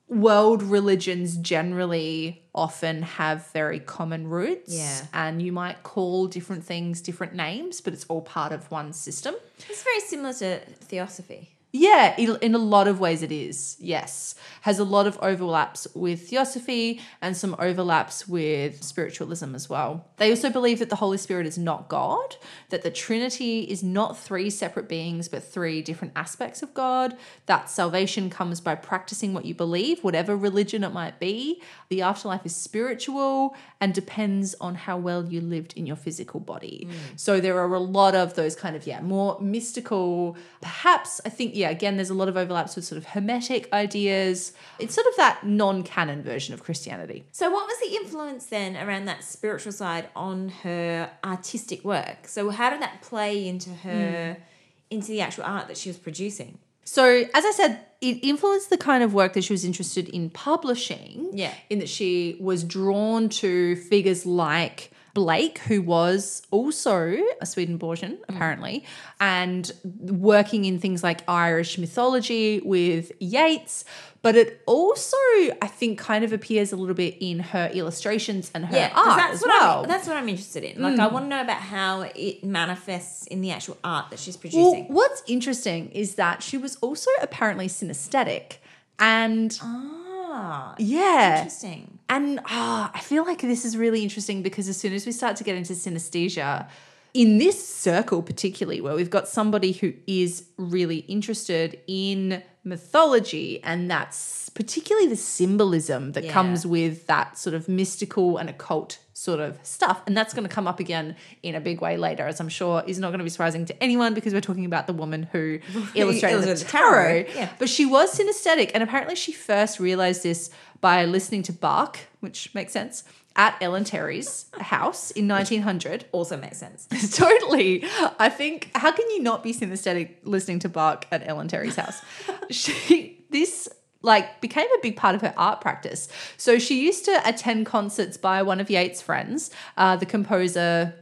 world 0.10 0.64
religions 0.64 1.38
generally 1.38 2.41
often 2.53 3.03
have 3.03 3.47
very 3.51 3.80
common 3.80 4.28
roots. 4.28 4.76
Yeah. 4.76 5.05
And 5.14 5.41
you 5.41 5.51
might 5.51 5.84
call 5.84 6.28
different 6.28 6.64
things 6.64 7.01
different 7.01 7.34
names, 7.36 7.80
but 7.80 7.93
it's 7.93 8.05
all 8.05 8.22
part 8.22 8.51
of 8.51 8.70
one 8.72 8.91
system. 8.91 9.36
It's 9.70 9.84
very 9.84 9.99
similar 10.01 10.34
to 10.34 10.60
theosophy. 10.82 11.51
Yeah, 11.72 12.17
in 12.17 12.55
a 12.55 12.57
lot 12.57 12.88
of 12.88 12.99
ways 12.99 13.22
it 13.22 13.32
is. 13.32 13.78
Yes. 13.80 14.34
Has 14.61 14.80
a 14.80 14.84
lot 14.84 15.05
of 15.05 15.20
overlaps 15.22 15.88
with 15.93 16.28
theosophy 16.30 16.99
and 17.22 17.38
some 17.38 17.55
overlaps 17.59 18.28
with 18.28 18.84
spiritualism 18.84 19.53
as 19.53 19.70
well. 19.70 20.07
They 20.17 20.32
also 20.32 20.49
believe 20.49 20.80
that 20.80 20.89
the 20.89 20.95
Holy 20.95 21.20
Spirit 21.20 21.45
is 21.45 21.59
not 21.59 21.88
God, 21.88 22.38
that 22.70 22.82
the 22.82 22.89
Trinity 22.89 23.61
is 23.61 23.84
not 23.84 24.17
three 24.17 24.49
separate 24.49 24.89
beings 24.89 25.28
but 25.28 25.43
three 25.43 25.84
different 25.84 26.13
aspects 26.15 26.63
of 26.63 26.74
God, 26.74 27.15
that 27.45 27.70
salvation 27.70 28.32
comes 28.32 28.59
by 28.59 28.74
practicing 28.74 29.36
what 29.36 29.45
you 29.45 29.53
believe, 29.53 30.03
whatever 30.03 30.36
religion 30.36 30.84
it 30.84 30.91
might 30.91 31.20
be. 31.20 31.61
The 31.89 32.01
afterlife 32.01 32.45
is 32.47 32.55
spiritual 32.55 33.55
and 33.80 33.93
depends 33.93 34.55
on 34.59 34.74
how 34.74 34.97
well 34.97 35.24
you 35.24 35.39
lived 35.39 35.74
in 35.78 35.86
your 35.86 35.95
physical 35.95 36.39
body. 36.39 36.88
Mm. 36.89 37.20
So 37.20 37.39
there 37.39 37.59
are 37.59 37.74
a 37.76 37.80
lot 37.80 38.15
of 38.15 38.34
those 38.34 38.55
kind 38.55 38.76
of 38.76 38.88
yeah, 38.88 39.01
more 39.01 39.39
mystical, 39.39 40.36
perhaps 40.61 41.22
I 41.24 41.30
think 41.30 41.59
yeah, 41.60 41.70
again 41.70 41.97
there's 41.97 42.10
a 42.10 42.14
lot 42.14 42.30
of 42.30 42.38
overlaps 42.38 42.76
with 42.76 42.86
sort 42.86 42.97
of 42.97 43.05
hermetic 43.05 43.72
ideas. 43.74 44.53
It's 44.80 44.95
sort 44.95 45.05
of 45.07 45.16
that 45.18 45.45
non-canon 45.45 46.24
version 46.24 46.53
of 46.53 46.64
Christianity. 46.64 47.26
So, 47.32 47.51
what 47.51 47.68
was 47.68 47.78
the 47.80 47.95
influence 47.97 48.45
then 48.45 48.78
around 48.78 49.05
that 49.05 49.24
spiritual 49.24 49.74
side 49.74 50.07
on 50.16 50.49
her 50.64 51.12
artistic 51.24 51.84
work? 51.84 52.28
So, 52.28 52.49
how 52.49 52.70
did 52.70 52.82
that 52.82 53.01
play 53.01 53.47
into 53.47 53.70
her, 53.72 54.38
hmm. 54.38 54.43
into 54.89 55.07
the 55.07 55.22
actual 55.22 55.43
art 55.43 55.68
that 55.68 55.78
she 55.78 55.89
was 55.89 55.97
producing? 55.97 56.57
So, 56.86 57.26
as 57.34 57.45
I 57.45 57.51
said, 57.51 57.82
it 58.01 58.24
influenced 58.24 58.70
the 58.70 58.78
kind 58.78 59.03
of 59.03 59.14
work 59.14 59.34
that 59.34 59.43
she 59.43 59.53
was 59.53 59.66
interested 59.66 60.07
in 60.10 60.30
publishing. 60.30 61.30
Yeah. 61.34 61.53
In 61.70 61.80
that 61.80 61.89
she 61.89 62.38
was 62.39 62.64
drawn 62.64 63.30
to 63.30 63.76
figures 63.76 64.26
like 64.26 64.91
Blake, 65.14 65.60
who 65.60 65.82
was 65.82 66.43
also 66.51 67.18
a 67.41 67.45
Swedenborgian, 67.45 68.14
hmm. 68.14 68.24
apparently, 68.28 68.86
and 69.20 69.72
working 69.84 70.66
in 70.66 70.80
things 70.80 71.03
like 71.03 71.22
Irish 71.28 71.78
mythology 71.78 72.62
with 72.64 73.12
Yeats. 73.20 73.86
But 74.22 74.36
it 74.36 74.62
also, 74.66 75.16
I 75.62 75.68
think, 75.68 75.97
kind 75.97 76.26
of 76.26 76.34
appears 76.34 76.74
a 76.74 76.76
little 76.76 76.95
bit 76.95 77.16
in 77.22 77.39
her 77.39 77.70
illustrations 77.74 78.51
and 78.53 78.66
her 78.66 78.76
Yeah, 78.76 78.91
art 78.93 79.18
that's 79.18 79.36
as 79.36 79.41
what 79.41 79.47
well. 79.47 79.84
I'm, 79.84 79.88
that's 79.88 80.07
what 80.07 80.18
I'm 80.18 80.28
interested 80.28 80.64
in. 80.66 80.82
Like, 80.82 80.99
I 80.99 81.07
mm. 81.07 81.14
want 81.14 81.26
to 81.26 81.30
know 81.30 81.41
about 81.41 81.62
how 81.62 82.01
it 82.01 82.43
manifests 82.43 83.28
in 83.28 83.39
the 83.39 83.51
actual 83.51 83.78
art 83.82 84.10
that 84.10 84.20
she's 84.20 84.36
producing. 84.36 84.62
Well, 84.62 84.86
what's 84.89 85.24
interesting 85.26 85.89
is 85.91 86.16
that 86.16 86.43
she 86.43 86.57
was 86.57 86.76
also 86.78 87.10
apparently 87.22 87.68
synesthetic. 87.68 88.57
And 88.99 89.57
ah. 89.64 90.09
Ah, 90.32 90.75
yeah. 90.77 91.38
interesting. 91.38 91.99
And 92.07 92.39
ah, 92.45 92.91
I 92.93 92.99
feel 92.99 93.25
like 93.25 93.41
this 93.41 93.65
is 93.65 93.77
really 93.77 94.03
interesting 94.03 94.41
because 94.41 94.67
as 94.67 94.77
soon 94.77 94.93
as 94.93 95.05
we 95.05 95.11
start 95.11 95.36
to 95.38 95.43
get 95.43 95.55
into 95.55 95.73
synesthesia, 95.73 96.67
in 97.14 97.38
this 97.38 97.68
circle 97.68 98.22
particularly, 98.22 98.82
where 98.82 98.95
we've 98.95 99.10
got 99.10 99.28
somebody 99.28 99.72
who 99.72 99.93
is 100.07 100.45
really 100.57 100.97
interested 100.99 101.80
in 101.88 102.43
mythology, 102.64 103.62
and 103.64 103.89
that's 103.89 104.49
particularly 104.49 105.07
the 105.07 105.16
symbolism 105.16 106.12
that 106.14 106.26
Yeah. 106.26 106.34
comes 106.34 106.66
with 106.66 107.07
that 107.07 107.38
sort 107.38 107.53
of 107.53 107.68
mystical 107.70 108.38
and 108.38 108.49
occult 108.49 108.99
sort 109.14 109.39
of 109.39 109.57
stuff. 109.64 110.01
And 110.07 110.16
that's 110.16 110.34
going 110.34 110.47
to 110.47 110.53
come 110.53 110.68
up 110.68 110.80
again 110.80 111.16
in 111.43 111.53
a 111.55 111.60
big 111.60 111.82
way 111.82 111.97
later, 111.97 112.26
as 112.28 112.39
I'm 112.39 112.47
sure 112.49 112.84
is 112.88 112.99
not 112.99 113.10
going 113.10 113.20
to 113.20 113.24
be 113.24 113.30
surprising 113.30 113.66
to 113.66 113.84
anyone 113.84 114.14
because 114.14 114.34
we're 114.34 114.39
talking 114.41 114.66
about 114.66 114.88
the 114.88 114.93
woman 114.93 115.24
who 115.32 115.60
illustrated 115.74 115.93
the 115.93 115.99
illustrated 115.99 116.57
the 116.57 116.66
tarot. 116.66 117.24
tarot, 117.24 117.26
yeah. 117.36 117.49
But 117.60 117.70
she 117.70 117.86
was 117.86 118.18
synesthetic, 118.18 118.72
and 118.74 118.82
apparently 118.84 119.16
she 119.16 119.32
first 119.34 119.80
realized 119.80 120.24
this 120.24 120.49
by 120.82 121.05
listening 121.05 121.43
to 121.43 121.53
Bach, 121.53 121.99
which 122.22 122.53
makes 122.55 122.72
sense, 122.72 123.03
at 123.36 123.55
Ellen 123.61 123.84
Terry's 123.84 124.45
house 124.59 125.11
in 125.11 125.27
1900. 125.27 126.05
Also 126.11 126.38
makes 126.38 126.57
sense. 126.57 126.88
totally. 127.15 127.86
I 128.19 128.30
think, 128.30 128.71
how 128.75 128.91
can 128.91 129.09
you 129.09 129.21
not 129.21 129.43
be 129.43 129.53
synesthetic 129.53 130.15
listening 130.23 130.59
to 130.59 130.69
Bach 130.69 131.05
at 131.11 131.27
Ellen 131.27 131.47
Terry's 131.47 131.75
house? 131.75 132.01
she, 132.49 133.23
this 133.30 133.69
like 134.01 134.39
became 134.39 134.67
a 134.77 134.82
big 134.82 134.95
part 134.95 135.15
of 135.15 135.21
her 135.21 135.34
art 135.38 135.61
practice. 135.61 136.07
So 136.38 136.57
she 136.57 136.86
used 136.86 137.05
to 137.05 137.21
attend 137.25 137.65
concerts 137.65 138.17
by 138.17 138.41
one 138.43 138.59
of 138.61 138.69
Yeats' 138.69 139.01
friends, 139.01 139.51
uh, 139.77 139.97
the 139.97 140.05
composer 140.05 140.95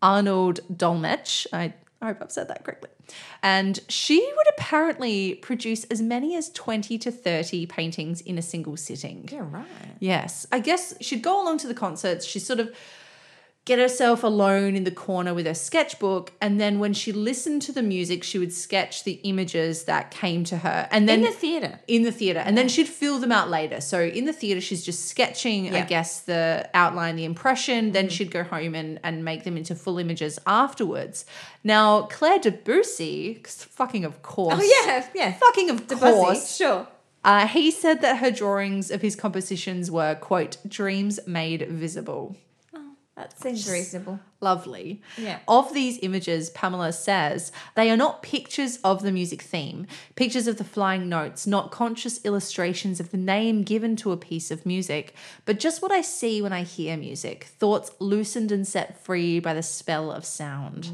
Arnold 0.00 0.60
Dolmetsch. 0.72 1.46
I, 1.52 1.74
I 2.02 2.06
hope 2.06 2.18
I've 2.22 2.32
said 2.32 2.48
that 2.48 2.64
correctly. 2.64 2.88
And 3.42 3.78
she 3.88 4.18
would 4.18 4.46
apparently 4.56 5.34
produce 5.34 5.84
as 5.84 6.00
many 6.00 6.34
as 6.34 6.50
20 6.50 6.96
to 6.98 7.10
30 7.10 7.66
paintings 7.66 8.20
in 8.22 8.38
a 8.38 8.42
single 8.42 8.76
sitting. 8.76 9.28
Yeah, 9.30 9.46
right. 9.50 9.66
Yes. 9.98 10.46
I 10.50 10.60
guess 10.60 10.94
she'd 11.00 11.22
go 11.22 11.42
along 11.42 11.58
to 11.58 11.66
the 11.66 11.74
concerts. 11.74 12.24
She'd 12.24 12.40
sort 12.40 12.60
of 12.60 12.74
get 13.66 13.78
herself 13.78 14.24
alone 14.24 14.74
in 14.74 14.84
the 14.84 14.90
corner 14.90 15.32
with 15.34 15.46
her 15.46 15.54
sketchbook. 15.54 16.32
And 16.40 16.60
then 16.60 16.78
when 16.78 16.92
she 16.92 17.12
listened 17.12 17.62
to 17.62 17.72
the 17.72 17.82
music, 17.82 18.24
she 18.24 18.38
would 18.38 18.52
sketch 18.52 19.04
the 19.04 19.20
images 19.22 19.84
that 19.84 20.10
came 20.10 20.44
to 20.44 20.56
her. 20.58 20.88
And 20.90 21.08
then 21.08 21.20
In 21.20 21.24
the 21.26 21.30
theatre. 21.32 21.78
in 21.86 22.02
the 22.02 22.10
theater 22.12 22.40
and 22.40 22.56
then 22.56 22.68
she'd 22.68 22.88
fill 22.88 23.18
them 23.18 23.30
out 23.32 23.48
later 23.50 23.80
so 23.80 24.00
in 24.00 24.24
the 24.24 24.32
theater 24.32 24.60
she's 24.60 24.84
just 24.84 25.06
sketching 25.08 25.74
i 25.74 25.82
guess 25.82 26.20
the 26.22 26.68
outline 26.74 27.16
the 27.16 27.24
impression 27.24 27.92
then 27.92 28.08
she'd 28.08 28.30
go 28.30 28.42
home 28.42 28.74
and, 28.74 28.98
and 29.04 29.24
make 29.24 29.44
them 29.44 29.56
into 29.56 29.74
full 29.74 29.98
images 29.98 30.38
afterwards 30.46 31.24
now 31.64 32.02
claude 32.02 32.42
debussy 32.42 33.40
fucking 33.46 34.04
of 34.04 34.22
course 34.22 34.54
Oh, 34.58 34.84
yeah, 34.86 35.06
yeah. 35.14 35.32
fucking 35.32 35.70
of 35.70 35.86
Debussy, 35.86 36.12
course 36.12 36.56
Sure. 36.56 36.86
uh, 37.24 37.46
he 37.46 37.70
said 37.70 38.00
that 38.02 38.18
her 38.18 38.30
drawings 38.30 38.90
of 38.90 39.02
his 39.02 39.16
compositions 39.16 39.90
were 39.90 40.14
quote 40.14 40.56
dreams 40.68 41.18
made 41.26 41.66
visible 41.68 42.36
That 43.20 43.38
seems 43.38 43.70
reasonable. 43.70 44.18
Lovely. 44.40 45.02
Yeah. 45.18 45.40
Of 45.46 45.74
these 45.74 45.98
images, 46.02 46.50
Pamela 46.50 46.92
says, 46.92 47.52
they 47.74 47.90
are 47.90 47.96
not 47.96 48.22
pictures 48.22 48.78
of 48.82 49.02
the 49.02 49.12
music 49.12 49.42
theme, 49.42 49.86
pictures 50.14 50.46
of 50.46 50.56
the 50.56 50.64
flying 50.64 51.08
notes, 51.08 51.46
not 51.46 51.70
conscious 51.70 52.24
illustrations 52.24 53.00
of 53.00 53.10
the 53.10 53.16
name 53.16 53.62
given 53.62 53.96
to 53.96 54.12
a 54.12 54.16
piece 54.16 54.50
of 54.50 54.64
music, 54.64 55.14
but 55.44 55.58
just 55.58 55.82
what 55.82 55.92
I 55.92 56.00
see 56.00 56.40
when 56.40 56.52
I 56.52 56.62
hear 56.62 56.96
music, 56.96 57.44
thoughts 57.44 57.90
loosened 57.98 58.50
and 58.50 58.66
set 58.66 59.02
free 59.02 59.40
by 59.40 59.52
the 59.52 59.62
spell 59.62 60.10
of 60.10 60.24
sound. 60.24 60.90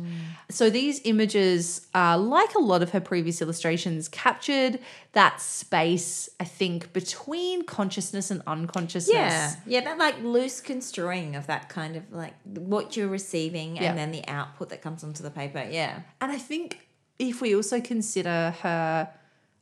So 0.51 0.69
these 0.69 1.01
images, 1.05 1.87
uh, 1.95 2.19
like 2.19 2.55
a 2.55 2.61
lot 2.61 2.83
of 2.83 2.91
her 2.91 3.01
previous 3.01 3.41
illustrations, 3.41 4.09
captured 4.09 4.81
that 5.13 5.41
space, 5.41 6.29
I 6.41 6.45
think, 6.45 6.93
between 6.93 7.65
consciousness 7.65 8.31
and 8.31 8.43
unconsciousness. 8.47 9.15
Yeah, 9.15 9.55
yeah, 9.67 9.81
that 9.83 9.99
like 9.99 10.23
loose 10.23 10.61
construing 10.61 11.37
of 11.37 11.47
that 11.47 11.69
kind 11.69 11.97
of 11.97 12.13
like 12.13 12.35
what 12.45 12.97
you're 12.97 13.09
receiving 13.09 13.36
Yeah. 13.77 13.91
and 13.91 13.99
then 13.99 14.11
the 14.11 14.27
output 14.29 14.71
that 14.71 14.83
comes 14.83 15.05
onto 15.05 15.23
the 15.23 15.31
paper. 15.31 15.67
Yeah, 15.71 16.01
And 16.21 16.33
I 16.33 16.39
think 16.39 16.89
if 17.19 17.41
we 17.41 17.55
also 17.55 17.81
consider 17.81 18.55
her 18.63 19.11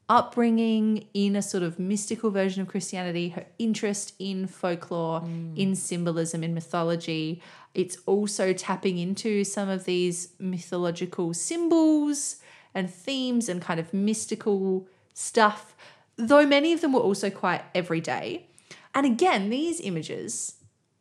upbringing 0.09 1.07
in 1.15 1.35
a 1.35 1.43
sort 1.43 1.63
of 1.63 1.79
mystical 1.79 2.31
version 2.31 2.63
of 2.63 2.69
Christianity, 2.69 3.31
her 3.31 3.47
interest 3.59 4.15
in 4.19 4.47
folklore, 4.47 5.23
mm. 5.23 5.57
in 5.57 5.75
symbolism, 5.75 6.45
in 6.45 6.53
mythology, 6.53 7.43
it's 7.75 7.97
also 8.07 8.53
tapping 8.53 8.99
into 8.99 9.45
some 9.45 9.69
of 9.69 9.85
these 9.85 10.29
mythological 10.39 11.33
symbols 11.35 12.37
and 12.75 12.93
themes 12.93 13.49
and 13.49 13.63
kind 13.63 13.81
of 13.81 13.95
mystical 13.95 14.87
stuff, 15.15 15.75
though 16.17 16.45
many 16.45 16.73
of 16.73 16.81
them 16.81 16.93
were 16.93 17.01
also 17.01 17.31
quite 17.31 17.63
everyday. 17.75 18.47
And 18.95 19.07
again, 19.07 19.51
these 19.51 19.81
images 19.81 20.55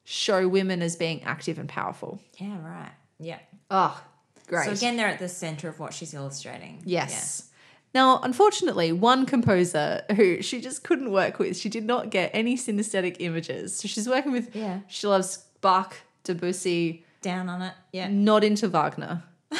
show 0.04 0.48
women 0.48 0.82
as 0.82 0.96
being 0.96 1.24
active 1.24 1.58
and 1.60 1.68
powerful. 1.70 2.20
yeah, 2.40 2.58
right. 2.64 2.92
Yeah. 3.20 3.40
Oh, 3.72 4.02
great. 4.48 4.66
So 4.66 4.72
again, 4.72 4.98
they're 4.98 5.08
at 5.08 5.20
the 5.20 5.30
center 5.30 5.70
of 5.70 5.80
what 5.80 5.94
she's 5.94 6.14
illustrating. 6.14 6.82
Yes. 6.86 7.50
Now, 7.96 8.20
unfortunately, 8.22 8.92
one 8.92 9.26
composer 9.26 10.02
who 10.16 10.42
she 10.42 10.60
just 10.62 10.84
couldn't 10.84 11.12
work 11.12 11.38
with, 11.40 11.56
she 11.56 11.70
did 11.70 11.86
not 11.86 12.10
get 12.10 12.32
any 12.34 12.58
synesthetic 12.58 13.18
images. 13.20 13.78
So 13.78 13.88
she's 13.88 14.10
working 14.10 14.32
with, 14.32 14.56
Yeah. 14.56 14.80
she 14.88 15.06
loves 15.08 15.46
Bach, 15.62 15.96
Debussy, 16.24 17.06
Down 17.22 17.48
on 17.50 17.62
it. 17.62 17.74
Yeah. 17.94 18.08
not 18.10 18.44
into 18.44 18.68
Wagner. 18.68 19.24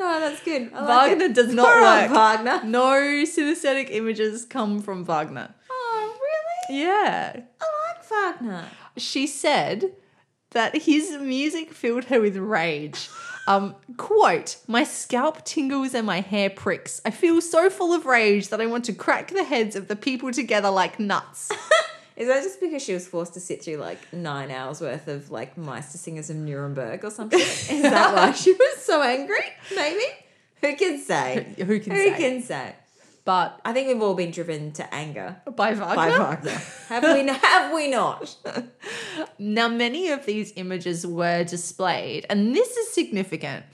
Oh, 0.00 0.20
that's 0.20 0.40
good. 0.44 0.72
I 0.72 0.80
like 0.84 1.10
Wagner 1.10 1.24
it. 1.24 1.34
does 1.34 1.52
not 1.52 1.66
Poor 1.66 1.80
work. 1.82 2.10
Wagner. 2.12 2.62
No 2.64 2.92
synesthetic 3.24 3.88
images 3.90 4.44
come 4.44 4.80
from 4.80 5.04
Wagner. 5.04 5.52
Oh, 5.68 6.16
really? 6.68 6.82
Yeah. 6.82 7.32
I 7.34 7.38
like 7.40 7.44
Wagner. 8.10 8.68
She 8.96 9.26
said 9.26 9.92
that 10.50 10.82
his 10.82 11.10
music 11.20 11.72
filled 11.72 12.04
her 12.04 12.20
with 12.20 12.36
rage. 12.36 13.08
Um, 13.46 13.76
quote, 13.96 14.56
my 14.66 14.84
scalp 14.84 15.44
tingles 15.44 15.94
and 15.94 16.06
my 16.06 16.20
hair 16.20 16.50
pricks. 16.50 17.00
I 17.04 17.10
feel 17.10 17.40
so 17.40 17.70
full 17.70 17.94
of 17.94 18.04
rage 18.06 18.48
that 18.48 18.60
I 18.60 18.66
want 18.66 18.84
to 18.86 18.92
crack 18.92 19.28
the 19.28 19.44
heads 19.44 19.74
of 19.74 19.88
the 19.88 19.96
people 19.96 20.30
together 20.32 20.70
like 20.70 20.98
nuts. 21.00 21.50
Is 22.16 22.26
that 22.28 22.42
just 22.42 22.60
because 22.60 22.82
she 22.82 22.92
was 22.94 23.06
forced 23.06 23.34
to 23.34 23.40
sit 23.40 23.62
through 23.62 23.76
like 23.76 24.12
nine 24.12 24.50
hours 24.50 24.80
worth 24.80 25.06
of 25.06 25.30
like 25.30 25.56
Meister 25.56 25.96
Singers 25.98 26.30
of 26.30 26.36
Nuremberg 26.36 27.04
or 27.04 27.10
something? 27.10 27.38
Is 27.40 27.82
that 27.82 28.14
why 28.14 28.32
she 28.32 28.52
was 28.52 28.78
so 28.82 29.00
angry? 29.02 29.38
Maybe. 29.74 30.02
Who 30.60 30.74
can 30.76 30.98
say? 30.98 31.46
Who 31.56 31.78
can 31.78 31.92
Who 31.92 32.02
say? 32.02 32.16
can 32.16 32.42
say? 32.42 32.74
But 33.28 33.60
I 33.62 33.74
think 33.74 33.88
we've 33.88 34.00
all 34.00 34.14
been 34.14 34.30
driven 34.30 34.72
to 34.72 34.94
anger 34.94 35.36
by 35.54 35.74
Wagner. 35.74 35.94
by 35.94 36.18
Wagner. 36.18 36.50
have 36.88 37.02
we? 37.02 37.26
Have 37.26 37.74
we 37.74 37.90
not? 37.90 38.34
Now, 39.38 39.68
many 39.68 40.08
of 40.08 40.24
these 40.24 40.54
images 40.56 41.06
were 41.06 41.44
displayed, 41.44 42.24
and 42.30 42.54
this 42.54 42.74
is 42.78 42.90
significant, 42.90 43.66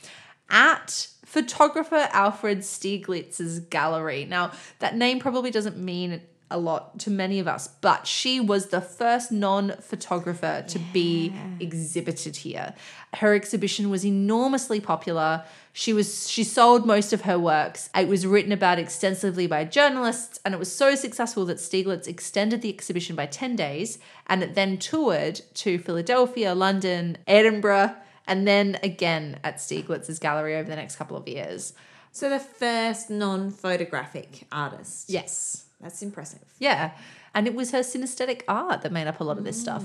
at 0.51 1.07
photographer 1.25 2.09
Alfred 2.11 2.65
Stieglitz's 2.65 3.61
gallery. 3.61 4.25
Now, 4.25 4.51
that 4.81 4.97
name 4.97 5.21
probably 5.21 5.53
doesn't 5.53 5.79
mean 5.79 6.21
a 6.51 6.59
lot 6.59 6.99
to 7.01 7.11
many 7.11 7.39
of 7.39 7.49
us, 7.49 7.69
but 7.81 8.07
she 8.07 8.41
was 8.41 8.67
the 8.67 8.81
first 8.81 9.31
non 9.31 9.73
photographer 9.81 10.65
to 10.67 10.79
be 10.93 11.33
exhibited 11.61 12.37
here. 12.37 12.75
Her 13.15 13.35
exhibition 13.35 13.89
was 13.91 14.05
enormously 14.05 14.81
popular. 14.81 15.45
She 15.77 15.93
was 15.93 16.31
she 16.31 16.45
sold 16.45 16.87
most 16.87 17.12
of 17.12 17.22
her 17.22 17.37
works. 17.37 17.91
It 17.97 18.07
was 18.07 18.29
written 18.29 18.53
about 18.53 18.79
extensively 18.79 19.49
by 19.49 19.64
journalists, 19.64 20.39
and 20.45 20.55
it 20.55 20.59
was 20.59 20.72
so 20.72 20.95
successful 20.95 21.45
that 21.47 21.57
Stieglitz 21.57 22.07
extended 22.07 22.62
the 22.62 22.68
exhibition 22.68 23.16
by 23.16 23.27
10 23.27 23.57
days, 23.57 23.99
and 24.29 24.45
it 24.45 24.55
then 24.55 24.79
toured 24.79 25.41
to 25.55 25.81
Philadelphia, 25.81 26.55
London, 26.55 27.18
Edinburgh, 27.27 27.93
and 28.25 28.47
then 28.47 28.79
again 28.85 29.41
at 29.43 29.57
Stieglitz's 29.57 30.20
gallery 30.20 30.55
over 30.55 30.68
the 30.68 30.77
next 30.77 30.95
couple 30.95 31.16
of 31.16 31.27
years. 31.27 31.72
So 32.12 32.31
the 32.31 32.39
first 32.39 33.11
non-photographic 33.11 34.47
artist. 34.53 35.11
Yes. 35.11 35.64
That's 35.81 36.03
impressive. 36.03 36.55
Yeah. 36.61 36.93
And 37.35 37.49
it 37.49 37.55
was 37.57 37.72
her 37.72 37.81
synesthetic 37.81 38.43
art 38.47 38.83
that 38.83 38.93
made 38.93 39.09
up 39.09 39.18
a 39.18 39.25
lot 39.25 39.39
of 39.39 39.45
this 39.45 39.59
mm. 39.59 39.62
stuff. 39.62 39.85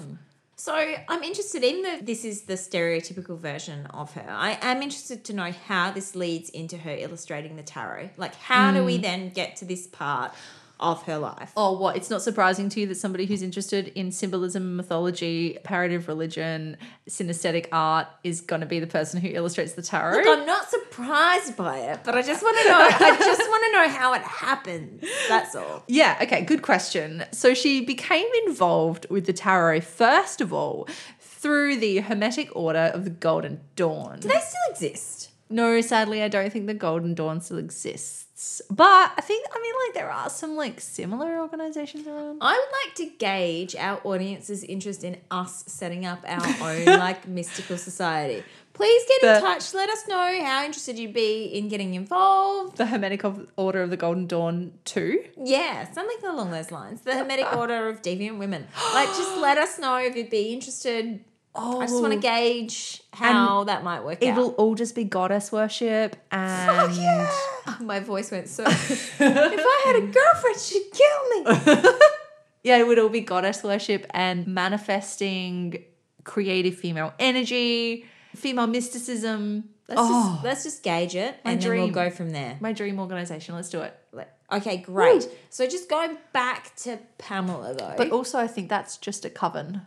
So 0.59 0.75
I'm 0.75 1.23
interested 1.23 1.63
in 1.63 1.83
the 1.83 1.99
this 2.01 2.25
is 2.25 2.41
the 2.41 2.55
stereotypical 2.55 3.39
version 3.39 3.85
of 3.85 4.13
her. 4.15 4.25
I 4.29 4.57
am 4.61 4.81
interested 4.81 5.23
to 5.25 5.33
know 5.33 5.53
how 5.53 5.91
this 5.91 6.17
leads 6.17 6.49
into 6.49 6.77
her 6.77 6.91
illustrating 6.91 7.55
the 7.55 7.63
tarot. 7.63 8.09
Like 8.17 8.35
how 8.35 8.73
do 8.73 8.83
we 8.83 8.97
mm. 8.97 9.01
then 9.01 9.29
get 9.29 9.55
to 9.57 9.65
this 9.65 9.87
part 9.87 10.33
of 10.79 11.03
her 11.03 11.17
life. 11.17 11.51
Oh, 11.57 11.77
what? 11.77 11.97
It's 11.97 12.09
not 12.09 12.21
surprising 12.21 12.69
to 12.69 12.79
you 12.79 12.87
that 12.87 12.95
somebody 12.95 13.25
who's 13.25 13.41
interested 13.41 13.89
in 13.95 14.11
symbolism, 14.11 14.75
mythology, 14.75 15.53
comparative 15.53 16.07
religion, 16.07 16.77
synesthetic 17.09 17.67
art 17.71 18.07
is 18.23 18.41
going 18.41 18.61
to 18.61 18.67
be 18.67 18.79
the 18.79 18.87
person 18.87 19.19
who 19.19 19.27
illustrates 19.29 19.73
the 19.73 19.81
tarot? 19.81 20.23
Look, 20.23 20.39
I'm 20.39 20.45
not 20.45 20.69
surprised 20.69 21.57
by 21.57 21.79
it, 21.79 21.99
but 22.03 22.15
I 22.15 22.21
just 22.21 22.41
want 22.41 22.57
to 22.59 22.69
know. 22.69 22.77
I 22.79 23.17
just 23.17 23.41
want 23.41 23.63
to 23.65 23.71
know 23.71 23.89
how 23.89 24.13
it 24.13 24.21
happens. 24.21 25.03
That's 25.27 25.55
all. 25.55 25.83
Yeah, 25.87 26.17
okay, 26.21 26.43
good 26.43 26.61
question. 26.61 27.25
So 27.31 27.53
she 27.53 27.83
became 27.83 28.27
involved 28.45 29.07
with 29.09 29.25
the 29.25 29.33
tarot, 29.33 29.81
first 29.81 30.41
of 30.41 30.53
all, 30.53 30.87
through 31.19 31.77
the 31.77 31.99
Hermetic 31.99 32.55
Order 32.55 32.91
of 32.93 33.03
the 33.03 33.09
Golden 33.09 33.61
Dawn. 33.75 34.19
Do 34.19 34.27
they 34.27 34.39
still 34.39 34.61
exist? 34.71 35.31
No, 35.49 35.81
sadly, 35.81 36.21
I 36.21 36.27
don't 36.27 36.53
think 36.53 36.67
the 36.67 36.73
Golden 36.73 37.15
Dawn 37.15 37.41
still 37.41 37.57
exists. 37.57 38.27
But 38.69 39.11
I 39.17 39.21
think, 39.21 39.45
I 39.53 39.59
mean, 39.61 39.73
like, 39.85 39.95
there 39.95 40.09
are 40.09 40.29
some, 40.29 40.55
like, 40.55 40.79
similar 40.79 41.39
organizations 41.39 42.07
around. 42.07 42.37
I 42.41 42.53
would 42.53 42.73
like 42.85 42.95
to 42.95 43.17
gauge 43.17 43.75
our 43.75 43.99
audience's 44.05 44.63
interest 44.63 45.03
in 45.03 45.17
us 45.29 45.65
setting 45.67 46.05
up 46.05 46.23
our 46.25 46.45
own 46.69 46.85
like 46.85 47.27
mystical 47.27 47.77
society. 47.77 48.43
Please 48.73 49.03
get 49.09 49.35
in 49.35 49.41
touch. 49.41 49.73
Let 49.73 49.89
us 49.89 50.07
know 50.07 50.41
how 50.41 50.63
interested 50.63 50.97
you'd 50.97 51.13
be 51.13 51.45
in 51.47 51.67
getting 51.67 51.95
involved. 51.95 52.77
The 52.77 52.85
Hermetic 52.85 53.25
of- 53.25 53.51
Order 53.57 53.81
of 53.81 53.89
the 53.89 53.97
Golden 53.97 54.25
Dawn, 54.25 54.71
too. 54.85 55.21
Yeah, 55.35 55.91
something 55.91 56.17
along 56.25 56.51
those 56.51 56.71
lines. 56.71 57.01
The 57.01 57.11
uh, 57.11 57.15
Hermetic 57.17 57.51
uh. 57.51 57.57
Order 57.57 57.89
of 57.89 58.01
Deviant 58.01 58.37
Women. 58.37 58.67
Like, 58.93 59.09
just 59.09 59.37
let 59.41 59.57
us 59.57 59.79
know 59.79 59.97
if 59.97 60.15
you'd 60.15 60.29
be 60.29 60.53
interested. 60.53 61.25
Oh, 61.55 61.81
I 61.81 61.87
just 61.87 62.01
want 62.01 62.13
to 62.13 62.17
oh. 62.19 62.21
gauge 62.21 63.01
how 63.11 63.63
that 63.65 63.83
might 63.83 64.03
work 64.03 64.19
It'll 64.21 64.49
out. 64.49 64.55
all 64.55 64.75
just 64.75 64.95
be 64.95 65.03
goddess 65.03 65.51
worship 65.51 66.15
and 66.31 66.97
My 67.81 67.99
voice 67.99 68.31
went 68.31 68.47
so. 68.47 68.63
if 68.67 69.21
I 69.21 69.83
had 69.85 69.95
a 69.95 70.01
girlfriend, 70.01 70.59
she'd 70.59 70.89
kill 70.91 71.83
me. 71.83 71.89
yeah, 72.63 72.77
it 72.77 72.87
would 72.87 72.99
all 72.99 73.09
be 73.09 73.21
goddess 73.21 73.63
worship 73.63 74.05
and 74.11 74.47
manifesting 74.47 75.83
creative 76.23 76.75
female 76.75 77.13
energy, 77.19 78.05
female 78.35 78.67
mysticism. 78.67 79.69
Let's 79.87 80.01
Oh. 80.03 80.31
just 80.33 80.43
let's 80.43 80.63
just 80.63 80.83
gauge 80.83 81.15
it, 81.15 81.35
My 81.43 81.51
and 81.51 81.61
then 81.61 81.69
we'll 81.71 81.79
dream. 81.87 81.93
go 81.93 82.09
from 82.11 82.29
there. 82.31 82.57
My 82.59 82.73
dream 82.73 82.99
organization. 82.99 83.55
Let's 83.55 83.69
do 83.69 83.81
it. 83.81 83.95
Like, 84.11 84.29
Okay, 84.51 84.77
great. 84.77 85.27
So 85.49 85.67
just 85.67 85.89
going 85.89 86.17
back 86.33 86.75
to 86.77 86.99
Pamela 87.17 87.73
though. 87.75 87.93
But 87.97 88.11
also, 88.11 88.39
I 88.39 88.47
think 88.47 88.69
that's 88.69 88.97
just 88.97 89.25
a 89.25 89.29
coven. 89.29 89.81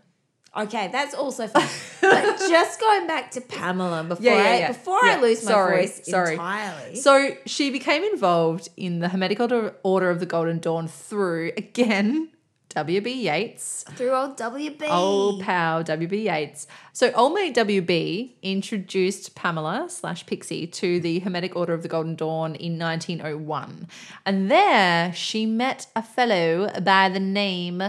Okay, 0.57 0.88
that's 0.92 1.14
also 1.14 1.46
fine. 1.46 1.68
but 2.00 2.38
just 2.48 2.80
going 2.80 3.07
back 3.07 3.30
to 3.32 3.40
Pamela 3.40 4.05
before 4.05 4.24
Yeah, 4.24 4.59
yeah, 4.59 4.64
I 4.64 4.68
before 4.68 4.98
Yeah, 5.03 5.16
I 5.16 5.20
lose 5.20 5.44
my 5.44 5.50
sorry, 5.50 5.80
voice 5.86 6.07
sorry. 6.07 6.32
entirely. 6.34 6.96
So 6.96 7.36
she 7.46 7.70
became 7.70 8.03
involved 8.05 8.68
in 8.76 8.98
the 9.00 9.09
Hermetic 9.09 9.40
Order, 9.40 9.74
Order 9.82 10.11
of 10.11 10.20
the 10.20 10.26
Golden 10.26 10.59
Dawn 10.59 10.88
through 10.88 11.53
again 11.57 12.28
W.B. 12.74 13.28
Yeats. 13.28 13.84
through 13.96 14.12
old 14.14 14.38
WB. 14.38 14.88
Old 14.88 15.42
pal 15.42 15.82
W.B. 15.82 16.26
Yeats. 16.26 16.66
So 16.94 17.12
old 17.12 17.34
mate 17.34 17.53
W.B. 17.53 18.38
introduced 18.42 19.34
Pamela 19.34 19.86
slash 19.90 20.24
Pixie 20.24 20.66
to 20.68 20.98
the 20.98 21.18
Hermetic 21.18 21.55
Order 21.55 21.74
of 21.74 21.82
the 21.82 21.88
Golden 21.88 22.14
Dawn 22.14 22.55
in 22.55 22.78
1901. 22.78 23.88
And 24.24 24.50
there 24.50 25.12
she 25.12 25.44
met 25.44 25.86
a 25.94 26.03
fellow 26.03 26.70
by 26.80 27.11
the 27.11 27.20
name 27.20 27.82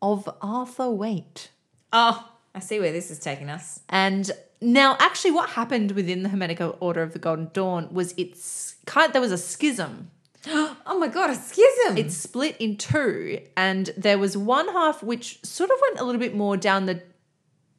of 0.00 0.28
Arthur 0.40 0.88
Waite. 0.90 1.48
Oh, 1.92 2.28
I 2.54 2.60
see 2.60 2.80
where 2.80 2.92
this 2.92 3.10
is 3.10 3.18
taking 3.18 3.50
us. 3.50 3.80
And 3.88 4.30
now, 4.60 4.96
actually, 5.00 5.32
what 5.32 5.50
happened 5.50 5.92
within 5.92 6.22
the 6.22 6.28
Hermetic 6.28 6.60
Order 6.80 7.02
of 7.02 7.12
the 7.12 7.18
Golden 7.18 7.50
Dawn 7.52 7.88
was 7.92 8.14
it's 8.16 8.76
kind 8.86 9.12
there 9.12 9.20
was 9.20 9.32
a 9.32 9.38
schism. 9.38 10.10
Oh 10.84 10.98
my 10.98 11.08
god, 11.08 11.30
a 11.30 11.34
schism. 11.34 11.96
It 11.96 12.12
split 12.12 12.56
in 12.58 12.76
two, 12.76 13.40
and 13.56 13.90
there 13.96 14.18
was 14.18 14.36
one 14.36 14.68
half 14.68 15.02
which 15.02 15.42
sort 15.44 15.70
of 15.70 15.76
went 15.80 16.00
a 16.00 16.04
little 16.04 16.20
bit 16.20 16.34
more 16.34 16.56
down 16.56 16.86
the 16.86 17.02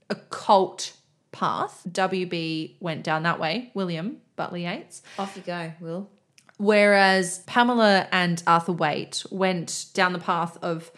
occult 0.09 0.93
path. 1.31 1.83
WB 1.89 2.75
went 2.79 3.03
down 3.03 3.23
that 3.23 3.39
way, 3.39 3.71
William 3.73 4.17
Butler 4.35 4.59
Yeats. 4.59 5.03
off 5.19 5.35
you 5.35 5.43
go, 5.43 5.73
Will. 5.79 6.09
Whereas 6.57 7.39
Pamela 7.39 8.07
and 8.11 8.41
Arthur 8.47 8.71
Waite 8.71 9.25
went 9.29 9.87
down 9.93 10.13
the 10.13 10.19
path 10.19 10.57
of 10.61 10.91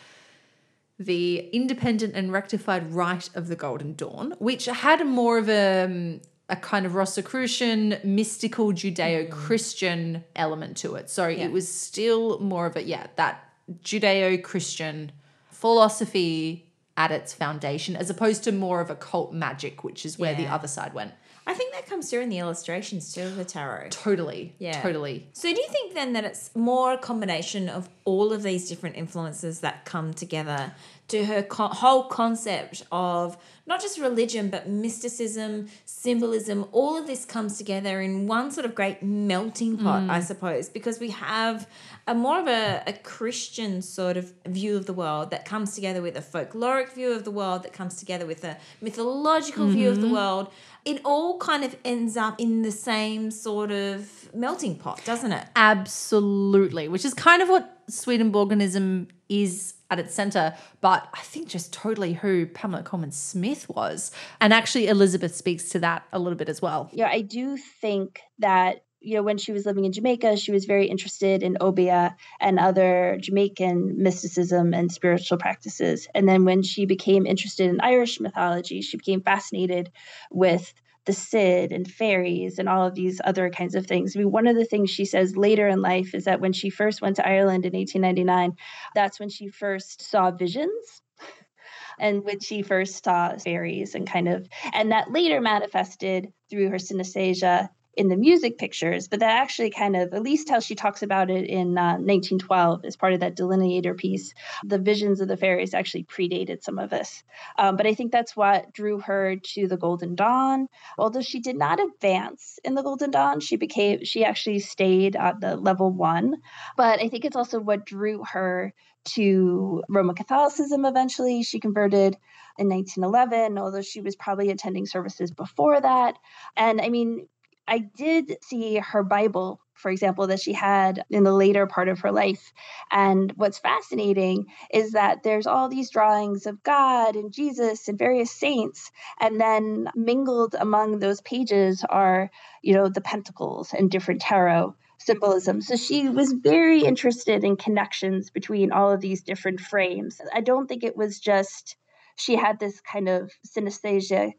the 0.98 1.50
independent 1.52 2.14
and 2.16 2.32
rectified 2.32 2.94
rite 2.94 3.30
of 3.36 3.48
the 3.48 3.56
Golden 3.56 3.94
Dawn, 3.96 4.34
which 4.40 4.66
had 4.66 5.06
more 5.06 5.38
of 5.38 5.50
a, 5.50 5.84
um, 5.84 6.22
a 6.50 6.56
kind 6.56 6.86
of 6.86 6.96
Rosicrucian, 6.96 7.98
mystical 8.04 8.72
Judeo 8.72 9.30
Christian 9.30 10.24
element 10.36 10.78
to 10.78 10.96
it. 10.96 11.10
So 11.10 11.28
Yeah. 11.28 11.46
it 11.46 11.52
was 11.52 11.68
still 11.68 12.40
more 12.40 12.66
of 12.66 12.76
a, 12.78 12.84
yeah, 12.84 13.08
that 13.18 13.44
Judeo 13.84 14.42
Christian 14.42 15.12
philosophy 15.50 16.72
at 16.98 17.12
its 17.12 17.34
foundation, 17.34 17.96
as 17.98 18.10
opposed 18.10 18.44
to 18.46 18.52
more 18.54 18.80
of 18.80 18.90
a 18.90 18.96
cult 18.96 19.34
magic, 19.34 19.84
which 19.84 20.06
is 20.06 20.18
where 20.18 20.34
the 20.34 20.48
other 20.48 20.68
side 20.68 20.94
went. 20.94 21.12
I 21.48 21.54
think 21.54 21.74
that 21.74 21.86
comes 21.86 22.10
through 22.10 22.22
in 22.22 22.30
the 22.30 22.40
illustrations 22.40 23.14
too 23.14 23.22
of 23.22 23.36
the 23.36 23.46
tarot. 23.46 23.90
Totally. 23.90 24.56
Yeah. 24.58 24.82
Totally. 24.82 25.28
So 25.34 25.54
do 25.54 25.60
you 25.60 25.68
think 25.70 25.94
then 25.94 26.14
that 26.14 26.24
it's 26.24 26.56
more 26.56 26.94
a 26.94 26.98
combination 26.98 27.70
of 27.70 27.88
all 28.04 28.34
of 28.34 28.42
these 28.44 28.68
different 28.68 28.96
influences 28.96 29.60
that 29.60 29.86
come 29.86 30.14
together 30.14 30.74
to 31.08 31.26
her 31.26 31.44
co- 31.44 31.68
whole 31.68 32.06
concept 32.06 32.84
of 32.92 33.38
not 33.68 33.82
just 33.82 34.00
religion 34.00 34.50
but 34.50 34.68
mysticism, 34.68 35.68
symbolism, 35.86 36.66
all 36.72 36.98
of 36.98 37.08
this 37.08 37.26
comes 37.26 37.58
together 37.58 38.02
in 38.02 38.28
one 38.28 38.52
sort 38.52 38.66
of 38.66 38.74
great 38.74 39.04
melting 39.04 39.78
pot, 39.78 40.10
I 40.10 40.20
mm. 40.20 40.24
suppose, 40.24 40.70
because 40.70 41.00
we 41.00 41.12
have 41.12 41.68
a 42.08 42.14
more 42.14 42.40
of 42.40 42.48
a, 42.48 42.84
a 42.86 42.94
Christian 42.94 43.82
sort 43.82 44.18
of 44.18 44.34
view 44.46 44.78
of 44.78 44.86
the 44.86 44.94
world 44.94 45.32
that 45.32 45.46
comes 45.46 45.74
together 45.74 46.02
with 46.02 46.16
a 46.16 46.22
folkloric 46.22 46.94
view 46.94 47.12
of 47.12 47.24
the 47.24 47.32
world 47.32 47.64
that 47.64 47.74
comes 47.74 47.96
together 47.96 48.26
with 48.26 48.44
a 48.44 48.58
mythological 48.82 49.68
view 49.68 49.90
of 49.90 50.02
the 50.02 50.08
mm-hmm. 50.08 50.16
world. 50.16 50.52
It 50.86 51.02
all 51.04 51.40
kind 51.40 51.64
of 51.64 51.76
ends 51.84 52.16
up 52.16 52.40
in 52.40 52.62
the 52.62 52.72
same 52.72 53.32
sort 53.32 53.72
of 53.72 54.30
melting 54.34 54.78
pot, 54.78 55.02
doesn't 55.04 55.32
it? 55.32 55.48
Absolutely, 55.56 56.88
which 56.88 57.04
is 57.04 57.14
kind 57.14 57.42
of 57.42 57.50
what 57.50 57.88
Swedenborganism 57.88 59.08
is 59.28 59.74
at 59.90 60.00
its 60.00 60.14
center, 60.14 60.56
but 60.82 61.08
I 61.14 61.22
think 61.22 61.48
just 61.48 61.74
totally 61.74 62.14
who 62.14 62.46
Pamela 62.46 62.84
Colman 62.84 63.12
Smith 63.12 63.68
was. 63.70 64.12
And 64.40 64.54
actually, 64.54 64.88
Elizabeth 64.88 65.36
speaks 65.36 65.70
to 65.70 65.80
that 65.80 66.04
a 66.14 66.20
little 66.20 66.38
bit 66.38 66.50
as 66.50 66.62
well. 66.62 66.90
Yeah, 66.94 67.08
I 67.08 67.22
do 67.22 67.58
think 67.58 68.22
that 68.40 68.85
you 69.06 69.16
know 69.16 69.24
when 69.24 69.38
she 69.38 69.52
was 69.52 69.66
living 69.66 69.86
in 69.86 69.92
Jamaica, 69.92 70.36
she 70.36 70.52
was 70.52 70.66
very 70.66 70.88
interested 70.88 71.44
in 71.44 71.58
Obeah 71.62 72.16
and 72.40 72.60
other 72.60 73.18
Jamaican 73.22 74.02
mysticism 74.02 74.74
and 74.74 74.92
spiritual 74.92 75.38
practices. 75.38 76.08
And 76.16 76.28
then 76.28 76.44
when 76.44 76.64
she 76.64 76.86
became 76.86 77.28
interested 77.28 77.70
in 77.70 77.80
Irish 77.82 78.20
mythology, 78.20 78.82
she 78.82 78.98
became 78.98 79.22
fascinated 79.22 79.92
with 80.32 80.74
the 81.06 81.12
Sidhe 81.12 81.72
and 81.72 81.90
fairies 81.90 82.58
and 82.58 82.68
all 82.68 82.88
of 82.88 82.96
these 82.96 83.22
other 83.24 83.52
kinds 83.52 83.76
of 83.76 83.86
things. 83.86 84.16
I 84.16 84.20
mean, 84.20 84.32
one 84.32 84.48
of 84.48 84.56
the 84.56 84.66
things 84.66 84.90
she 84.90 85.06
says 85.06 85.38
later 85.38 85.68
in 85.68 85.84
life 85.84 86.16
is 86.16 86.26
that 86.26 86.42
when 86.42 86.52
she 86.52 86.72
first 86.72 87.00
went 87.00 87.18
to 87.18 87.28
Ireland 87.28 87.66
in 87.66 87.74
1899, 87.74 88.58
that's 88.96 89.20
when 89.20 89.30
she 89.30 89.50
first 89.50 90.02
saw 90.02 90.32
visions 90.32 91.04
and 92.00 92.24
when 92.24 92.40
she 92.40 92.64
first 92.64 93.04
saw 93.04 93.38
fairies 93.38 93.94
and 93.94 94.10
kind 94.10 94.28
of 94.28 94.50
and 94.74 94.92
that 94.92 95.12
later 95.12 95.40
manifested 95.40 96.34
through 96.50 96.70
her 96.70 96.78
synesthesia 96.78 97.70
in 97.98 98.10
the 98.10 98.16
music 98.16 98.58
pictures 98.58 99.08
but 99.08 99.20
that 99.20 99.42
actually 99.42 99.70
kind 99.70 99.96
of 99.96 100.14
at 100.14 100.22
least 100.22 100.50
how 100.50 100.60
she 100.60 100.76
talks 100.76 101.02
about 101.04 101.30
it 101.30 101.46
in 101.50 101.78
uh, 101.78 101.94
1912 101.98 102.86
as 102.86 102.96
part 102.96 103.14
of 103.14 103.20
that 103.20 103.36
delineator 103.36 103.96
piece 103.96 104.34
the 104.64 104.80
visions 104.80 105.22
of 105.22 105.28
the 105.28 105.38
fairies 105.38 105.74
actually 105.74 106.04
predated 106.04 106.64
some 106.64 106.80
of 106.80 106.90
this 106.90 107.24
um, 107.58 107.76
but 107.76 107.86
i 107.86 107.94
think 107.94 108.12
that's 108.12 108.36
what 108.36 108.72
drew 108.74 109.00
her 109.00 109.36
to 109.38 109.68
the 109.68 109.78
golden 109.78 110.16
dawn 110.16 110.68
although 110.98 111.22
she 111.22 111.40
did 111.40 111.58
not 111.58 111.80
advance 111.80 112.60
in 112.64 112.76
the 112.76 112.84
golden 112.84 113.12
dawn 113.12 113.40
she 113.40 113.56
became 113.56 114.04
she 114.04 114.24
actually 114.24 114.60
stayed 114.60 115.16
at 115.16 115.40
the 115.42 115.56
level 115.56 115.92
one 115.92 116.36
but 116.78 117.00
i 117.00 117.08
think 117.08 117.26
it's 117.26 117.36
also 117.36 117.60
what 117.60 117.86
drew 117.86 118.24
her 118.24 118.74
to 119.06 119.84
Roman 119.88 120.16
Catholicism 120.16 120.86
eventually. 120.86 121.44
She 121.44 121.60
converted 121.60 122.18
in 122.58 122.70
1911, 122.70 123.58
although 123.58 123.82
she 123.82 124.02
was 124.02 124.16
probably 124.16 124.50
attending 124.50 124.86
services 124.86 125.32
before 125.32 125.80
that. 125.80 126.18
And 126.58 126.82
I 126.82 126.90
mean, 126.90 127.28
I 127.68 127.80
did 127.80 128.38
see 128.44 128.78
her 128.78 129.04
Bible, 129.04 129.60
for 129.74 129.90
example, 129.90 130.28
that 130.28 130.40
she 130.40 130.54
had 130.54 131.04
in 131.10 131.24
the 131.24 131.34
later 131.34 131.66
part 131.68 131.90
of 131.90 132.00
her 132.00 132.12
life. 132.12 132.54
And 132.92 133.32
what's 133.36 133.58
fascinating 133.60 134.46
is 134.72 134.92
that 134.92 135.24
there's 135.24 135.48
all 135.48 135.68
these 135.70 135.90
drawings 135.90 136.46
of 136.46 136.64
God 136.64 137.16
and 137.16 137.32
Jesus 137.34 137.88
and 137.88 137.98
various 137.98 138.32
saints. 138.32 138.92
And 139.20 139.40
then 139.40 139.90
mingled 139.96 140.56
among 140.60 141.00
those 141.00 141.22
pages 141.22 141.84
are, 141.90 142.30
you 142.62 142.74
know, 142.74 142.88
the 142.90 143.02
pentacles 143.02 143.74
and 143.74 143.90
different 143.90 144.22
tarot 144.22 144.76
symbolism. 145.00 145.62
So 145.62 145.76
she 145.76 146.10
was 146.10 146.34
very 146.34 146.84
interested 146.84 147.44
in 147.44 147.58
connections 147.58 148.30
between 148.30 148.72
all 148.72 148.92
of 148.92 149.02
these 149.02 149.22
different 149.22 149.60
frames. 149.60 150.20
I 150.34 150.42
don't 150.42 150.68
think 150.68 150.84
it 150.84 150.98
was 150.98 151.20
just 151.20 151.76
she 152.18 152.36
had 152.36 152.60
this 152.60 152.80
kind 152.82 153.10
of 153.10 153.32
synesthesic 153.46 154.34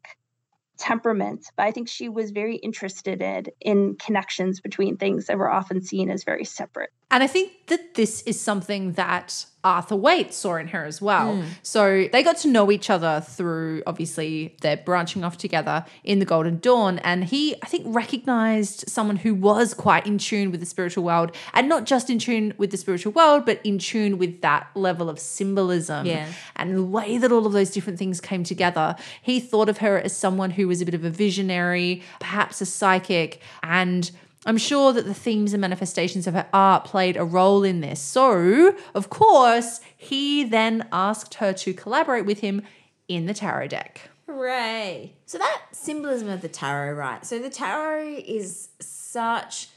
temperament, 0.76 1.50
but 1.56 1.64
I 1.64 1.70
think 1.70 1.88
she 1.88 2.08
was 2.08 2.30
very 2.30 2.56
interested 2.56 3.22
in, 3.60 3.96
connections 3.96 4.60
between 4.60 4.96
things 4.96 5.26
that 5.26 5.38
were 5.38 5.50
often 5.50 5.82
seen 5.82 6.10
as 6.10 6.24
very 6.24 6.44
separate. 6.44 6.90
And 7.10 7.22
I 7.22 7.26
think 7.26 7.52
that 7.68 7.94
this 7.94 8.22
is 8.22 8.40
something 8.40 8.92
that 8.92 9.46
Arthur 9.66 9.96
Waite 9.96 10.32
saw 10.32 10.56
in 10.56 10.68
her 10.68 10.84
as 10.84 11.02
well. 11.02 11.34
Mm. 11.34 11.44
So 11.62 12.08
they 12.12 12.22
got 12.22 12.36
to 12.38 12.48
know 12.48 12.70
each 12.70 12.88
other 12.90 13.20
through 13.20 13.82
obviously 13.86 14.54
they're 14.60 14.76
branching 14.76 15.24
off 15.24 15.36
together 15.36 15.84
in 16.04 16.18
the 16.18 16.24
Golden 16.24 16.58
Dawn. 16.60 16.98
And 17.00 17.24
he, 17.24 17.54
I 17.62 17.66
think, 17.66 17.84
recognized 17.86 18.88
someone 18.88 19.16
who 19.16 19.34
was 19.34 19.74
quite 19.74 20.06
in 20.06 20.18
tune 20.18 20.50
with 20.50 20.60
the 20.60 20.66
spiritual 20.66 21.04
world 21.04 21.32
and 21.54 21.68
not 21.68 21.84
just 21.84 22.08
in 22.10 22.18
tune 22.18 22.54
with 22.58 22.70
the 22.70 22.76
spiritual 22.76 23.12
world, 23.12 23.44
but 23.44 23.60
in 23.64 23.78
tune 23.78 24.18
with 24.18 24.40
that 24.42 24.68
level 24.74 25.10
of 25.10 25.18
symbolism 25.18 26.06
Yeah. 26.06 26.26
and 26.56 26.76
the 26.76 26.82
way 26.84 27.18
that 27.18 27.32
all 27.32 27.46
of 27.46 27.52
those 27.52 27.70
different 27.70 27.98
things 27.98 28.20
came 28.20 28.44
together. 28.44 28.96
He 29.20 29.40
thought 29.40 29.68
of 29.68 29.78
her 29.78 29.98
as 29.98 30.16
someone 30.16 30.50
who 30.52 30.68
was 30.68 30.80
a 30.80 30.84
bit 30.84 30.94
of 30.94 31.04
a 31.04 31.10
visionary, 31.10 32.02
perhaps 32.20 32.60
a 32.60 32.66
psychic, 32.66 33.40
and 33.62 34.10
I'm 34.46 34.58
sure 34.58 34.92
that 34.92 35.04
the 35.04 35.14
themes 35.14 35.52
and 35.52 35.60
manifestations 35.60 36.26
of 36.26 36.34
her 36.34 36.46
art 36.52 36.84
played 36.84 37.16
a 37.16 37.24
role 37.24 37.64
in 37.64 37.80
this. 37.80 38.00
So, 38.00 38.76
of 38.94 39.10
course, 39.10 39.80
he 39.96 40.44
then 40.44 40.88
asked 40.92 41.34
her 41.34 41.52
to 41.52 41.74
collaborate 41.74 42.24
with 42.24 42.40
him 42.40 42.62
in 43.08 43.26
the 43.26 43.34
tarot 43.34 43.68
deck. 43.68 44.08
Hooray. 44.26 45.14
So 45.26 45.38
that 45.38 45.62
symbolism 45.72 46.28
of 46.28 46.42
the 46.42 46.48
tarot, 46.48 46.94
right? 46.94 47.26
So 47.26 47.38
the 47.38 47.50
tarot 47.50 48.22
is 48.24 48.68
such 48.80 49.68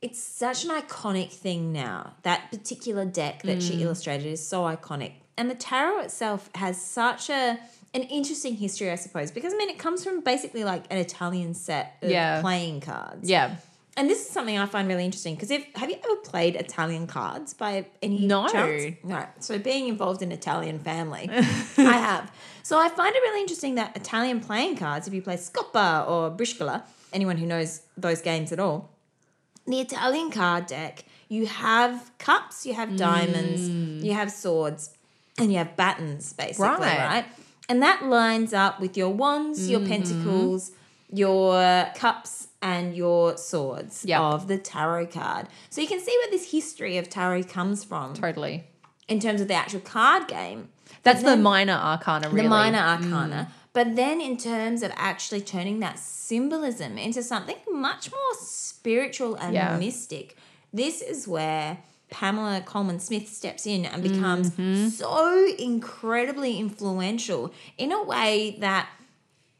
it's 0.00 0.22
such 0.22 0.64
an 0.64 0.70
iconic 0.70 1.32
thing 1.32 1.72
now. 1.72 2.14
That 2.22 2.50
particular 2.52 3.04
deck 3.04 3.42
that 3.42 3.62
she 3.62 3.74
mm. 3.74 3.80
illustrated 3.80 4.26
is 4.26 4.46
so 4.46 4.62
iconic. 4.62 5.14
And 5.36 5.50
the 5.50 5.56
tarot 5.56 6.00
itself 6.00 6.50
has 6.54 6.80
such 6.80 7.30
a 7.30 7.58
an 7.94 8.02
interesting 8.02 8.54
history, 8.56 8.90
I 8.90 8.96
suppose, 8.96 9.30
because 9.30 9.52
I 9.54 9.56
mean 9.56 9.70
it 9.70 9.78
comes 9.78 10.04
from 10.04 10.20
basically 10.20 10.64
like 10.64 10.84
an 10.90 10.98
Italian 10.98 11.54
set 11.54 11.96
of 12.02 12.10
Yeah. 12.10 12.40
playing 12.40 12.80
cards. 12.80 13.28
Yeah. 13.28 13.56
And 13.96 14.08
this 14.08 14.20
is 14.24 14.30
something 14.30 14.56
I 14.56 14.66
find 14.66 14.86
really 14.86 15.04
interesting 15.04 15.34
because 15.34 15.50
if 15.50 15.64
have 15.74 15.90
you 15.90 15.96
ever 16.04 16.16
played 16.16 16.54
Italian 16.54 17.06
cards 17.08 17.52
by 17.54 17.86
any 18.02 18.26
No. 18.26 18.46
chance? 18.48 18.94
No. 19.02 19.16
Right. 19.16 19.28
So 19.42 19.58
being 19.58 19.88
involved 19.88 20.22
in 20.22 20.30
Italian 20.30 20.78
family, 20.78 21.28
I 21.32 21.96
have. 22.08 22.30
So 22.62 22.78
I 22.78 22.88
find 22.90 23.14
it 23.16 23.18
really 23.18 23.40
interesting 23.40 23.74
that 23.76 23.96
Italian 23.96 24.40
playing 24.40 24.76
cards, 24.76 25.08
if 25.08 25.14
you 25.14 25.22
play 25.22 25.36
Scopa 25.36 26.08
or 26.08 26.30
Briscola, 26.30 26.82
anyone 27.12 27.38
who 27.38 27.46
knows 27.46 27.82
those 27.96 28.20
games 28.20 28.52
at 28.52 28.60
all, 28.60 28.90
the 29.66 29.80
Italian 29.80 30.30
card 30.30 30.66
deck, 30.66 31.04
you 31.28 31.46
have 31.46 32.10
cups, 32.18 32.64
you 32.66 32.74
have 32.74 32.96
diamonds, 32.96 33.62
mm. 33.68 34.02
you 34.04 34.12
have 34.12 34.30
swords, 34.30 34.90
and 35.38 35.50
you 35.52 35.58
have 35.58 35.76
battens, 35.76 36.32
basically, 36.34 36.66
Right. 36.68 36.98
right? 36.98 37.24
And 37.68 37.82
that 37.82 38.04
lines 38.04 38.52
up 38.54 38.80
with 38.80 38.96
your 38.96 39.10
wands, 39.10 39.68
your 39.68 39.80
mm-hmm. 39.80 39.88
pentacles, 39.90 40.72
your 41.12 41.86
cups, 41.94 42.48
and 42.62 42.96
your 42.96 43.36
swords 43.36 44.04
Yep. 44.04 44.20
of 44.20 44.48
the 44.48 44.58
tarot 44.58 45.06
card. 45.06 45.46
So 45.70 45.80
you 45.80 45.86
can 45.86 46.00
see 46.00 46.16
where 46.22 46.30
this 46.30 46.50
history 46.50 46.96
of 46.96 47.08
tarot 47.08 47.44
comes 47.44 47.84
from 47.84 48.14
Totally. 48.14 48.64
in 49.06 49.20
terms 49.20 49.40
of 49.40 49.48
the 49.48 49.54
actual 49.54 49.80
card 49.80 50.26
game. 50.28 50.68
That's 51.02 51.22
the 51.22 51.36
minor 51.36 51.74
arcana, 51.74 52.28
really. 52.28 52.42
The 52.42 52.48
minor 52.48 52.78
mm. 52.78 53.04
arcana. 53.04 53.52
But 53.72 53.94
then, 53.96 54.20
in 54.20 54.36
terms 54.36 54.82
of 54.82 54.90
actually 54.96 55.42
turning 55.42 55.78
that 55.80 55.98
symbolism 55.98 56.98
into 56.98 57.22
something 57.22 57.56
much 57.70 58.10
more 58.10 58.34
spiritual 58.40 59.36
and 59.36 59.54
Yeah. 59.54 59.76
mystic, 59.78 60.36
this 60.72 61.00
is 61.00 61.28
where 61.28 61.78
Pamela 62.10 62.62
Colman 62.64 63.00
Smith 63.00 63.28
steps 63.28 63.66
in 63.66 63.84
and 63.84 64.02
becomes 64.02 64.50
Mm-hmm. 64.50 64.88
so 64.88 65.46
incredibly 65.58 66.58
influential 66.58 67.52
in 67.76 67.92
a 67.92 68.02
way 68.02 68.56
that 68.60 68.88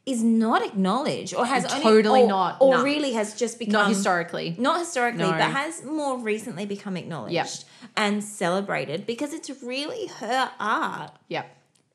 is 0.07 0.23
not 0.23 0.65
acknowledged 0.65 1.35
or 1.35 1.45
has 1.45 1.67
only 1.67 1.83
Totally 1.83 2.23
or- 2.23 2.29
not, 2.29 2.57
or 2.61 2.77
no. 2.79 2.83
really 2.83 3.13
has 3.13 3.35
just 3.35 3.59
become 3.59 3.73
Not 3.75 3.89
historically. 3.89 4.57
not 4.59 4.79
historically, 4.79 5.25
No. 5.25 5.33
but 5.33 5.43
has 5.51 5.85
more 5.85 6.19
recently 6.19 6.65
become 6.65 6.97
acknowledged 6.97 7.35
Yep. 7.35 7.49
and 7.97 8.25
celebrated 8.25 9.07
because 9.07 9.35
it's 9.35 9.51
really 9.63 10.07
her 10.07 10.51
art 10.59 11.13
Yeah. 11.29 11.45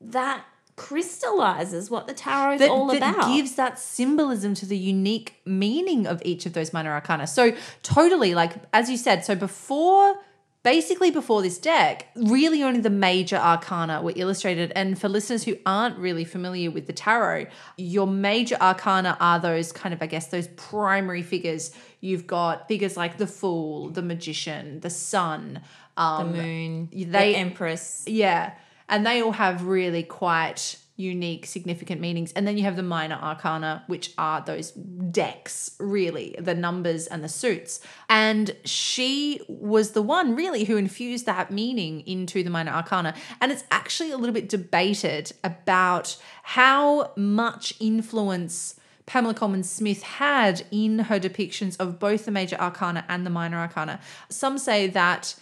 that 0.00 0.44
crystallizes 0.76 1.90
what 1.90 2.06
the 2.06 2.12
tarot 2.14 2.54
is 2.54 2.60
that, 2.60 2.70
all 2.70 2.86
that 2.86 2.96
about. 2.98 3.34
gives 3.34 3.56
that 3.56 3.78
symbolism 3.80 4.54
to 4.54 4.66
the 4.66 4.76
unique 4.78 5.34
meaning 5.44 6.06
of 6.06 6.22
each 6.24 6.46
of 6.46 6.52
those 6.52 6.72
minor 6.72 6.92
arcana. 6.92 7.26
So 7.26 7.52
totally, 7.82 8.34
like 8.34 8.54
as 8.72 8.88
you 8.90 8.96
said, 8.96 9.24
so 9.24 9.34
before 9.34 10.16
basically 10.64 11.10
before 11.12 11.42
this 11.42 11.58
deck, 11.58 12.08
really 12.16 12.62
only 12.64 12.80
the 12.80 12.90
major 12.90 13.36
arcana 13.36 14.02
were 14.02 14.14
illustrated. 14.16 14.72
And 14.74 14.98
for 15.00 15.08
listeners 15.08 15.44
who 15.44 15.56
aren't 15.64 15.96
really 15.98 16.24
familiar 16.24 16.70
with 16.72 16.88
the 16.88 16.92
tarot, 16.92 17.46
your 17.76 18.06
major 18.08 18.56
arcana 18.60 19.16
are 19.20 19.38
those 19.38 19.70
kind 19.70 19.94
of, 19.94 20.02
I 20.02 20.06
guess, 20.06 20.26
those 20.28 20.48
primary 20.48 21.22
figures. 21.22 21.70
You've 22.00 22.26
got 22.26 22.66
figures 22.66 22.96
like 22.96 23.18
the 23.18 23.26
Fool, 23.28 23.90
the 23.90 24.02
Magician, 24.02 24.80
the 24.80 24.90
Sun, 24.90 25.60
um, 25.96 26.32
the 26.32 26.42
moon, 26.42 26.88
they- 26.92 27.04
the 27.34 27.38
empress. 27.38 28.02
yeah. 28.06 28.54
And 28.88 29.06
they 29.06 29.22
all 29.22 29.32
have 29.32 29.64
really 29.64 30.02
quite 30.02 30.76
unique, 30.96 31.44
significant 31.44 32.00
meanings. 32.00 32.32
And 32.32 32.46
then 32.46 32.56
you 32.56 32.64
have 32.64 32.76
the 32.76 32.82
minor 32.82 33.16
arcana, 33.16 33.82
which 33.88 34.12
are 34.16 34.40
those 34.40 34.70
decks, 34.70 35.72
really, 35.80 36.36
the 36.38 36.54
numbers 36.54 37.06
and 37.06 37.24
the 37.24 37.28
suits. 37.28 37.80
And 38.08 38.54
she 38.64 39.40
was 39.48 39.90
the 39.90 40.02
one 40.02 40.36
really 40.36 40.64
who 40.64 40.76
infused 40.76 41.26
that 41.26 41.50
meaning 41.50 42.06
into 42.06 42.44
the 42.44 42.50
minor 42.50 42.70
arcana. 42.70 43.14
And 43.40 43.50
it's 43.50 43.64
actually 43.70 44.12
a 44.12 44.16
little 44.16 44.34
bit 44.34 44.48
debated 44.48 45.32
about 45.42 46.16
how 46.42 47.12
much 47.16 47.74
influence. 47.80 48.76
Pamela 49.06 49.34
Colman 49.34 49.64
Smith 49.64 50.02
had 50.02 50.64
in 50.70 51.00
her 51.00 51.20
depictions 51.20 51.76
of 51.78 51.98
both 51.98 52.24
the 52.24 52.30
major 52.30 52.56
arcana 52.56 53.04
and 53.08 53.26
the 53.26 53.30
minor 53.30 53.58
arcana. 53.58 54.00
Some 54.30 54.56
say 54.56 54.86
that 54.86 55.34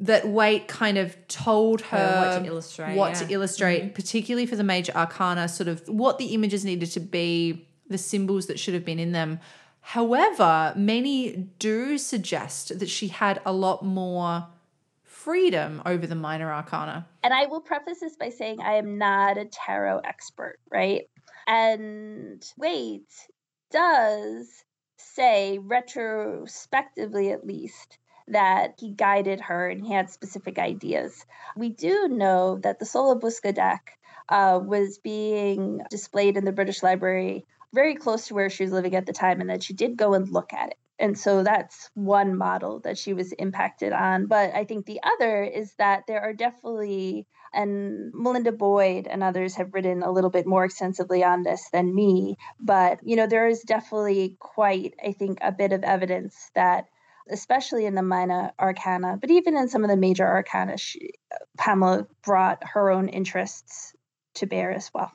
that 0.00 0.28
Waite 0.28 0.68
kind 0.68 0.98
of 0.98 1.16
told 1.26 1.80
her, 1.80 1.96
Her 1.96 2.20
what 2.20 2.42
to 2.42 2.46
illustrate, 2.46 2.96
what 2.96 3.08
yeah. 3.12 3.26
to 3.26 3.32
illustrate, 3.32 3.82
mm-hmm. 3.82 3.94
particularly 3.94 4.46
for 4.46 4.56
the 4.56 4.64
major 4.64 4.92
arcana, 4.94 5.48
sort 5.48 5.68
of 5.68 5.86
what 5.88 6.18
the 6.18 6.26
images 6.26 6.64
needed 6.64 6.90
to 6.92 7.00
be, 7.00 7.66
the 7.88 7.98
symbols 7.98 8.46
that 8.46 8.58
should 8.58 8.74
have 8.74 8.84
been 8.84 8.98
in 8.98 9.12
them. 9.12 9.40
However, 9.80 10.74
many 10.76 11.48
do 11.58 11.96
suggest 11.96 12.78
that 12.78 12.88
she 12.88 13.08
had 13.08 13.40
a 13.46 13.52
lot 13.52 13.84
more 13.84 14.48
freedom 15.04 15.80
over 15.86 16.06
the 16.06 16.14
minor 16.14 16.52
arcana. 16.52 17.06
And 17.22 17.32
I 17.32 17.46
will 17.46 17.60
preface 17.60 18.00
this 18.00 18.16
by 18.16 18.28
saying 18.28 18.60
I 18.60 18.74
am 18.74 18.98
not 18.98 19.38
a 19.38 19.44
tarot 19.44 20.00
expert, 20.00 20.58
right? 20.70 21.08
And 21.46 22.44
Waite 22.56 23.14
does 23.70 24.64
say, 24.96 25.58
retrospectively 25.58 27.30
at 27.30 27.46
least, 27.46 27.98
that 28.28 28.74
he 28.78 28.90
guided 28.90 29.40
her 29.40 29.68
and 29.68 29.84
he 29.84 29.92
had 29.92 30.10
specific 30.10 30.58
ideas. 30.58 31.24
We 31.56 31.68
do 31.68 32.08
know 32.08 32.58
that 32.62 32.78
the 32.78 32.86
Sola 32.86 33.18
Busca 33.18 33.54
deck 33.54 33.98
uh, 34.28 34.60
was 34.62 34.98
being 34.98 35.80
displayed 35.90 36.36
in 36.36 36.44
the 36.44 36.52
British 36.52 36.82
Library 36.82 37.44
very 37.72 37.94
close 37.94 38.28
to 38.28 38.34
where 38.34 38.50
she 38.50 38.64
was 38.64 38.72
living 38.72 38.94
at 38.94 39.06
the 39.06 39.12
time 39.12 39.40
and 39.40 39.50
that 39.50 39.62
she 39.62 39.74
did 39.74 39.96
go 39.96 40.14
and 40.14 40.28
look 40.30 40.52
at 40.52 40.70
it. 40.70 40.78
And 40.98 41.18
so 41.18 41.42
that's 41.42 41.90
one 41.94 42.36
model 42.36 42.80
that 42.80 42.96
she 42.96 43.12
was 43.12 43.32
impacted 43.32 43.92
on. 43.92 44.26
But 44.26 44.54
I 44.54 44.64
think 44.64 44.86
the 44.86 45.00
other 45.02 45.42
is 45.44 45.74
that 45.74 46.04
there 46.08 46.22
are 46.22 46.32
definitely, 46.32 47.26
and 47.52 48.12
Melinda 48.14 48.50
Boyd 48.50 49.06
and 49.06 49.22
others 49.22 49.56
have 49.56 49.74
written 49.74 50.02
a 50.02 50.10
little 50.10 50.30
bit 50.30 50.46
more 50.46 50.64
extensively 50.64 51.22
on 51.22 51.42
this 51.42 51.68
than 51.70 51.94
me. 51.94 52.36
But, 52.58 53.00
you 53.02 53.16
know, 53.16 53.26
there 53.26 53.46
is 53.46 53.60
definitely 53.60 54.36
quite, 54.38 54.94
I 55.04 55.12
think, 55.12 55.38
a 55.42 55.52
bit 55.52 55.72
of 55.72 55.84
evidence 55.84 56.50
that, 56.54 56.86
especially 57.30 57.86
in 57.86 57.94
the 57.94 58.02
minor 58.02 58.52
arcana, 58.58 59.18
but 59.20 59.30
even 59.30 59.56
in 59.56 59.68
some 59.68 59.84
of 59.84 59.90
the 59.90 59.96
major 59.96 60.26
arcana, 60.26 60.76
she, 60.78 61.12
Pamela 61.56 62.06
brought 62.22 62.62
her 62.62 62.90
own 62.90 63.08
interests 63.08 63.94
to 64.34 64.46
bear 64.46 64.70
as 64.70 64.90
well. 64.94 65.12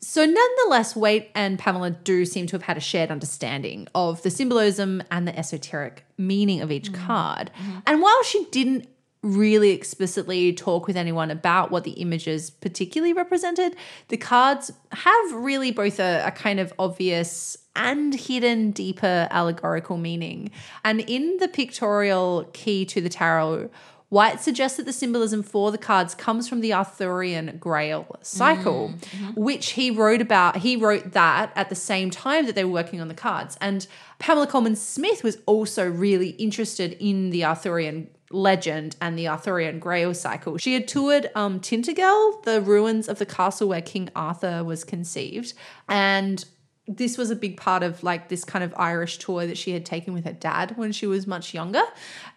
So, 0.00 0.24
nonetheless, 0.24 0.94
Waite 0.94 1.30
and 1.34 1.58
Pamela 1.58 1.90
do 1.90 2.26
seem 2.26 2.46
to 2.48 2.56
have 2.56 2.62
had 2.62 2.76
a 2.76 2.80
shared 2.80 3.10
understanding 3.10 3.88
of 3.94 4.22
the 4.22 4.30
symbolism 4.30 5.02
and 5.10 5.26
the 5.26 5.36
esoteric 5.36 6.04
meaning 6.18 6.60
of 6.60 6.70
each 6.70 6.92
mm-hmm. 6.92 7.06
card. 7.06 7.50
Mm-hmm. 7.58 7.78
And 7.86 8.02
while 8.02 8.22
she 8.22 8.44
didn't 8.50 8.88
really 9.26 9.70
explicitly 9.70 10.52
talk 10.52 10.86
with 10.86 10.96
anyone 10.96 11.30
about 11.30 11.70
what 11.70 11.84
the 11.84 11.92
images 11.92 12.50
particularly 12.50 13.12
represented, 13.12 13.76
the 14.08 14.16
cards 14.16 14.72
have 14.92 15.32
really 15.32 15.70
both 15.70 15.98
a, 15.98 16.22
a 16.26 16.30
kind 16.30 16.60
of 16.60 16.72
obvious 16.78 17.56
and 17.74 18.14
hidden 18.14 18.70
deeper 18.70 19.28
allegorical 19.30 19.96
meaning. 19.96 20.50
And 20.84 21.00
in 21.00 21.36
the 21.38 21.48
pictorial 21.48 22.48
key 22.52 22.84
to 22.86 23.00
the 23.00 23.08
tarot, 23.08 23.70
White 24.08 24.40
suggests 24.40 24.76
that 24.76 24.86
the 24.86 24.92
symbolism 24.92 25.42
for 25.42 25.72
the 25.72 25.78
cards 25.78 26.14
comes 26.14 26.48
from 26.48 26.60
the 26.60 26.72
Arthurian 26.72 27.56
Grail 27.58 28.06
cycle, 28.22 28.90
mm, 28.90 28.98
mm-hmm. 28.98 29.40
which 29.40 29.70
he 29.70 29.90
wrote 29.90 30.20
about. 30.20 30.58
He 30.58 30.76
wrote 30.76 31.10
that 31.12 31.50
at 31.56 31.70
the 31.70 31.74
same 31.74 32.10
time 32.10 32.46
that 32.46 32.54
they 32.54 32.64
were 32.64 32.70
working 32.70 33.00
on 33.00 33.08
the 33.08 33.14
cards. 33.14 33.58
And 33.60 33.84
Pamela 34.20 34.46
Colman 34.46 34.76
Smith 34.76 35.24
was 35.24 35.38
also 35.44 35.90
really 35.90 36.30
interested 36.30 36.96
in 37.00 37.30
the 37.30 37.44
Arthurian 37.44 38.08
legend 38.30 38.96
and 39.00 39.18
the 39.18 39.28
Arthurian 39.28 39.78
Grail 39.78 40.14
cycle. 40.14 40.58
She 40.58 40.74
had 40.74 40.88
toured 40.88 41.30
um, 41.34 41.60
Tintagel, 41.60 42.42
the 42.42 42.60
ruins 42.60 43.08
of 43.08 43.18
the 43.18 43.26
castle 43.26 43.68
where 43.68 43.82
King 43.82 44.10
Arthur 44.16 44.64
was 44.64 44.84
conceived, 44.84 45.54
and 45.88 46.44
this 46.88 47.18
was 47.18 47.30
a 47.30 47.36
big 47.36 47.56
part 47.56 47.82
of 47.82 48.02
like 48.04 48.28
this 48.28 48.44
kind 48.44 48.62
of 48.62 48.72
Irish 48.76 49.18
tour 49.18 49.46
that 49.46 49.58
she 49.58 49.72
had 49.72 49.84
taken 49.84 50.14
with 50.14 50.24
her 50.24 50.32
dad 50.32 50.76
when 50.76 50.92
she 50.92 51.06
was 51.06 51.26
much 51.26 51.52
younger. 51.52 51.82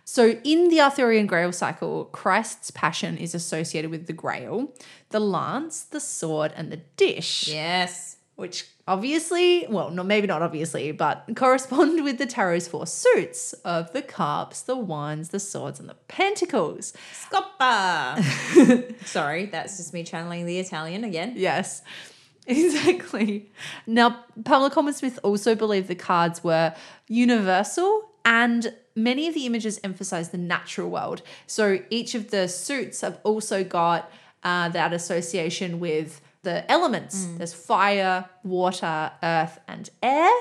So 0.06 0.40
in 0.44 0.70
the 0.70 0.82
Arthurian 0.82 1.28
Grail 1.28 1.52
cycle, 1.52 2.06
Christ's 2.06 2.72
passion 2.72 3.18
is 3.18 3.36
associated 3.36 3.92
with 3.92 4.08
the 4.08 4.14
Grail, 4.14 4.74
the 5.10 5.20
lance, 5.20 5.84
the 5.84 6.00
sword, 6.00 6.52
and 6.56 6.72
the 6.72 6.78
dish 6.98 7.48
Yes. 7.48 8.18
Which 8.40 8.66
obviously, 8.88 9.68
well, 9.70 9.92
not 9.92 10.06
maybe 10.06 10.26
not 10.26 10.42
obviously, 10.42 10.94
but 10.94 11.26
correspond 11.36 12.06
with 12.06 12.18
the 12.18 12.26
tarot's 12.26 12.70
four 12.70 12.88
suits 12.88 13.52
of 13.66 13.92
the 13.92 14.02
cups, 14.02 14.62
the 14.62 14.78
wands, 14.78 15.30
the 15.30 15.42
swords, 15.42 15.78
and 15.80 15.90
the 15.90 15.96
pentacles. 16.08 16.94
Scopa. 17.14 18.96
Sorry, 19.06 19.48
that's 19.48 19.76
just 19.76 19.94
me 19.94 20.06
channeling 20.06 20.46
the 20.46 20.58
Italian 20.58 21.04
again. 21.04 21.34
Yes, 21.36 21.82
exactly. 22.48 23.52
Now, 23.86 24.24
Pamela 24.46 24.70
Colman 24.72 24.94
Smith 24.94 25.20
also 25.22 25.54
believed 25.54 25.90
the 25.90 25.96
cards 25.96 26.42
were 26.42 26.74
universal 27.10 28.10
and 28.24 28.74
many 28.96 29.28
of 29.28 29.34
the 29.34 29.46
images 29.46 29.82
emphasize 29.84 30.30
the 30.30 30.38
natural 30.38 30.90
world. 30.90 31.22
So 31.46 31.80
each 31.90 32.16
of 32.16 32.32
the 32.32 32.48
suits 32.48 33.02
have 33.02 33.20
also 33.24 33.66
got 33.66 34.10
uh, 34.44 34.70
that 34.70 34.94
association 34.94 35.80
with 35.82 36.22
the 36.44 36.70
elements. 36.72 37.26
Mm. 37.26 37.38
There's 37.38 37.54
fire, 37.54 38.26
water, 38.44 39.12
earth, 39.22 39.60
and 39.68 39.90
air, 40.02 40.32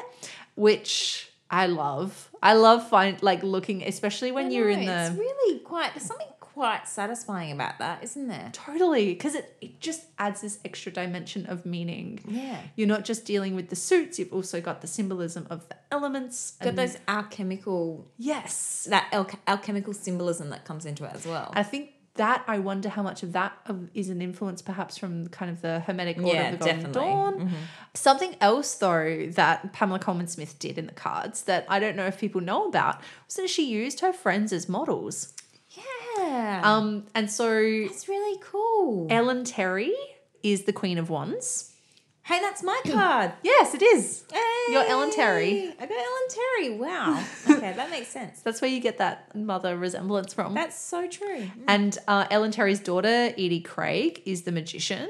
which 0.55 1.31
I 1.51 1.67
love. 1.67 2.31
I 2.43 2.55
love 2.55 2.89
find 2.89 3.23
like 3.23 3.43
looking, 3.43 3.83
especially 3.83 4.33
when 4.33 4.51
you're 4.51 4.69
in 4.71 4.85
the. 4.87 5.07
It's 5.07 5.17
really 5.19 5.59
quite, 5.61 5.95
there's 5.95 6.05
something 6.07 6.27
quite 6.41 6.89
satisfying 6.89 7.53
about 7.53 7.79
that, 7.79 8.03
isn't 8.03 8.27
there? 8.27 8.51
totally 8.53 9.07
because 9.15 9.37
it, 9.37 9.57
it 9.61 9.79
just 9.81 10.03
adds 10.19 10.41
this 10.41 10.59
extra 10.65 10.91
dimension 10.91 11.47
of 11.47 11.65
meaning. 11.65 12.19
Yeah. 12.27 12.61
You're 12.75 12.89
not 12.89 13.05
just 13.05 13.25
dealing 13.25 13.55
with 13.55 13.69
the 13.69 13.77
suits, 13.77 14.19
you've 14.19 14.33
also 14.33 14.61
got 14.61 14.81
the 14.81 14.89
symbolism 14.89 15.47
of 15.51 15.69
the 15.69 15.77
elements. 15.93 16.57
Got 16.61 16.75
those 16.75 16.97
alchemical, 17.07 18.11
Yes. 18.19 18.89
that 18.91 19.07
al- 19.13 19.31
alchemical 19.47 19.93
symbolism 19.95 20.51
that 20.51 20.65
comes 20.65 20.85
into 20.85 21.05
it 21.05 21.13
as 21.15 21.25
well. 21.27 21.53
I 21.55 21.63
think 21.63 21.91
that 22.19 22.45
I 22.47 22.59
wonder 22.61 22.89
how 22.89 23.03
much 23.03 23.23
of 23.25 23.33
that 23.33 23.53
is 23.95 24.09
an 24.11 24.23
influence 24.23 24.63
perhaps 24.63 24.97
from 24.97 25.27
kind 25.29 25.51
of 25.51 25.61
the 25.63 25.81
Hermetic 25.81 26.19
Order 26.19 26.29
Yeah, 26.29 26.53
of 26.53 26.59
the 26.61 26.65
Golden 26.65 26.77
definitely. 26.93 27.03
Mm-hmm. 27.11 27.39
Dawn. 27.49 27.53
Something 27.95 28.37
else 28.41 28.75
though 28.77 29.27
that 29.33 29.73
Pamela 29.73 29.99
Colman 29.99 30.29
Smith 30.29 30.59
did 30.59 30.79
in 30.79 30.87
the 30.87 30.93
cards 30.93 31.43
that 31.45 31.65
I 31.69 31.81
don't 31.81 31.97
know 31.97 32.07
if 32.07 32.19
people 32.21 32.41
know 32.41 32.69
about 32.69 33.01
was 33.27 33.35
that 33.37 33.49
she 33.51 33.65
used 33.67 34.01
her 34.01 34.13
friends 34.13 34.53
as 34.53 34.69
models. 34.69 35.35
yeah. 36.19 36.61
Um, 36.65 37.07
and 37.15 37.31
so 37.31 37.49
that's 37.87 38.09
really 38.09 38.39
cool. 38.43 39.07
Ellen 39.11 39.45
Terry 39.45 39.95
is 40.43 40.65
the 40.65 40.73
Queen 40.73 40.99
of 40.99 41.11
Wands. 41.11 41.73
Hey, 42.29 42.41
that's 42.41 42.63
my 42.63 42.81
card. 42.87 43.33
Yes, 43.43 43.75
it 43.75 43.83
is. 43.83 44.25
Hey, 44.33 44.73
You're 44.73 44.85
Ellen 44.87 45.11
Terry. 45.11 45.75
I 45.81 45.87
got 45.87 45.99
Ellen 45.99 46.29
Terry. 46.31 46.79
Wow. 46.79 47.25
Okay, 47.59 47.73
that 47.73 47.91
makes 47.91 48.09
sense. 48.09 48.41
That's 48.43 48.61
where 48.61 48.71
you 48.71 48.79
get 48.79 48.99
that 48.99 49.35
mother 49.35 49.77
resemblance 49.77 50.33
from. 50.35 50.55
That's 50.55 50.79
so 50.79 51.09
true. 51.09 51.51
and 51.67 51.97
uh, 52.07 52.27
Ellen 52.31 52.51
Terry's 52.53 52.79
daughter, 52.79 53.33
Edie 53.37 53.61
Craig, 53.61 54.23
is 54.27 54.43
the 54.43 54.53
magician. 54.53 55.09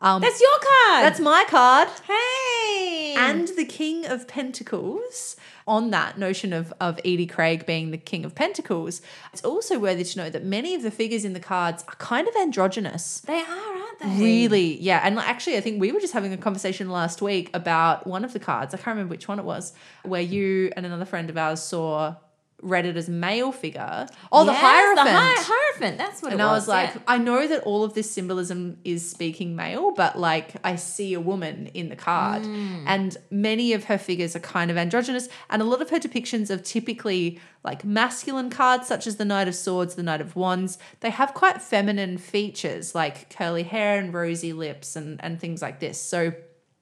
Um, 0.00 0.20
That's 0.20 0.40
your 0.40 0.58
card. 0.58 1.04
that's 1.04 1.20
my 1.20 1.44
card. 1.48 1.88
hey. 2.06 3.14
And 3.16 3.48
the 3.56 3.64
King 3.64 4.04
of 4.04 4.28
Pentacles, 4.28 5.36
on 5.66 5.90
that 5.90 6.18
notion 6.18 6.52
of, 6.52 6.72
of 6.80 6.98
Edie 6.98 7.26
Craig 7.26 7.64
being 7.66 7.90
the 7.92 7.98
King 7.98 8.24
of 8.26 8.34
Pentacles, 8.34 9.00
it's 9.32 9.42
also 9.42 9.78
worthy 9.78 10.04
to 10.04 10.18
note 10.18 10.32
that 10.32 10.44
many 10.44 10.74
of 10.74 10.82
the 10.82 10.90
figures 10.90 11.24
in 11.24 11.32
the 11.32 11.40
cards 11.40 11.82
are 11.88 11.94
kind 11.96 12.28
of 12.28 12.36
androgynous. 12.36 13.20
they 13.20 13.40
are, 13.40 13.75
they? 14.00 14.18
Really, 14.20 14.80
yeah. 14.80 15.00
And 15.02 15.18
actually, 15.18 15.56
I 15.56 15.60
think 15.60 15.80
we 15.80 15.92
were 15.92 16.00
just 16.00 16.12
having 16.12 16.32
a 16.32 16.36
conversation 16.36 16.90
last 16.90 17.22
week 17.22 17.50
about 17.54 18.06
one 18.06 18.24
of 18.24 18.32
the 18.32 18.38
cards. 18.38 18.74
I 18.74 18.76
can't 18.76 18.88
remember 18.88 19.10
which 19.12 19.28
one 19.28 19.38
it 19.38 19.44
was, 19.44 19.72
where 20.02 20.20
you 20.20 20.72
and 20.76 20.86
another 20.86 21.04
friend 21.04 21.30
of 21.30 21.36
ours 21.36 21.62
saw 21.62 22.16
read 22.62 22.86
it 22.86 22.96
as 22.96 23.08
male 23.08 23.52
figure. 23.52 24.06
Oh, 24.32 24.44
the 24.44 24.54
Hierophant. 24.54 25.06
The 25.06 25.12
Hi- 25.12 25.34
Hierophant. 25.36 25.98
That's 25.98 26.22
what 26.22 26.32
and 26.32 26.40
I 26.40 26.52
was. 26.52 26.62
was 26.62 26.68
like, 26.68 26.94
yeah. 26.94 27.00
I 27.06 27.18
know 27.18 27.46
that 27.46 27.62
all 27.64 27.84
of 27.84 27.94
this 27.94 28.10
symbolism 28.10 28.78
is 28.84 29.08
speaking 29.08 29.54
male, 29.54 29.92
but 29.92 30.18
like 30.18 30.54
I 30.64 30.76
see 30.76 31.14
a 31.14 31.20
woman 31.20 31.68
in 31.74 31.90
the 31.90 31.96
card. 31.96 32.42
Mm. 32.42 32.84
And 32.86 33.16
many 33.30 33.72
of 33.74 33.84
her 33.84 33.98
figures 33.98 34.34
are 34.34 34.40
kind 34.40 34.70
of 34.70 34.76
androgynous. 34.76 35.28
And 35.50 35.60
a 35.60 35.64
lot 35.64 35.82
of 35.82 35.90
her 35.90 35.98
depictions 35.98 36.48
of 36.48 36.62
typically 36.62 37.40
like 37.62 37.84
masculine 37.84 38.48
cards, 38.48 38.86
such 38.86 39.06
as 39.06 39.16
the 39.16 39.24
Knight 39.24 39.48
of 39.48 39.54
Swords, 39.54 39.94
the 39.94 40.02
Knight 40.02 40.20
of 40.20 40.34
Wands, 40.34 40.78
they 41.00 41.10
have 41.10 41.34
quite 41.34 41.60
feminine 41.60 42.16
features 42.16 42.94
like 42.94 43.28
curly 43.28 43.64
hair 43.64 43.98
and 43.98 44.14
rosy 44.14 44.52
lips 44.52 44.96
and, 44.96 45.22
and 45.22 45.40
things 45.40 45.60
like 45.60 45.80
this. 45.80 46.00
So 46.00 46.32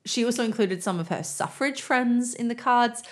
she 0.04 0.24
also 0.24 0.44
included 0.44 0.82
some 0.82 1.00
of 1.00 1.08
her 1.08 1.22
suffrage 1.22 1.80
friends 1.80 2.34
in 2.34 2.48
the 2.48 2.54
cards. 2.54 3.02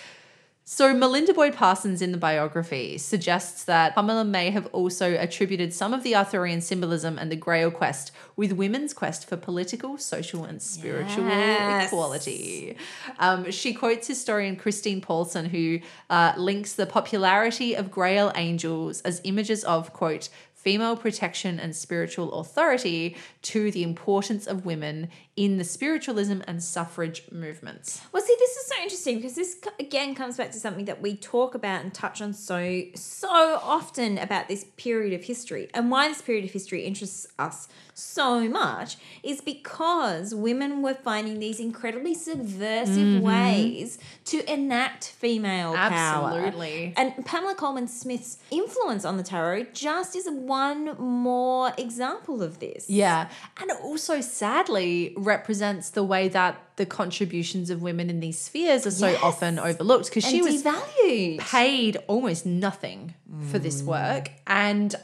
So, 0.65 0.93
Melinda 0.93 1.33
Boyd 1.33 1.55
Parsons 1.55 2.01
in 2.01 2.13
the 2.13 2.17
biography 2.17 2.97
suggests 2.97 3.65
that 3.65 3.95
Pamela 3.95 4.23
may 4.23 4.49
have 4.49 4.65
also 4.67 5.13
attributed 5.19 5.73
some 5.73 5.93
of 5.93 6.03
the 6.03 6.15
Arthurian 6.15 6.61
symbolism 6.61 7.17
and 7.19 7.29
the 7.29 7.35
Grail 7.35 7.69
quest 7.69 8.13
with 8.37 8.53
women's 8.53 8.93
quest 8.93 9.27
for 9.27 9.35
political, 9.35 9.97
social, 9.97 10.45
and 10.45 10.61
spiritual 10.61 11.25
Yes. 11.25 11.87
equality. 11.87 12.77
Um, 13.19 13.51
she 13.51 13.73
quotes 13.73 14.07
historian 14.07 14.55
Christine 14.55 15.01
Paulson, 15.01 15.47
who 15.47 15.79
uh, 16.09 16.31
links 16.37 16.71
the 16.73 16.85
popularity 16.85 17.73
of 17.75 17.91
Grail 17.91 18.31
angels 18.33 19.01
as 19.01 19.19
images 19.25 19.65
of, 19.65 19.91
quote, 19.91 20.29
female 20.63 20.95
protection 20.95 21.59
and 21.59 21.75
spiritual 21.75 22.33
authority 22.39 23.17
to 23.41 23.69
the 23.71 23.83
importance 23.83 24.47
of 24.47 24.65
women 24.65 25.09
in 25.35 25.57
the 25.57 25.63
spiritualism 25.63 26.39
and 26.47 26.63
suffrage 26.63 27.23
movements. 27.31 28.01
Well, 28.13 28.23
see, 28.23 28.35
this 28.39 28.51
is 28.51 28.67
so 28.67 28.81
interesting 28.81 29.15
because 29.17 29.35
this 29.35 29.57
again 29.79 30.15
comes 30.15 30.37
back 30.37 30.51
to 30.51 30.59
something 30.59 30.85
that 30.85 31.01
we 31.01 31.17
talk 31.17 31.53
about 31.53 31.83
and 31.83 31.93
touch 31.93 32.21
on 32.21 32.33
so 32.33 32.83
so 32.95 33.59
often 33.61 34.17
about 34.17 34.47
this 34.47 34.65
period 34.77 35.13
of 35.13 35.25
history 35.25 35.69
and 35.73 35.91
why 35.91 36.07
this 36.07 36.21
period 36.21 36.45
of 36.45 36.51
history 36.51 36.83
interests 36.83 37.27
us 37.37 37.67
so 37.93 38.47
much 38.49 38.97
is 39.21 39.41
because 39.41 40.33
women 40.33 40.81
were 40.81 40.93
finding 40.93 41.39
these 41.39 41.59
incredibly 41.59 42.13
subversive 42.13 42.97
mm-hmm. 42.97 43.25
ways 43.25 43.97
to 44.25 44.51
enact 44.51 45.05
female 45.05 45.75
Absolutely. 45.75 46.93
power. 46.95 47.05
And 47.05 47.25
Pamela 47.25 47.55
Colman 47.55 47.87
Smith's 47.87 48.39
influence 48.51 49.05
on 49.05 49.17
the 49.17 49.23
tarot 49.23 49.67
just 49.73 50.15
is 50.15 50.27
one 50.29 50.95
more 50.97 51.73
example 51.77 52.41
of 52.41 52.59
this. 52.59 52.89
Yeah. 52.89 53.29
And 53.59 53.69
it 53.69 53.77
also 53.81 54.21
sadly 54.21 55.13
represents 55.17 55.91
the 55.91 56.03
way 56.03 56.27
that 56.29 56.72
the 56.75 56.85
contributions 56.85 57.69
of 57.69 57.81
women 57.83 58.09
in 58.09 58.19
these 58.19 58.39
spheres 58.39 58.87
are 58.87 58.91
so 58.91 59.07
Yes. 59.07 59.19
often 59.21 59.59
overlooked 59.59 60.09
because 60.09 60.25
she 60.25 60.39
And 60.39 60.45
was 60.47 60.63
devalued. 60.63 61.39
paid 61.39 61.97
almost 62.07 62.45
nothing 62.45 63.13
for 63.51 63.59
this 63.59 63.81
mm. 63.81 63.85
work 63.85 64.31
and 64.47 64.95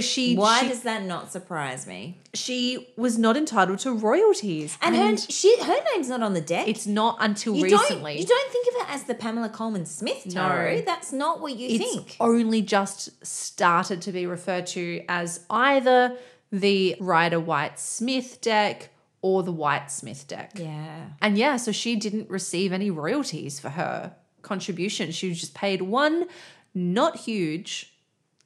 she 0.00 0.36
Why 0.36 0.60
she, 0.62 0.68
does 0.68 0.82
that 0.82 1.02
not 1.04 1.32
surprise 1.32 1.86
me? 1.86 2.18
she 2.34 2.88
was 2.96 3.18
not 3.18 3.36
entitled 3.36 3.78
to 3.80 3.92
royalties 3.92 4.76
And, 4.82 4.96
her 4.96 5.16
she 5.16 5.56
her 5.62 5.76
name's 5.94 6.08
not 6.08 6.22
on 6.22 6.34
the 6.34 6.40
deck. 6.40 6.66
it's 6.68 6.86
not 6.86 7.18
until 7.20 7.54
you 7.56 7.64
recently 7.64 8.12
Don't, 8.14 8.20
you 8.20 8.26
don't 8.26 8.52
think 8.52 8.66
of 8.68 8.74
it 8.88 8.94
as 8.94 9.04
the 9.04 9.14
Pamela 9.14 9.48
Colman 9.48 9.86
Smith 9.86 10.26
tarot. 10.28 10.76
No. 10.76 10.80
That's 10.82 11.12
not 11.12 11.40
what 11.40 11.56
you 11.56 11.68
it's 11.68 11.94
think. 11.94 12.16
only 12.20 12.62
just 12.62 13.24
started 13.24 14.02
to 14.02 14.12
be 14.12 14.26
referred 14.26 14.66
to 14.68 15.04
as 15.08 15.40
either 15.50 16.16
the 16.50 16.96
Rider 17.00 17.40
White 17.40 17.78
Smith 17.78 18.40
deck 18.40 18.90
or 19.22 19.42
the 19.42 19.52
White 19.52 19.90
Smith 19.90 20.26
deck. 20.26 20.52
Yeah. 20.56 21.06
And 21.22 21.38
yeah, 21.38 21.56
so 21.56 21.72
she 21.72 21.96
didn't 21.96 22.28
receive 22.28 22.72
any 22.72 22.90
royalties 22.90 23.58
for 23.58 23.70
her 23.70 24.14
contribution. 24.42 25.12
She 25.12 25.28
was 25.28 25.40
just 25.40 25.54
paid 25.54 25.82
one 25.82 26.26
not 26.74 27.16
huge 27.16 27.94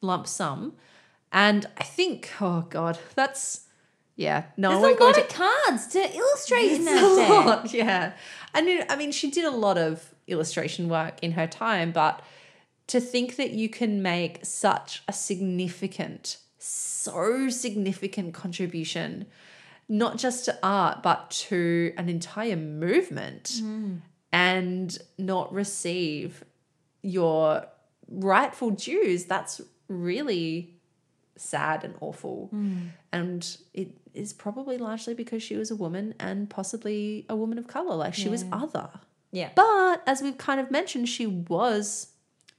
lump 0.01 0.27
sum. 0.27 0.75
And 1.33 1.67
I 1.79 1.85
think, 1.85 2.31
oh 2.41 2.67
God, 2.69 2.99
that's, 3.15 3.67
yeah, 4.15 4.45
no, 4.57 4.69
I 4.69 4.73
There's 4.73 4.83
won't 4.83 4.97
a 4.97 4.99
go 4.99 5.05
lot 5.07 5.19
into 5.19 5.29
of 5.29 5.35
cards 5.35 5.87
to 5.89 6.17
illustrate 6.17 6.73
in 6.73 6.85
that 6.85 7.03
a 7.03 7.07
lot, 7.07 7.73
yeah. 7.73 8.13
And 8.55 8.67
knew, 8.67 8.83
I 8.89 8.97
mean, 8.97 9.13
she 9.13 9.31
did 9.31 9.45
a 9.45 9.51
lot 9.51 9.79
of 9.79 10.15
illustration 10.27 10.89
work 10.89 11.19
in 11.23 11.33
her 11.33 11.47
time, 11.47 11.93
but 11.93 12.23
to 12.89 13.01
think 13.01 13.37
that 13.37 13.51
you 13.51 13.69
can 13.69 14.03
make 14.03 14.45
such 14.45 15.03
a 15.09 15.13
significant, 15.13 16.39
so 16.59 17.49
significant 17.49 18.35
contribution, 18.35 19.27
not 19.89 20.19
just 20.19 20.45
to 20.47 20.59
art, 20.63 21.03
but 21.03 21.31
to 21.31 21.93
an 21.97 22.09
entire 22.09 22.57
movement 22.57 23.61
and 24.33 24.99
not 25.19 25.53
receive 25.53 26.45
your 27.03 27.67
rightful 28.09 28.71
dues, 28.71 29.25
that's 29.25 29.61
really 29.89 30.75
sad 31.37 31.85
and 31.85 31.95
awful. 32.01 32.51
And 33.13 33.57
it 33.75 33.97
is 34.13 34.33
probably 34.33 34.79
largely 34.79 35.15
because 35.15 35.43
she 35.43 35.57
was 35.57 35.71
a 35.71 35.77
woman 35.77 36.15
and 36.19 36.51
possibly 36.51 37.27
a 37.29 37.37
woman 37.37 37.59
of 37.59 37.67
color. 37.69 37.95
Like 37.95 38.15
she 38.15 38.29
was 38.29 38.45
other. 38.51 38.89
Yeah. 39.31 39.51
But 39.55 40.03
as 40.07 40.23
we've 40.23 40.39
kind 40.39 40.61
of 40.61 40.71
mentioned, 40.71 41.09
she 41.09 41.27
was 41.27 42.09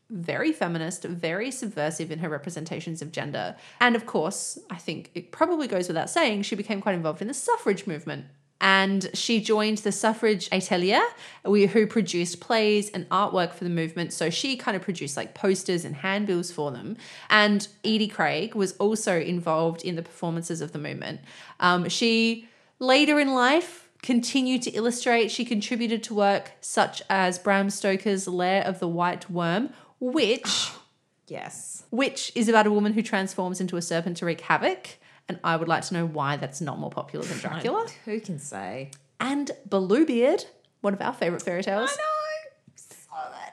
very 0.10 0.52
feminist, 0.54 1.04
very 1.04 1.52
subversive 1.52 2.12
in 2.12 2.20
her 2.20 2.30
representations 2.30 3.02
of 3.02 3.12
gender. 3.12 3.56
And 3.80 3.96
of 3.96 4.06
course, 4.06 4.58
I 4.70 4.78
think 4.78 5.12
it 5.14 5.32
probably 5.32 5.68
goes 5.68 5.88
without 5.88 6.10
saying, 6.10 6.44
she 6.44 6.56
became 6.56 6.82
quite 6.82 6.96
involved 6.96 7.22
in 7.22 7.28
the 7.28 7.34
suffrage 7.34 7.86
movement 7.86 8.26
And 8.60 9.10
she 9.14 9.40
joined 9.40 9.80
the 9.80 9.92
Suffrage 9.92 10.50
Atelier, 10.52 11.04
who 11.44 11.88
produced 11.88 12.40
plays 12.40 12.90
and 12.90 13.08
artwork 13.10 13.54
for 13.54 13.64
the 13.64 13.70
movement. 13.70 14.14
So 14.14 14.30
she 14.30 14.58
kind 14.58 14.76
of 14.76 14.82
produced 14.82 15.16
like 15.16 15.36
posters 15.36 15.86
and 15.86 15.96
handbills 15.96 16.52
for 16.52 16.72
them. 16.72 16.98
And 17.30 17.68
Edie 17.84 18.08
Craig 18.08 18.56
was 18.56 18.76
also 18.78 19.20
involved 19.20 19.84
in 19.84 19.96
the 19.96 20.02
performances 20.02 20.62
of 20.62 20.72
the 20.72 20.80
movement. 20.80 21.22
Um, 21.60 21.88
she 21.90 22.50
later 22.80 23.20
in 23.20 23.34
life 23.34 23.90
continued 24.02 24.64
to 24.64 24.72
illustrate. 24.72 25.30
She 25.30 25.46
contributed 25.46 26.02
to 26.04 26.16
work 26.16 26.54
such 26.62 27.04
as 27.10 27.38
Bram 27.38 27.70
Stoker's 27.70 28.28
Lair 28.28 28.64
of 28.64 28.80
the 28.80 28.88
White 28.88 29.30
Worm, 29.30 29.70
which 30.00 30.72
Yes. 31.28 31.84
which 31.90 32.32
is 32.36 32.48
about 32.48 32.68
a 32.68 32.72
woman 32.72 32.94
who 32.94 33.02
transforms 33.02 33.60
into 33.60 33.76
a 33.78 33.82
serpent 33.82 34.18
to 34.18 34.26
wreak 34.26 34.42
havoc. 34.42 34.98
And 35.30 35.40
I 35.44 35.58
would 35.58 35.68
like 35.68 35.84
to 35.88 35.94
know 35.94 36.06
why 36.06 36.38
that's 36.38 36.62
not 36.62 36.80
more 36.80 36.90
popular 36.90 37.26
than 37.26 37.38
Dracula. 37.40 37.88
Who 38.06 38.22
can 38.22 38.40
say? 38.40 38.92
And 39.20 39.52
Bluebeard, 39.66 40.46
one 40.80 40.94
of 40.94 41.02
our 41.02 41.12
favorite 41.12 41.42
fairy 41.42 41.64
tales. 41.64 41.90
I 41.92 41.96
know. 41.96 42.04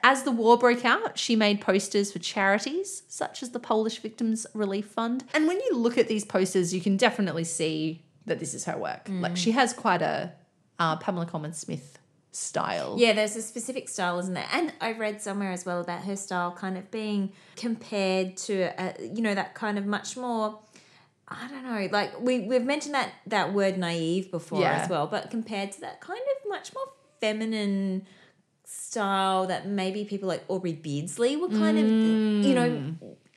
As 0.03 0.21
the 0.21 0.31
war 0.31 0.55
broke 0.55 0.85
out, 0.85 1.17
she 1.17 1.35
made 1.35 1.59
posters 1.61 2.11
for 2.11 2.19
charities 2.19 3.01
such 3.07 3.41
as 3.41 3.49
the 3.49 3.59
Polish 3.59 3.97
Victims 3.97 4.45
Relief 4.53 4.85
Fund. 4.85 5.23
And 5.33 5.47
when 5.47 5.59
you 5.59 5.75
look 5.75 5.97
at 5.97 6.07
these 6.07 6.23
posters, 6.23 6.75
you 6.75 6.79
can 6.79 6.95
definitely 6.95 7.43
see 7.43 8.03
that 8.27 8.39
this 8.39 8.53
is 8.53 8.65
her 8.65 8.77
work. 8.77 9.09
Like 9.09 9.35
she 9.35 9.51
has 9.51 9.73
quite 9.73 10.03
a 10.03 10.31
uh, 10.77 10.97
Pamela 10.97 11.25
Colman 11.25 11.53
Smith 11.53 11.97
style. 12.35 12.95
Yeah, 12.97 13.13
there's 13.13 13.35
a 13.35 13.41
specific 13.41 13.87
style, 13.89 14.19
isn't 14.19 14.33
there? 14.33 14.47
And 14.51 14.73
I 14.81 14.91
read 14.91 15.21
somewhere 15.21 15.51
as 15.51 15.65
well 15.65 15.79
about 15.81 16.03
her 16.03 16.15
style 16.15 16.51
kind 16.51 16.77
of 16.77 16.91
being 16.91 17.31
compared 17.55 18.37
to, 18.37 18.79
uh, 18.81 18.93
you 18.99 19.21
know, 19.21 19.33
that 19.35 19.55
kind 19.55 19.77
of 19.77 19.85
much 19.85 20.17
more. 20.17 20.59
I 21.27 21.47
don't 21.47 21.63
know, 21.63 21.89
like 21.91 22.19
we 22.21 22.41
we've 22.41 22.63
mentioned 22.63 22.93
that 22.93 23.11
that 23.27 23.51
word 23.53 23.79
naive 23.79 24.29
before 24.29 24.61
Yeah. 24.61 24.83
as 24.83 24.89
well, 24.89 25.07
but 25.07 25.31
compared 25.31 25.71
to 25.71 25.81
that 25.81 25.99
kind 25.99 26.19
of 26.19 26.49
much 26.49 26.71
more 26.75 26.85
feminine 27.19 28.05
style 28.63 29.47
that 29.47 29.67
maybe 29.67 30.05
people 30.05 30.27
like 30.27 30.43
Aubrey 30.47 30.73
Beardsley 30.73 31.35
were 31.35 31.49
kind 31.49 31.79
of, 31.79 31.85
you 32.43 32.53
know, 32.53 32.83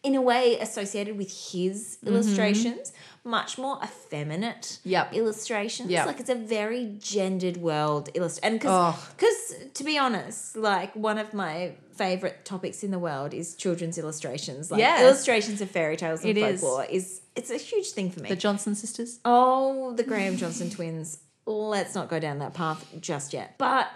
in 0.03 0.15
a 0.15 0.21
way 0.23 0.59
associated 0.59 1.17
with 1.17 1.31
his 1.53 1.99
illustrations, 2.07 2.93
much 3.25 3.59
more 3.59 3.79
effeminate 3.83 4.79
Yep. 4.85 5.13
illustrations. 5.15 5.91
Yep. 5.91 6.07
Like 6.07 6.21
it's 6.21 6.31
a 6.31 6.35
very 6.35 6.97
gendered 6.99 7.57
world 7.59 8.09
illustration. 8.15 8.55
And 8.55 8.63
Oh. 8.67 8.99
because, 9.17 9.55
to 9.75 9.85
be 9.85 9.99
honest, 9.99 10.57
like 10.57 10.95
one 10.95 11.19
of 11.19 11.35
my 11.35 11.75
favorite 11.95 12.45
topics 12.45 12.83
in 12.85 12.91
the 12.91 12.99
world 12.99 13.35
is 13.35 13.55
children's 13.55 13.99
illustrations. 13.99 14.71
Like 14.71 14.79
Yes. 14.79 15.03
illustrations 15.03 15.61
of 15.61 15.71
fairy 15.71 15.97
tales 15.97 16.21
and 16.21 16.31
It 16.31 16.39
is. 16.39 16.61
folklore 16.61 16.85
is. 16.85 17.21
it's 17.37 17.51
a 17.51 17.57
huge 17.57 17.91
thing 17.91 18.11
for 18.11 18.21
me. 18.21 18.29
The 18.29 18.37
Johnson 18.37 18.75
sisters. 18.75 19.19
Oh, 19.25 19.93
the 19.95 20.05
Graham 20.05 20.37
Johnson 20.37 20.71
twins. 20.71 21.19
Let's 21.45 21.95
not 21.95 22.09
go 22.09 22.19
down 22.21 22.39
that 22.39 22.55
path 22.55 22.87
just 23.01 23.33
yet. 23.33 23.57
But 23.59 23.89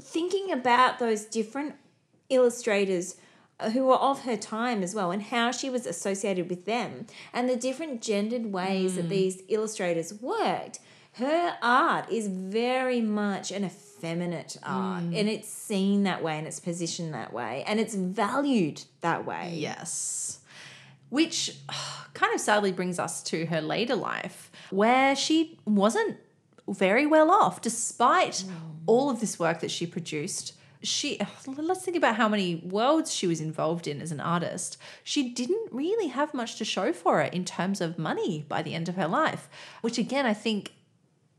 thinking 0.00 0.50
about 0.52 0.98
those 0.98 1.24
different 1.24 1.76
illustrators 2.28 3.16
Uh, 3.60 3.70
who 3.70 3.84
were 3.84 3.94
of 3.94 4.22
her 4.22 4.36
time 4.36 4.82
as 4.82 4.96
well 4.96 5.12
and 5.12 5.22
how 5.22 5.52
she 5.52 5.70
was 5.70 5.86
associated 5.86 6.50
with 6.50 6.64
them 6.64 7.06
and 7.32 7.48
the 7.48 7.54
different 7.54 8.02
gendered 8.02 8.46
ways 8.46 8.96
that 8.96 9.06
mm. 9.06 9.10
these 9.10 9.42
illustrators 9.48 10.12
worked, 10.14 10.80
her 11.14 11.56
art 11.62 12.10
is 12.10 12.26
very 12.26 13.00
much 13.00 13.52
an 13.52 13.64
effeminate 13.64 14.56
art 14.64 15.04
mm. 15.04 15.16
and 15.16 15.28
it's 15.28 15.48
seen 15.48 16.02
that 16.02 16.20
way 16.20 16.36
and 16.36 16.48
it's 16.48 16.58
positioned 16.58 17.14
that 17.14 17.32
way 17.32 17.62
and 17.68 17.78
it's 17.78 17.94
valued 17.94 18.82
that 19.02 19.24
way. 19.24 19.52
Yes. 19.54 20.40
Which 21.10 21.56
kind 22.14 22.34
of 22.34 22.40
sadly 22.40 22.72
brings 22.72 22.98
us 22.98 23.22
to 23.24 23.46
her 23.46 23.60
later 23.60 23.94
life, 23.94 24.50
where 24.70 25.14
she 25.14 25.60
wasn't 25.64 26.16
very 26.68 27.06
well 27.06 27.30
off 27.30 27.60
despite 27.60 28.44
mm. 28.46 28.50
all 28.86 29.10
of 29.10 29.20
this 29.20 29.38
work 29.38 29.60
that 29.60 29.70
she 29.70 29.86
produced. 29.86 30.54
She 30.84 31.18
let's 31.46 31.84
think 31.84 31.96
about 31.96 32.16
how 32.16 32.28
many 32.28 32.56
worlds 32.56 33.12
she 33.12 33.26
was 33.26 33.40
involved 33.40 33.86
in 33.86 34.00
as 34.00 34.12
an 34.12 34.20
artist. 34.20 34.76
She 35.02 35.30
didn't 35.30 35.72
really 35.72 36.08
have 36.08 36.34
much 36.34 36.56
to 36.56 36.64
show 36.64 36.92
for 36.92 37.20
it 37.20 37.34
in 37.34 37.44
terms 37.44 37.80
of 37.80 37.98
money 37.98 38.44
by 38.48 38.62
the 38.62 38.74
end 38.74 38.88
of 38.88 38.96
her 38.96 39.08
life, 39.08 39.48
which 39.80 39.98
again 39.98 40.26
I 40.26 40.34
think 40.34 40.72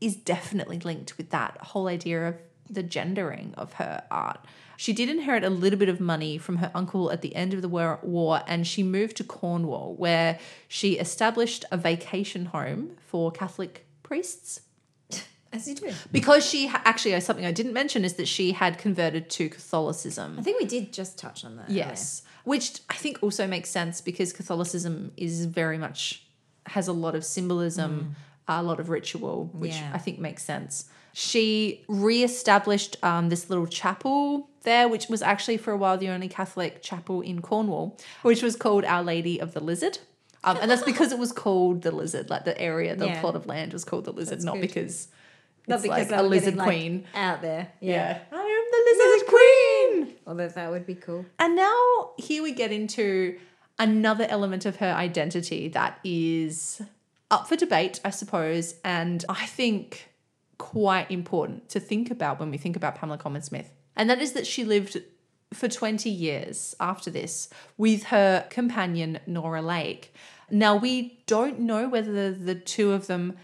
is 0.00 0.16
definitely 0.16 0.78
linked 0.78 1.16
with 1.16 1.30
that 1.30 1.56
whole 1.58 1.86
idea 1.86 2.28
of 2.28 2.36
the 2.68 2.82
gendering 2.82 3.54
of 3.56 3.74
her 3.74 4.02
art. 4.10 4.44
She 4.76 4.92
did 4.92 5.08
inherit 5.08 5.44
a 5.44 5.50
little 5.50 5.78
bit 5.78 5.88
of 5.88 6.00
money 6.00 6.36
from 6.36 6.56
her 6.56 6.70
uncle 6.74 7.10
at 7.10 7.22
the 7.22 7.34
end 7.34 7.54
of 7.54 7.62
the 7.62 7.68
war, 7.68 8.42
and 8.46 8.66
she 8.66 8.82
moved 8.82 9.16
to 9.16 9.24
Cornwall, 9.24 9.94
where 9.94 10.38
she 10.68 10.98
established 10.98 11.64
a 11.70 11.76
vacation 11.76 12.46
home 12.46 12.96
for 13.06 13.30
Catholic 13.30 13.86
priests. 14.02 14.60
As 15.52 15.66
you 15.68 15.74
do. 15.74 15.92
Because 16.12 16.44
she 16.44 16.66
ha- 16.66 16.82
actually, 16.84 17.14
uh, 17.14 17.20
something 17.20 17.46
I 17.46 17.52
didn't 17.52 17.72
mention 17.72 18.04
is 18.04 18.14
that 18.14 18.26
she 18.28 18.52
had 18.52 18.78
converted 18.78 19.30
to 19.30 19.48
Catholicism. 19.48 20.36
I 20.38 20.42
think 20.42 20.60
we 20.60 20.66
did 20.66 20.92
just 20.92 21.18
touch 21.18 21.44
on 21.44 21.56
that. 21.56 21.70
Yes, 21.70 22.22
which 22.44 22.80
I 22.90 22.94
think 22.94 23.22
also 23.22 23.46
makes 23.46 23.70
sense 23.70 24.00
because 24.00 24.32
Catholicism 24.32 25.12
is 25.16 25.46
very 25.46 25.78
much 25.78 26.22
has 26.66 26.88
a 26.88 26.92
lot 26.92 27.14
of 27.14 27.24
symbolism, 27.24 28.16
a 28.48 28.62
lot 28.62 28.80
of 28.80 28.88
ritual, 28.88 29.50
which 29.52 29.72
Yeah. 29.76 29.90
I 29.94 29.98
think 29.98 30.18
makes 30.18 30.42
sense. 30.42 30.86
She 31.12 31.84
re-established 31.88 32.96
um, 33.02 33.28
this 33.28 33.48
little 33.48 33.66
chapel 33.66 34.50
there, 34.62 34.88
which 34.88 35.08
was 35.08 35.22
actually 35.22 35.56
for 35.58 35.72
a 35.72 35.76
while 35.76 35.96
the 35.96 36.08
only 36.08 36.28
Catholic 36.28 36.82
chapel 36.82 37.20
in 37.20 37.40
Cornwall, 37.40 37.96
which 38.22 38.42
was 38.42 38.56
called 38.56 38.84
Our 38.84 39.02
Lady 39.02 39.40
of 39.40 39.54
the 39.54 39.60
Lizard. 39.60 39.98
Um, 40.44 40.58
and 40.60 40.70
that's 40.70 40.82
because 40.82 41.12
it 41.12 41.18
was 41.18 41.32
called 41.32 41.82
the 41.82 41.90
lizard, 41.90 42.30
like 42.30 42.44
the 42.44 42.60
area, 42.60 42.94
the 42.94 43.06
Yeah. 43.06 43.20
plot 43.20 43.34
of 43.34 43.46
land 43.46 43.72
was 43.72 43.84
called 43.84 44.04
the 44.04 44.12
lizard, 44.12 44.42
not 44.44 44.54
good. 44.54 44.60
because 44.62 45.08
Not 45.66 45.76
it's 45.76 45.82
because 45.82 45.98
like 45.98 46.08
they 46.08 46.16
a 46.16 46.22
lizard 46.22 46.54
getting, 46.54 46.58
like, 46.58 46.68
queen. 46.68 47.04
out 47.14 47.42
there. 47.42 47.68
Yeah. 47.80 48.18
I 48.30 48.36
am 48.36 48.66
the 48.72 49.04
lizard 49.04 49.28
queen. 49.28 50.16
Although 50.26 50.48
that 50.48 50.70
would 50.70 50.86
be 50.86 50.94
cool. 50.94 51.26
And 51.38 51.56
now 51.56 52.10
here 52.18 52.42
we 52.42 52.52
get 52.52 52.72
into 52.72 53.38
another 53.78 54.26
element 54.28 54.64
of 54.64 54.76
her 54.76 54.92
identity 54.92 55.68
that 55.68 55.98
is 56.04 56.80
up 57.30 57.48
for 57.48 57.56
debate, 57.56 58.00
I 58.04 58.10
suppose, 58.10 58.76
and 58.84 59.24
I 59.28 59.46
think 59.46 60.08
quite 60.58 61.10
important 61.10 61.68
to 61.70 61.80
think 61.80 62.10
about 62.10 62.40
when 62.40 62.50
we 62.50 62.58
think 62.58 62.76
about 62.76 62.94
Pamela 62.94 63.18
Colman 63.18 63.42
Smith. 63.42 63.70
And 63.94 64.08
that 64.08 64.20
is 64.20 64.32
that 64.32 64.46
she 64.46 64.64
lived 64.64 64.98
for 65.52 65.68
20 65.68 66.08
years 66.08 66.74
after 66.80 67.10
this 67.10 67.48
with 67.76 68.04
her 68.04 68.46
companion 68.50 69.18
Nora 69.26 69.62
Lake. 69.62 70.14
Now, 70.50 70.76
we 70.76 71.22
don't 71.26 71.60
know 71.60 71.88
whether 71.88 72.30
the, 72.30 72.36
the 72.36 72.54
two 72.54 72.92
of 72.92 73.06
them 73.06 73.36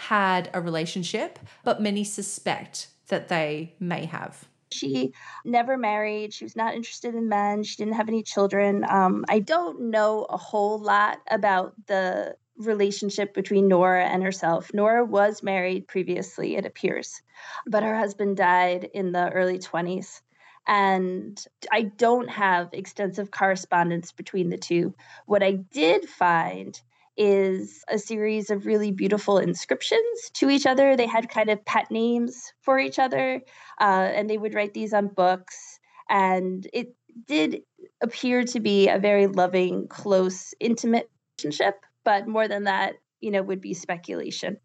had 0.00 0.48
a 0.54 0.60
relationship, 0.62 1.38
but 1.62 1.82
many 1.82 2.04
suspect 2.04 2.88
that 3.08 3.28
they 3.28 3.74
may 3.78 4.06
have. 4.06 4.48
She 4.72 5.12
never 5.44 5.76
married. 5.76 6.32
She 6.32 6.44
was 6.44 6.56
not 6.56 6.74
interested 6.74 7.14
in 7.14 7.28
men. 7.28 7.64
She 7.64 7.76
didn't 7.76 7.96
have 7.96 8.08
any 8.08 8.22
children. 8.22 8.84
Um, 8.88 9.24
I 9.28 9.40
don't 9.40 9.90
know 9.90 10.26
a 10.30 10.38
whole 10.38 10.78
lot 10.78 11.18
about 11.30 11.74
the 11.86 12.36
relationship 12.56 13.34
between 13.34 13.68
Nora 13.68 14.06
and 14.06 14.22
herself. 14.22 14.72
Nora 14.72 15.04
was 15.04 15.42
married 15.42 15.86
previously, 15.86 16.56
it 16.56 16.64
appears, 16.64 17.20
but 17.66 17.82
her 17.82 17.96
husband 17.96 18.38
died 18.38 18.88
in 18.94 19.12
the 19.12 19.28
early 19.30 19.58
20s. 19.58 20.22
And 20.66 21.42
I 21.70 21.82
don't 21.82 22.30
have 22.30 22.70
extensive 22.72 23.30
correspondence 23.30 24.12
between 24.12 24.48
the 24.50 24.58
two. 24.58 24.94
What 25.26 25.42
I 25.42 25.52
did 25.52 26.08
find 26.08 26.80
is 27.16 27.84
a 27.88 27.98
series 27.98 28.50
of 28.50 28.66
really 28.66 28.90
beautiful 28.90 29.38
inscriptions 29.38 30.30
to 30.34 30.48
each 30.50 30.66
other. 30.66 30.96
They 30.96 31.06
had 31.06 31.28
kind 31.28 31.50
of 31.50 31.64
pet 31.64 31.90
names 31.90 32.52
for 32.62 32.78
each 32.78 32.98
other, 32.98 33.42
uh, 33.80 34.10
and 34.14 34.28
they 34.28 34.38
would 34.38 34.54
write 34.54 34.74
these 34.74 34.92
on 34.92 35.08
books. 35.08 35.78
And 36.08 36.66
it 36.72 36.94
did 37.26 37.62
appear 38.02 38.44
to 38.44 38.60
be 38.60 38.88
a 38.88 38.98
very 38.98 39.26
loving, 39.26 39.88
close, 39.88 40.54
intimate 40.60 41.10
relationship. 41.38 41.80
But 42.04 42.26
more 42.26 42.48
than 42.48 42.64
that, 42.64 42.94
you 43.20 43.30
know, 43.30 43.42
would 43.42 43.60
be 43.60 43.74
speculation. 43.74 44.56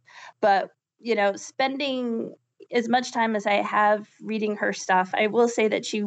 But, 0.42 0.70
you 1.00 1.16
know, 1.16 1.36
spending 1.36 2.34
as 2.72 2.90
much 2.90 3.12
time 3.12 3.36
as 3.36 3.46
I 3.46 3.56
have 3.56 4.08
reading 4.22 4.56
her 4.56 4.74
stuff, 4.74 5.12
I 5.14 5.28
will 5.28 5.48
say 5.48 5.68
that 5.68 5.86
she 5.86 6.06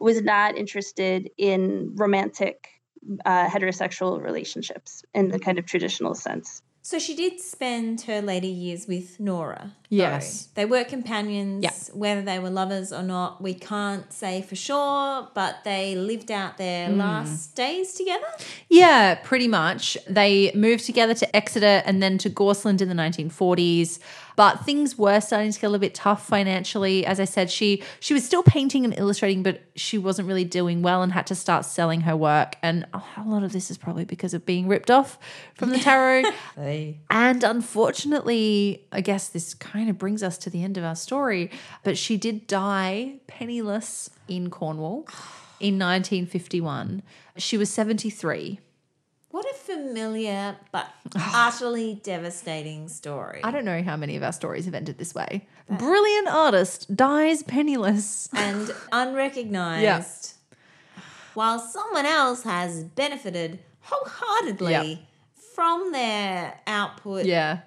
was 0.00 0.22
not 0.22 0.56
interested 0.56 1.30
in 1.36 1.94
romantic 1.94 2.79
uh, 3.24 3.48
heterosexual 3.48 4.22
relationships 4.22 5.04
in 5.14 5.28
the 5.28 5.38
kind 5.38 5.58
of 5.58 5.66
traditional 5.66 6.14
sense. 6.14 6.62
So 6.82 6.98
she 6.98 7.14
did 7.14 7.40
spend 7.40 8.02
her 8.02 8.22
later 8.22 8.46
years 8.46 8.86
with 8.86 9.20
Nora. 9.20 9.76
Yes. 9.90 10.48
They 10.54 10.64
were 10.64 10.84
companions. 10.84 11.64
Yeah. 11.64 11.72
Whether 11.92 12.22
they 12.22 12.38
were 12.38 12.48
lovers 12.48 12.92
or 12.92 13.02
not, 13.02 13.42
we 13.42 13.54
can't 13.54 14.10
say 14.12 14.40
for 14.40 14.54
sure, 14.54 15.28
but 15.34 15.64
they 15.64 15.96
lived 15.96 16.30
out 16.30 16.56
their 16.58 16.88
Hmm. 16.88 16.98
last 16.98 17.56
days 17.56 17.92
together. 17.94 18.24
Yeah, 18.68 19.16
pretty 19.16 19.48
much. 19.48 19.98
They 20.08 20.52
moved 20.54 20.86
together 20.86 21.14
to 21.14 21.36
Exeter 21.36 21.82
and 21.84 22.00
then 22.02 22.18
to 22.18 22.30
Gorseland 22.30 22.80
in 22.80 22.88
the 22.88 22.94
1940s. 22.94 23.98
But 24.36 24.64
things 24.64 24.96
were 24.96 25.20
starting 25.20 25.52
to 25.52 25.60
get 25.60 25.66
a 25.66 25.68
little 25.70 25.80
bit 25.80 25.94
tough 25.94 26.26
financially. 26.26 27.04
As 27.04 27.20
I 27.20 27.26
said, 27.26 27.50
she 27.50 27.82
she 27.98 28.14
was 28.14 28.24
still 28.24 28.42
painting 28.42 28.84
and 28.86 28.96
illustrating, 28.96 29.42
but 29.42 29.60
she 29.76 29.98
wasn't 29.98 30.28
really 30.28 30.44
doing 30.44 30.80
well 30.80 31.02
and 31.02 31.12
had 31.12 31.26
to 31.26 31.34
start 31.34 31.66
selling 31.66 32.02
her 32.02 32.16
work. 32.16 32.56
And 32.62 32.86
a 32.94 33.02
lot 33.26 33.42
of 33.42 33.52
this 33.52 33.70
is 33.70 33.76
probably 33.76 34.06
because 34.06 34.32
of 34.32 34.46
being 34.46 34.66
ripped 34.66 34.90
off 34.90 35.18
from 35.56 35.70
the 35.70 35.78
tarot. 35.78 36.22
And 37.10 37.44
unfortunately, 37.44 38.86
I 38.92 39.00
guess 39.00 39.28
this 39.28 39.52
kind 39.54 39.79
kind 39.80 39.88
of 39.88 39.96
brings 39.98 40.22
us 40.22 40.36
to 40.36 40.50
the 40.50 40.62
end 40.62 40.76
of 40.76 40.84
our 40.84 40.94
story. 40.94 41.50
But 41.84 41.96
she 41.96 42.18
did 42.18 42.46
die 42.46 43.14
penniless 43.26 44.10
in 44.28 44.50
Cornwall 44.50 45.06
in 45.58 45.78
1951. 45.78 47.02
She 47.38 47.56
was 47.56 47.70
73. 47.70 48.60
What 49.30 49.46
a 49.50 49.54
familiar 49.54 50.56
but 50.70 50.86
utterly 51.16 51.94
devastating 52.02 52.88
story. 52.88 53.40
I 53.42 53.50
don't 53.50 53.64
know 53.64 53.82
how 53.82 53.96
many 53.96 54.16
of 54.16 54.22
our 54.22 54.32
stories 54.32 54.66
have 54.66 54.74
ended 54.74 54.98
this 54.98 55.14
way. 55.14 55.46
Brilliant 55.70 56.28
artist 56.28 56.94
dies 56.94 57.42
penniless. 57.42 58.28
and 58.34 58.70
unrecognized. 58.92 60.34
While 61.32 61.58
someone 61.58 62.04
else 62.04 62.42
has 62.42 62.84
benefited 62.84 63.60
wholeheartedly 63.82 64.72
Yeah. 64.72 64.94
from 65.54 65.92
their 65.92 66.60
output. 66.66 67.24
Yeah. 67.24 67.60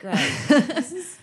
Great. 0.00 0.32
This 0.48 0.92
is 0.92 1.18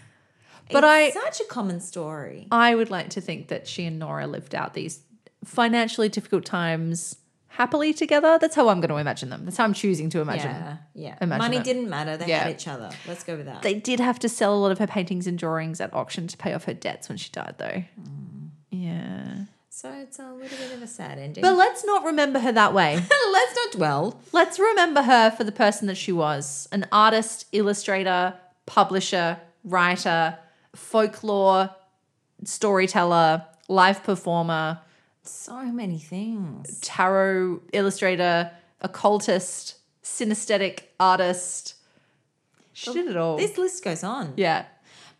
But 0.73 0.83
it's 0.83 1.15
I- 1.15 1.19
such 1.21 1.39
a 1.41 1.45
common 1.45 1.79
story. 1.79 2.47
I 2.51 2.75
would 2.75 2.89
like 2.89 3.09
to 3.11 3.21
think 3.21 3.47
that 3.49 3.67
she 3.67 3.85
and 3.85 3.99
Nora 3.99 4.27
lived 4.27 4.53
out 4.55 4.73
these 4.73 5.01
financially 5.43 6.09
difficult 6.09 6.45
times 6.45 7.15
happily 7.47 7.93
together. 7.93 8.37
That's 8.39 8.55
how 8.55 8.69
I'm 8.69 8.79
going 8.79 8.89
to 8.89 8.97
imagine 8.97 9.29
them. 9.29 9.43
That's 9.45 9.57
how 9.57 9.65
I'm 9.65 9.73
choosing 9.73 10.09
to 10.11 10.21
imagine. 10.21 10.51
Yeah, 10.51 10.77
yeah. 10.93 11.15
Imagine 11.19 11.37
Money 11.39 11.57
it. 11.57 11.63
didn't 11.63 11.89
matter. 11.89 12.15
They 12.17 12.27
Yeah. 12.27 12.43
had 12.43 12.55
each 12.55 12.67
other. 12.67 12.89
Let's 13.07 13.23
go 13.23 13.35
with 13.35 13.45
that. 13.47 13.61
They 13.61 13.73
did 13.73 13.99
have 13.99 14.19
to 14.19 14.29
sell 14.29 14.55
a 14.55 14.59
lot 14.59 14.71
of 14.71 14.77
her 14.79 14.87
paintings 14.87 15.27
and 15.27 15.37
drawings 15.37 15.81
at 15.81 15.93
auction 15.93 16.27
to 16.27 16.37
pay 16.37 16.53
off 16.53 16.63
her 16.65 16.73
debts 16.73 17.09
when 17.09 17.17
she 17.17 17.29
died, 17.31 17.55
though. 17.57 17.83
Mm. 18.01 18.49
Yeah. 18.69 19.33
so 19.69 19.91
it's 19.91 20.19
a 20.19 20.31
little 20.31 20.57
bit 20.57 20.71
of 20.73 20.81
a 20.81 20.87
sad 20.87 21.17
ending. 21.17 21.41
But 21.41 21.55
let's 21.55 21.83
not 21.83 22.05
remember 22.05 22.39
her 22.39 22.51
that 22.51 22.73
way. 22.73 22.95
let's 23.31 23.55
not 23.55 23.71
dwell. 23.73 24.21
let's 24.31 24.59
remember 24.59 25.01
her 25.01 25.31
for 25.31 25.43
the 25.43 25.51
person 25.51 25.87
that 25.87 25.95
she 25.97 26.11
was 26.11 26.67
an 26.71 26.85
artist, 26.91 27.47
illustrator, 27.51 28.35
publisher, 28.65 29.39
writer, 29.63 30.37
folklore, 30.75 31.69
storyteller, 32.43 33.45
live 33.67 34.03
performer, 34.03 34.79
So 35.23 35.63
many 35.65 35.99
things. 35.99 36.79
tarot 36.81 37.61
illustrator, 37.73 38.51
occultist, 38.81 39.75
synesthetic 40.03 40.83
artist. 40.99 41.75
She 42.73 42.93
did 42.93 43.07
it 43.07 43.17
all. 43.17 43.37
This 43.37 43.57
list 43.57 43.83
goes 43.83 44.03
on. 44.03 44.33
yeah. 44.37 44.65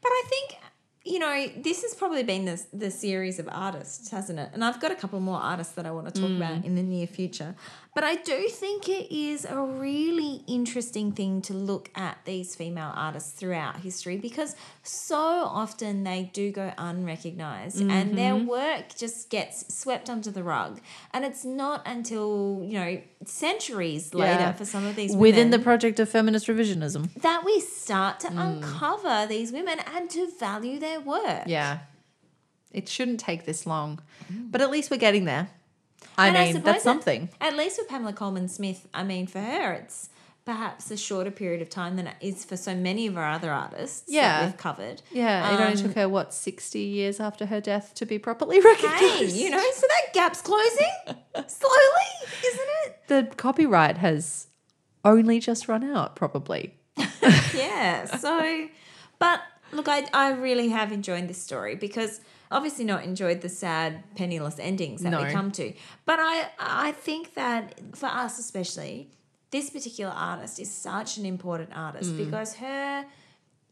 But 0.01 0.09
I 0.09 0.23
think, 0.27 0.59
you 1.03 1.19
know, 1.19 1.47
this 1.57 1.83
has 1.83 1.93
probably 1.93 2.23
been 2.23 2.45
the, 2.45 2.63
the 2.73 2.89
series 2.89 3.37
of 3.37 3.47
artists, 3.51 4.09
hasn't 4.09 4.39
it? 4.39 4.49
And 4.53 4.65
I've 4.65 4.79
got 4.79 4.91
a 4.91 4.95
couple 4.95 5.19
more 5.19 5.39
artists 5.39 5.73
that 5.73 5.85
I 5.85 5.91
want 5.91 6.11
to 6.13 6.19
talk 6.19 6.31
mm. 6.31 6.37
about 6.37 6.65
in 6.65 6.73
the 6.73 6.81
near 6.81 7.05
future. 7.05 7.53
But 7.93 8.05
I 8.05 8.15
do 8.15 8.47
think 8.47 8.87
it 8.87 9.13
is 9.13 9.43
a 9.43 9.59
really 9.59 10.43
interesting 10.47 11.11
thing 11.11 11.41
to 11.43 11.53
look 11.53 11.89
at 11.93 12.19
these 12.23 12.55
female 12.55 12.93
artists 12.95 13.31
throughout 13.31 13.81
history 13.81 14.15
because 14.15 14.55
so 14.81 15.17
often 15.17 16.05
they 16.05 16.29
do 16.31 16.53
go 16.53 16.71
unrecognized 16.77 17.81
and 17.81 18.17
their 18.17 18.35
mm-hmm. 18.35 18.47
work 18.47 18.95
just 18.95 19.29
gets 19.29 19.75
swept 19.75 20.09
under 20.09 20.31
the 20.31 20.41
rug. 20.41 20.79
And 21.13 21.25
it's 21.25 21.43
not 21.43 21.81
until, 21.85 22.61
you 22.63 22.79
know, 22.79 23.01
centuries 23.25 24.13
later 24.13 24.39
Yeah. 24.39 24.53
for 24.53 24.63
some 24.63 24.85
of 24.85 24.95
these 24.95 25.13
Within 25.13 25.49
the 25.49 25.59
project 25.59 25.99
of 25.99 26.07
feminist 26.07 26.47
revisionism. 26.47 27.13
that 27.21 27.43
we 27.43 27.59
start 27.59 28.21
to 28.21 28.27
mm. 28.27 28.39
uncover 28.39 29.25
these 29.27 29.51
women 29.51 29.79
and 29.93 30.09
to 30.11 30.31
value 30.39 30.79
their 30.79 31.01
work. 31.01 31.43
Yeah. 31.45 31.79
It 32.71 32.87
shouldn't 32.87 33.19
take 33.19 33.43
this 33.45 33.65
long. 33.65 33.99
Mm. 34.31 34.49
But 34.49 34.61
at 34.61 34.71
least 34.71 34.89
we're 34.89 34.95
getting 34.95 35.25
there. 35.25 35.49
I 36.17 36.27
And 36.27 36.37
mean, 36.37 36.53
suppose 36.53 36.63
that's 36.65 36.77
that- 36.83 36.83
something. 36.83 37.29
At 37.39 37.55
least 37.55 37.77
with 37.79 37.87
Pamela 37.87 38.13
Colman 38.13 38.47
Smith, 38.47 38.87
I 38.93 39.03
mean, 39.03 39.27
for 39.27 39.39
her, 39.39 39.73
it's 39.73 40.09
perhaps 40.43 40.89
a 40.89 40.97
shorter 40.97 41.29
period 41.31 41.61
of 41.61 41.69
time 41.69 41.95
than 41.97 42.07
it 42.07 42.15
is 42.19 42.43
for 42.43 42.57
so 42.57 42.73
many 42.75 43.05
of 43.07 43.15
our 43.15 43.29
other 43.31 43.51
artists 43.51 44.03
Yeah. 44.07 44.39
that 44.41 44.45
we've 44.47 44.57
covered. 44.57 45.01
Yeah, 45.11 45.47
it 45.53 45.59
only 45.59 45.73
Um, 45.73 45.77
took 45.77 45.93
her, 45.93 46.09
what, 46.09 46.33
60 46.33 46.79
years 46.79 47.19
after 47.19 47.45
her 47.45 47.61
death 47.61 47.93
to 47.95 48.05
be 48.07 48.17
properly 48.17 48.59
recognized? 48.71 49.03
Hey, 49.03 49.25
you 49.25 49.49
know, 49.51 49.59
so 49.73 49.87
that 49.87 50.13
gap's 50.13 50.41
closing 50.41 50.91
slowly, 51.47 52.09
isn't 52.45 52.67
it? 52.85 52.97
the 53.07 53.29
copyright 53.37 53.97
has 53.97 54.47
only 55.05 55.39
just 55.39 55.67
run 55.67 55.83
out, 55.83 56.15
probably. 56.15 56.73
yeah. 57.55 58.05
So, 58.05 58.67
but 59.19 59.41
look, 59.71 59.87
I, 59.87 60.07
I 60.13 60.31
really 60.31 60.69
have 60.69 60.91
enjoyed 60.91 61.27
this 61.27 61.41
story 61.41 61.75
because 61.75 62.19
obviously 62.51 62.85
not 62.85 63.03
enjoyed 63.03 63.41
the 63.41 63.49
sad 63.49 64.03
penniless 64.15 64.59
endings 64.59 65.01
that 65.01 65.25
we 65.25 65.31
come 65.31 65.51
to. 65.53 65.73
But 66.05 66.19
I, 66.19 66.49
I 66.59 66.91
think 66.91 67.33
that 67.35 67.79
for 67.95 68.07
us 68.07 68.37
especially, 68.37 69.09
this 69.51 69.69
particular 69.69 70.11
artist 70.11 70.59
is 70.59 70.71
such 70.71 71.17
an 71.17 71.25
important 71.25 71.69
artist 71.75 72.11
mm. 72.11 72.17
because 72.17 72.55
her 72.55 73.05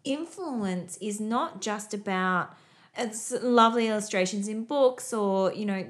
influence 0.03 0.97
is 0.97 1.19
not 1.19 1.61
just 1.61 1.93
about 1.93 2.55
it's 2.97 3.31
lovely 3.41 3.87
illustrations 3.87 4.47
in 4.47 4.63
books 4.63 5.13
or 5.13 5.53
you 5.53 5.65
know 5.65 5.85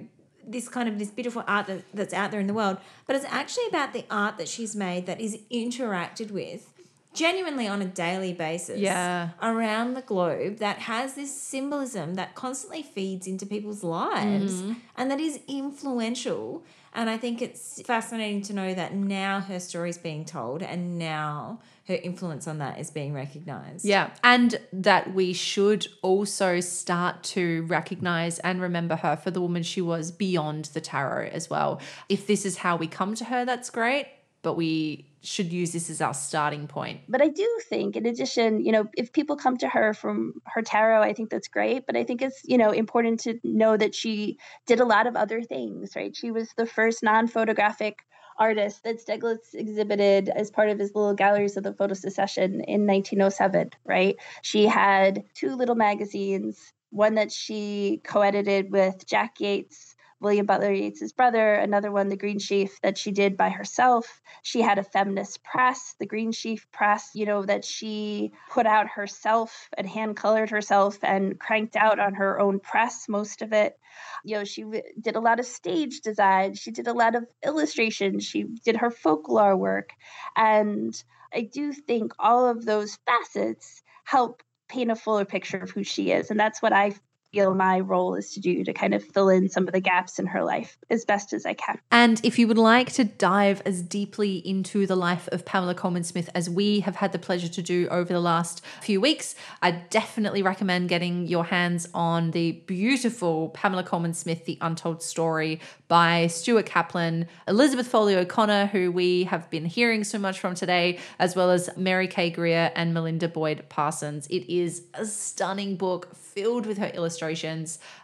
this 0.45 0.67
kind 0.67 0.89
of 0.89 0.97
this 0.97 1.09
beautiful 1.09 1.43
art 1.47 1.67
that, 1.67 1.83
that's 1.93 2.13
out 2.13 2.31
there 2.31 2.39
in 2.39 2.47
the 2.47 2.53
world 2.53 2.77
but 3.05 3.15
it's 3.15 3.25
actually 3.25 3.67
about 3.67 3.93
the 3.93 4.03
art 4.09 4.37
that 4.37 4.47
she's 4.47 4.75
made 4.75 5.05
that 5.05 5.21
is 5.21 5.37
interacted 5.51 6.31
with 6.31 6.73
genuinely 7.13 7.67
on 7.67 7.81
a 7.81 7.85
daily 7.85 8.33
basis 8.33 8.79
Yeah. 8.79 9.29
around 9.41 9.95
the 9.95 10.01
globe 10.01 10.57
that 10.57 10.77
has 10.79 11.15
this 11.15 11.35
symbolism 11.35 12.15
that 12.15 12.35
constantly 12.35 12.83
feeds 12.83 13.25
into 13.27 13.45
people's 13.45 13.83
lives 13.83 14.61
mm-hmm. 14.61 14.73
and 14.95 15.09
that 15.09 15.19
is 15.19 15.39
influential 15.47 16.63
and 16.93 17.09
i 17.09 17.17
think 17.17 17.41
it's 17.41 17.81
fascinating 17.81 18.41
to 18.43 18.53
know 18.53 18.73
that 18.73 18.93
now 18.93 19.39
her 19.39 19.59
story 19.59 19.89
is 19.89 19.97
being 19.97 20.23
told 20.23 20.61
and 20.61 20.99
now 20.99 21.59
her 21.87 21.95
influence 21.95 22.47
on 22.47 22.59
that 22.59 22.79
is 22.79 22.91
being 22.91 23.13
recognized 23.13 23.83
Yeah. 23.83 24.11
And 24.23 24.59
that 24.71 25.13
we 25.15 25.33
should 25.33 25.87
also 26.03 26.59
start 26.59 27.23
to 27.35 27.63
recognize 27.63 28.37
and 28.39 28.61
remember 28.61 28.95
her 28.97 29.15
for 29.17 29.31
the 29.31 29.41
woman 29.41 29.63
she 29.63 29.81
was 29.81 30.11
beyond 30.11 30.65
the 30.65 30.81
tarot 30.81 31.29
as 31.29 31.49
well. 31.49 31.81
If 32.07 32.27
this 32.27 32.45
is 32.45 32.57
how 32.57 32.75
we 32.75 32.85
come 32.85 33.15
to 33.15 33.25
her, 33.25 33.43
that's 33.43 33.71
great. 33.71 34.05
But 34.41 34.53
we 34.53 35.05
should 35.21 35.51
use 35.51 35.73
this 35.73 35.89
as 35.89 36.01
our 36.01 36.13
starting 36.13 36.67
point. 36.67 37.01
But 37.09 37.21
I 37.21 37.27
do 37.27 37.47
think, 37.67 37.95
in 37.95 38.05
addition, 38.05 38.63
you 38.63 38.71
know, 38.71 38.85
if 38.95 39.11
people 39.11 39.35
come 39.35 39.57
to 39.57 39.67
her 39.67 39.93
from 39.93 40.35
her 40.45 40.61
tarot, 40.61 41.01
I 41.01 41.13
think 41.13 41.29
that's 41.29 41.49
great. 41.49 41.85
But 41.85 41.97
I 41.97 42.03
think 42.03 42.21
it's, 42.21 42.41
you 42.45 42.57
know, 42.57 42.71
important 42.71 43.19
to 43.21 43.37
know 43.43 43.75
that 43.75 43.93
she 43.93 44.37
did 44.65 44.79
a 44.79 44.85
lot 44.85 45.07
of 45.07 45.15
other 45.15 45.41
things, 45.41 45.91
right? 45.95 46.15
She 46.15 46.31
was 46.31 46.49
the 46.55 46.65
first 46.65 47.03
non 47.03 47.27
photographic 47.27 47.99
artist 48.39 48.83
that 48.83 49.05
Stieglitz 49.05 49.53
exhibited 49.53 50.29
as 50.29 50.49
part 50.49 50.69
of 50.69 50.79
his 50.79 50.95
little 50.95 51.13
galleries 51.13 51.57
of 51.57 51.63
the 51.63 51.73
photo 51.73 51.93
secession 51.93 52.61
in 52.61 52.87
1907, 52.87 53.71
right? 53.85 54.15
She 54.41 54.65
had 54.65 55.25
two 55.35 55.55
little 55.55 55.75
magazines, 55.75 56.71
one 56.89 57.15
that 57.15 57.31
she 57.31 58.01
co 58.03 58.21
edited 58.21 58.71
with 58.71 59.05
Jack 59.05 59.39
Yeats. 59.39 59.88
William 60.21 60.45
Butler 60.45 60.71
Yeats's 60.71 61.13
brother, 61.13 61.53
another 61.53 61.91
one, 61.91 62.09
the 62.09 62.17
Green 62.17 62.39
Sheaf, 62.39 62.79
that 62.81 62.97
she 62.97 63.11
did 63.11 63.37
by 63.37 63.49
herself. 63.49 64.21
She 64.43 64.61
had 64.61 64.77
a 64.77 64.83
feminist 64.83 65.43
press, 65.43 65.95
the 65.99 66.05
Green 66.05 66.31
Sheaf 66.31 66.67
Press, 66.71 67.11
you 67.13 67.25
know, 67.25 67.43
that 67.43 67.63
she 67.63 68.31
put 68.49 68.65
out 68.65 68.87
herself 68.87 69.69
and 69.77 69.87
hand 69.87 70.17
colored 70.17 70.49
herself 70.49 70.97
and 71.03 71.39
cranked 71.39 71.75
out 71.75 71.99
on 71.99 72.15
her 72.15 72.39
own 72.39 72.59
press, 72.59 73.07
most 73.07 73.41
of 73.41 73.53
it. 73.53 73.79
You 74.25 74.37
know, 74.37 74.43
she 74.43 74.63
w- 74.63 74.83
did 74.99 75.15
a 75.15 75.21
lot 75.21 75.39
of 75.39 75.45
stage 75.45 76.01
design, 76.01 76.55
she 76.55 76.71
did 76.71 76.87
a 76.87 76.93
lot 76.93 77.15
of 77.15 77.25
illustration, 77.45 78.19
she 78.19 78.43
did 78.43 78.77
her 78.77 78.91
folklore 78.91 79.55
work. 79.55 79.91
And 80.35 81.01
I 81.33 81.41
do 81.41 81.71
think 81.71 82.13
all 82.19 82.47
of 82.47 82.65
those 82.65 82.97
facets 83.05 83.83
help 84.03 84.43
paint 84.67 84.91
a 84.91 84.95
fuller 84.95 85.25
picture 85.25 85.57
of 85.57 85.71
who 85.71 85.83
she 85.83 86.11
is. 86.11 86.29
And 86.29 86.39
that's 86.39 86.61
what 86.61 86.73
I 86.73 86.93
feel 87.31 87.53
my 87.53 87.79
role 87.79 88.15
is 88.15 88.33
to 88.33 88.39
do 88.39 88.63
to 88.63 88.73
kind 88.73 88.93
of 88.93 89.03
fill 89.03 89.29
in 89.29 89.49
some 89.49 89.67
of 89.67 89.73
the 89.73 89.79
gaps 89.79 90.19
in 90.19 90.25
her 90.25 90.43
life 90.43 90.77
as 90.89 91.05
best 91.05 91.33
as 91.33 91.45
I 91.45 91.53
can. 91.53 91.79
And 91.91 92.19
if 92.23 92.39
you 92.39 92.47
would 92.47 92.57
like 92.57 92.91
to 92.93 93.03
dive 93.03 93.61
as 93.65 93.81
deeply 93.81 94.37
into 94.37 94.87
the 94.87 94.95
life 94.95 95.27
of 95.31 95.45
Pamela 95.45 95.75
Colman 95.75 96.03
Smith 96.03 96.29
as 96.33 96.49
we 96.49 96.79
have 96.81 96.95
had 96.95 97.11
the 97.11 97.19
pleasure 97.19 97.47
to 97.49 97.61
do 97.61 97.87
over 97.89 98.11
the 98.11 98.19
last 98.19 98.63
few 98.81 98.99
weeks, 98.99 99.35
I 99.61 99.71
definitely 99.71 100.41
recommend 100.41 100.89
getting 100.89 101.27
your 101.27 101.45
hands 101.45 101.87
on 101.93 102.31
the 102.31 102.53
beautiful 102.53 103.49
Pamela 103.49 103.83
Colman 103.83 104.13
Smith, 104.13 104.45
The 104.45 104.57
Untold 104.61 105.03
Story 105.03 105.59
by 105.87 106.27
Stuart 106.27 106.65
Kaplan, 106.65 107.27
Elizabeth 107.47 107.87
Foley 107.87 108.15
O'Connor, 108.15 108.67
who 108.67 108.91
we 108.91 109.23
have 109.25 109.49
been 109.49 109.65
hearing 109.65 110.03
so 110.03 110.17
much 110.17 110.39
from 110.39 110.55
today, 110.55 110.99
as 111.19 111.35
well 111.35 111.51
as 111.51 111.69
Mary 111.77 112.07
Kay 112.07 112.29
Greer 112.29 112.71
and 112.75 112.93
Melinda 112.93 113.27
Boyd 113.27 113.65
Parsons. 113.69 114.27
It 114.27 114.51
is 114.51 114.83
a 114.93 115.05
stunning 115.05 115.75
book 115.75 116.15
filled 116.15 116.65
with 116.65 116.77
her 116.77 116.87
illustrations. 116.87 117.18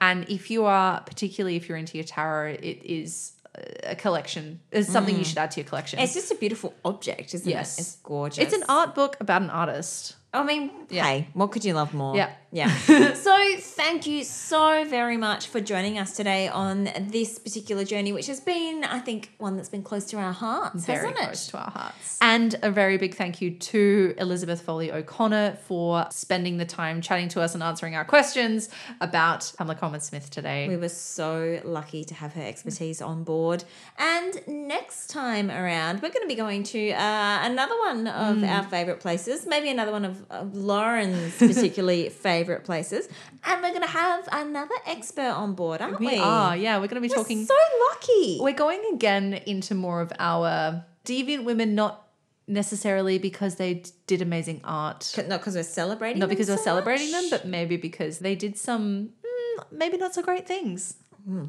And 0.02 0.30
if 0.30 0.50
you 0.52 0.66
are, 0.66 1.02
particularly 1.02 1.56
if 1.56 1.68
you're 1.68 1.78
into 1.78 1.98
your 1.98 2.06
tarot, 2.06 2.58
it 2.62 2.84
is 2.84 3.34
a 3.84 3.96
collection. 3.96 4.60
It's 4.72 4.90
something 4.90 5.16
you 5.16 5.22
mm. 5.22 5.26
should 5.26 5.38
add 5.38 5.52
to 5.52 5.62
your 5.62 5.68
collection. 5.68 6.00
it's 6.00 6.14
just 6.14 6.32
a 6.32 6.36
beautiful 6.36 6.74
object 6.84 7.34
isn't 7.34 7.50
Yes. 7.50 7.78
it 7.78 7.82
it's 7.82 7.96
gorgeous 7.98 8.40
It's 8.40 8.54
an 8.54 8.64
art 8.68 8.96
book 8.96 9.18
about 9.20 9.42
an 9.42 9.50
artist. 9.50 10.16
I 10.34 10.44
mean, 10.44 10.72
Yeah. 10.90 11.06
hey, 11.06 11.28
what 11.34 11.52
could 11.52 11.64
you 11.64 11.74
love 11.74 11.94
more? 11.94 12.16
Yeah. 12.16 12.32
Yeah. 12.56 12.74
so 13.14 13.56
thank 13.60 14.08
you 14.08 14.24
so 14.24 14.86
very 14.86 15.18
much 15.18 15.48
for 15.48 15.60
joining 15.60 16.00
us 16.00 16.16
today 16.16 16.48
on 16.48 16.90
this 17.10 17.38
particular 17.38 17.84
journey, 17.84 18.14
which 18.14 18.28
has 18.28 18.40
been, 18.40 18.86
I 18.86 19.00
think, 19.00 19.34
one 19.40 19.58
that's 19.58 19.68
been 19.68 19.84
close 19.84 20.06
to 20.06 20.18
our 20.18 20.32
hearts, 20.32 20.86
very 20.86 21.00
hasn't 21.10 21.18
close 21.18 21.48
it? 21.48 21.52
to 21.52 21.58
our 21.58 21.70
hearts. 21.72 22.18
And 22.22 22.56
a 22.64 22.72
very 22.72 22.98
big 22.98 23.14
thank 23.16 23.42
you 23.42 23.52
to 23.52 24.16
Elizabeth 24.18 24.62
Foley 24.62 24.90
O'Connor 24.90 25.58
for 25.68 26.08
spending 26.12 26.56
the 26.56 26.64
time 26.66 27.02
chatting 27.02 27.28
to 27.30 27.42
us 27.42 27.54
and 27.56 27.62
answering 27.62 27.94
our 27.94 28.06
questions 28.06 28.70
about 29.02 29.52
Pamela 29.58 29.76
Colman 29.76 30.00
Smith 30.00 30.30
today. 30.30 30.70
We 30.70 30.78
were 30.78 30.88
so 30.88 31.60
lucky 31.66 32.06
to 32.06 32.14
have 32.14 32.32
her 32.36 32.42
expertise 32.42 33.02
on 33.02 33.26
board. 33.26 33.66
And 33.98 34.34
next 34.48 35.08
time 35.08 35.52
around, 35.52 36.02
we're 36.02 36.10
going 36.10 36.22
to 36.24 36.28
be 36.28 36.36
going 36.36 36.64
to 36.64 36.92
uh, 36.92 37.40
another 37.44 37.76
one 37.80 38.08
of 38.08 38.38
Hmm. 38.38 38.44
our 38.46 38.64
favourite 38.64 39.02
places, 39.02 39.46
maybe 39.46 39.70
another 39.70 39.92
one 39.92 40.06
of, 40.06 40.24
of 40.30 40.56
Lauren's 40.56 41.38
particularly 41.38 42.08
favourite 42.46 42.64
places. 42.64 43.08
And 43.44 43.62
we're 43.62 43.70
going 43.70 43.82
to 43.82 43.88
have 43.88 44.28
another 44.32 44.76
expert 44.86 45.22
on 45.32 45.54
board, 45.56 45.82
aren't 45.82 46.00
we? 46.00 46.08
we 46.08 46.18
are, 46.20 46.56
yeah. 46.56 46.76
We're 46.78 46.88
going 46.88 47.02
to 47.02 47.08
be 47.08 47.10
We're 47.10 47.16
talking. 47.24 47.46
so 47.46 47.54
lucky. 47.92 48.38
We're 48.42 48.54
going 48.54 48.82
again 48.94 49.34
into 49.46 49.76
more 49.76 50.02
of 50.02 50.12
our 50.20 50.86
deviant 51.06 51.44
women, 51.44 51.76
not 51.76 52.08
necessarily 52.48 53.18
because 53.18 53.56
they 53.56 53.84
did 54.08 54.22
amazing 54.22 54.62
art, 54.64 55.14
Not 55.18 55.40
because 55.40 55.56
we're 55.56 55.64
celebrating 55.64 56.20
not 56.20 56.28
them 56.28 56.36
because 56.36 56.50
we're 56.50 56.58
celebrating 56.58 57.12
much. 57.12 57.30
them, 57.30 57.40
but 57.40 57.48
maybe 57.48 57.78
because 57.78 58.20
they 58.20 58.36
did 58.36 58.58
some 58.58 59.10
mm, 59.26 59.64
maybe 59.72 59.98
not 59.98 60.14
so 60.14 60.22
great 60.22 60.48
things. 60.48 60.96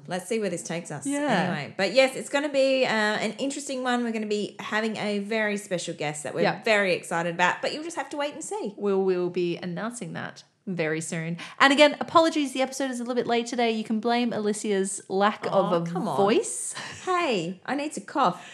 Let's 0.06 0.27
see 0.27 0.39
where 0.39 0.48
this 0.48 0.62
takes 0.62 0.90
us. 0.90 1.06
Yeah. 1.06 1.18
Anyway, 1.28 1.74
but 1.77 1.93
yes, 1.93 2.16
it's 2.16 2.31
going 2.31 2.44
to 2.44 2.51
be 2.51 2.86
uh, 2.86 2.89
an 2.89 3.32
interesting 3.32 3.82
one. 3.82 4.05
We're 4.05 4.10
going 4.12 4.23
to 4.23 4.27
be 4.28 4.56
having 4.59 4.97
a 4.97 5.18
very 5.18 5.59
special 5.59 5.93
guest 5.93 6.23
that 6.23 6.35
we're 6.35 6.40
Yeah. 6.40 6.62
very 6.62 6.94
excited 6.94 7.35
about, 7.35 7.60
but 7.60 7.74
you'll 7.74 7.85
just 7.85 7.98
have 7.98 8.09
to 8.09 8.16
wait 8.16 8.32
and 8.32 8.43
see. 8.43 8.73
We 8.78 8.94
will 8.94 9.28
be 9.28 9.59
announcing 9.59 10.14
that 10.14 10.44
very 10.66 11.01
soon. 11.01 11.38
And 11.59 11.72
again, 11.72 11.97
apologies, 12.01 12.52
the 12.52 12.62
episode 12.62 12.90
is 12.90 13.01
a 13.01 13.02
little 13.02 13.14
bit 13.14 13.26
late 13.26 13.47
today. 13.47 13.70
You 13.72 13.84
can 13.84 14.01
blame 14.01 14.32
Alicia's 14.32 15.02
lack 15.09 15.47
Oh, 15.51 15.66
of 15.66 15.72
a 15.72 16.01
voice. 16.01 16.74
Hey, 17.05 17.60
I 17.66 17.74
need 17.74 17.93
to 17.93 18.01
cough. 18.01 18.44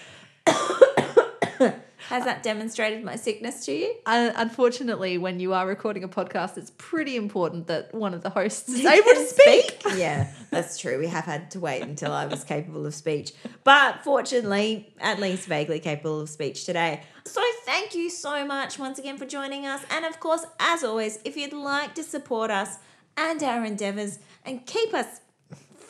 Has 2.12 2.26
that 2.26 2.42
demonstrated 2.42 3.02
my 3.02 3.16
sickness 3.16 3.64
to 3.64 3.72
you? 3.72 3.94
Uh, 4.04 4.32
unfortunately, 4.36 5.16
when 5.16 5.40
you 5.40 5.54
are 5.54 5.66
recording 5.66 6.04
a 6.04 6.08
podcast, 6.08 6.58
it's 6.58 6.70
pretty 6.76 7.16
important 7.16 7.68
that 7.68 7.94
one 7.94 8.12
of 8.12 8.22
the 8.22 8.28
hosts 8.28 8.68
is 8.68 8.84
able 8.84 9.14
to 9.14 9.24
speak. 9.24 9.82
yeah, 9.96 10.30
that's 10.50 10.76
true. 10.76 10.98
We 10.98 11.06
have 11.06 11.24
had 11.24 11.50
to 11.52 11.60
wait 11.60 11.80
until 11.80 12.12
I 12.12 12.26
was 12.26 12.44
capable 12.44 12.84
of 12.84 12.94
speech, 12.94 13.32
but 13.64 14.04
fortunately, 14.04 14.94
at 15.00 15.20
least 15.20 15.48
vaguely 15.48 15.80
capable 15.80 16.20
of 16.20 16.28
speech 16.28 16.66
today. 16.66 17.02
So, 17.24 17.40
thank 17.64 17.94
you 17.94 18.10
so 18.10 18.44
much 18.44 18.78
once 18.78 18.98
again 18.98 19.16
for 19.16 19.24
joining 19.24 19.64
us. 19.64 19.82
And 19.90 20.04
of 20.04 20.20
course, 20.20 20.44
as 20.60 20.84
always, 20.84 21.18
if 21.24 21.34
you'd 21.34 21.54
like 21.54 21.94
to 21.94 22.02
support 22.02 22.50
us 22.50 22.76
and 23.16 23.42
our 23.42 23.64
endeavors 23.64 24.18
and 24.44 24.66
keep 24.66 24.92
us 24.92 25.22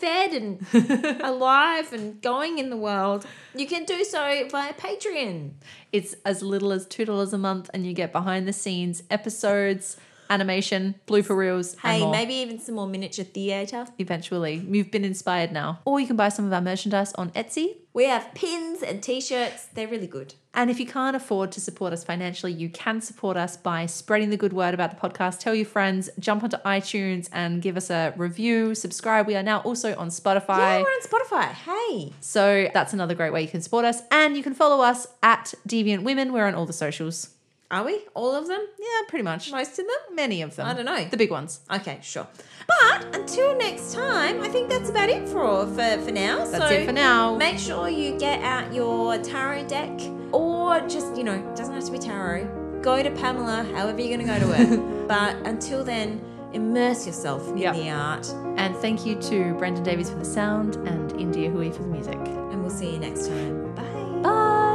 fed 0.02 0.32
and 0.34 0.66
alive 1.22 1.92
and 1.92 2.20
going 2.20 2.58
in 2.58 2.70
the 2.70 2.76
world, 2.76 3.24
you 3.54 3.66
can 3.66 3.84
do 3.84 4.02
so 4.04 4.48
via 4.50 4.72
Patreon. 4.74 5.52
It's 5.92 6.14
as 6.24 6.42
little 6.42 6.72
as 6.72 6.86
$2 6.86 7.32
a 7.32 7.38
month, 7.38 7.70
and 7.74 7.86
you 7.86 7.92
get 7.92 8.12
behind 8.12 8.48
the 8.48 8.52
scenes 8.52 9.02
episodes, 9.10 9.98
animation, 10.30 10.94
blooper 11.06 11.36
reels, 11.36 11.74
and 11.84 12.02
Hey, 12.02 12.10
maybe 12.10 12.34
even 12.34 12.58
some 12.58 12.76
more 12.76 12.86
miniature 12.86 13.24
theatre. 13.24 13.86
Eventually, 13.98 14.54
you've 14.54 14.90
been 14.90 15.04
inspired 15.04 15.52
now. 15.52 15.80
Or 15.84 16.00
you 16.00 16.06
can 16.06 16.16
buy 16.16 16.30
some 16.30 16.46
of 16.46 16.52
our 16.52 16.62
merchandise 16.62 17.12
on 17.14 17.30
Etsy. 17.32 17.76
We 17.92 18.04
have 18.04 18.32
pins 18.34 18.82
and 18.82 19.02
t 19.02 19.20
shirts, 19.20 19.66
they're 19.74 19.88
really 19.88 20.06
good. 20.06 20.34
And 20.54 20.70
if 20.70 20.78
you 20.78 20.86
can't 20.86 21.16
afford 21.16 21.50
to 21.52 21.60
support 21.60 21.92
us 21.92 22.04
financially, 22.04 22.52
you 22.52 22.68
can 22.68 23.00
support 23.00 23.36
us 23.36 23.56
by 23.56 23.86
spreading 23.86 24.28
the 24.30 24.36
good 24.36 24.52
word 24.52 24.74
about 24.74 24.90
the 24.90 25.08
podcast. 25.08 25.40
Tell 25.40 25.54
your 25.54 25.66
friends, 25.66 26.10
jump 26.18 26.42
onto 26.44 26.58
iTunes 26.58 27.28
and 27.32 27.62
give 27.62 27.76
us 27.76 27.88
a 27.88 28.12
review, 28.16 28.74
subscribe. 28.74 29.26
We 29.26 29.34
are 29.34 29.42
now 29.42 29.60
also 29.60 29.96
on 29.96 30.08
Spotify. 30.08 30.58
Yeah, 30.58 30.82
we're 30.82 30.88
on 30.88 31.02
Spotify. 31.02 31.52
Hey. 31.52 32.12
so 32.20 32.68
that's 32.74 32.92
another 32.92 33.14
great 33.14 33.32
way 33.32 33.42
you 33.42 33.48
can 33.48 33.62
support 33.62 33.84
us. 33.84 34.02
And 34.10 34.36
you 34.36 34.42
can 34.42 34.54
follow 34.54 34.82
us 34.84 35.06
at 35.22 35.54
Deviant 35.66 36.02
Women. 36.02 36.32
We're 36.32 36.46
on 36.46 36.54
all 36.54 36.66
the 36.66 36.72
socials. 36.72 37.30
Are 37.72 37.82
we? 37.84 38.00
All 38.14 38.34
of 38.34 38.46
them? 38.48 38.60
Yeah, 38.78 39.08
pretty 39.08 39.22
much. 39.24 39.50
Most 39.50 39.70
of 39.78 39.86
them? 39.86 40.14
Many 40.14 40.42
of 40.42 40.54
them. 40.56 40.66
I 40.68 40.74
don't 40.74 40.84
know. 40.84 41.04
The 41.06 41.16
big 41.16 41.30
ones. 41.30 41.60
Okay, 41.72 41.98
sure. 42.02 42.26
But 42.68 43.14
until 43.14 43.56
next 43.56 43.94
time, 43.94 44.42
I 44.42 44.48
think 44.48 44.68
that's 44.68 44.90
about 44.90 45.08
it 45.08 45.26
for 45.28 45.66
for, 45.66 45.98
for 46.04 46.10
now. 46.12 46.44
That's 46.44 46.58
so 46.58 46.66
it 46.68 46.86
for 46.86 46.92
now. 46.92 47.34
Make 47.36 47.58
sure 47.58 47.88
you 47.88 48.18
get 48.18 48.40
out 48.42 48.72
your 48.74 49.16
tarot 49.18 49.66
deck, 49.68 49.90
or 50.32 50.80
just 50.86 51.16
you 51.16 51.24
know, 51.24 51.40
doesn't 51.56 51.74
have 51.74 51.84
to 51.86 51.92
be 51.92 51.98
tarot. 51.98 52.80
Go 52.82 53.02
to 53.02 53.10
Pamela, 53.12 53.64
however 53.74 54.00
you're 54.00 54.16
going 54.16 54.26
to 54.26 54.32
go 54.34 54.38
to 54.38 54.62
it. 54.62 55.08
but 55.08 55.34
until 55.46 55.82
then, 55.84 56.20
immerse 56.52 57.06
yourself 57.06 57.48
in 57.48 57.56
Yep. 57.58 57.74
the 57.76 57.90
art, 57.90 58.28
And 58.58 58.76
thank 58.76 59.06
you 59.06 59.14
to 59.30 59.54
Brendan 59.54 59.82
Davies 59.84 60.10
for 60.10 60.18
the 60.18 60.24
sound 60.24 60.76
and 60.88 61.12
India 61.20 61.48
Hui 61.48 61.70
for 61.70 61.82
the 61.82 61.88
music. 61.88 62.16
and 62.16 62.60
we'll 62.60 62.70
see 62.70 62.92
you 62.92 62.98
next 62.98 63.28
time. 63.28 63.74
Bye. 63.74 63.82
Bye. 64.22 64.71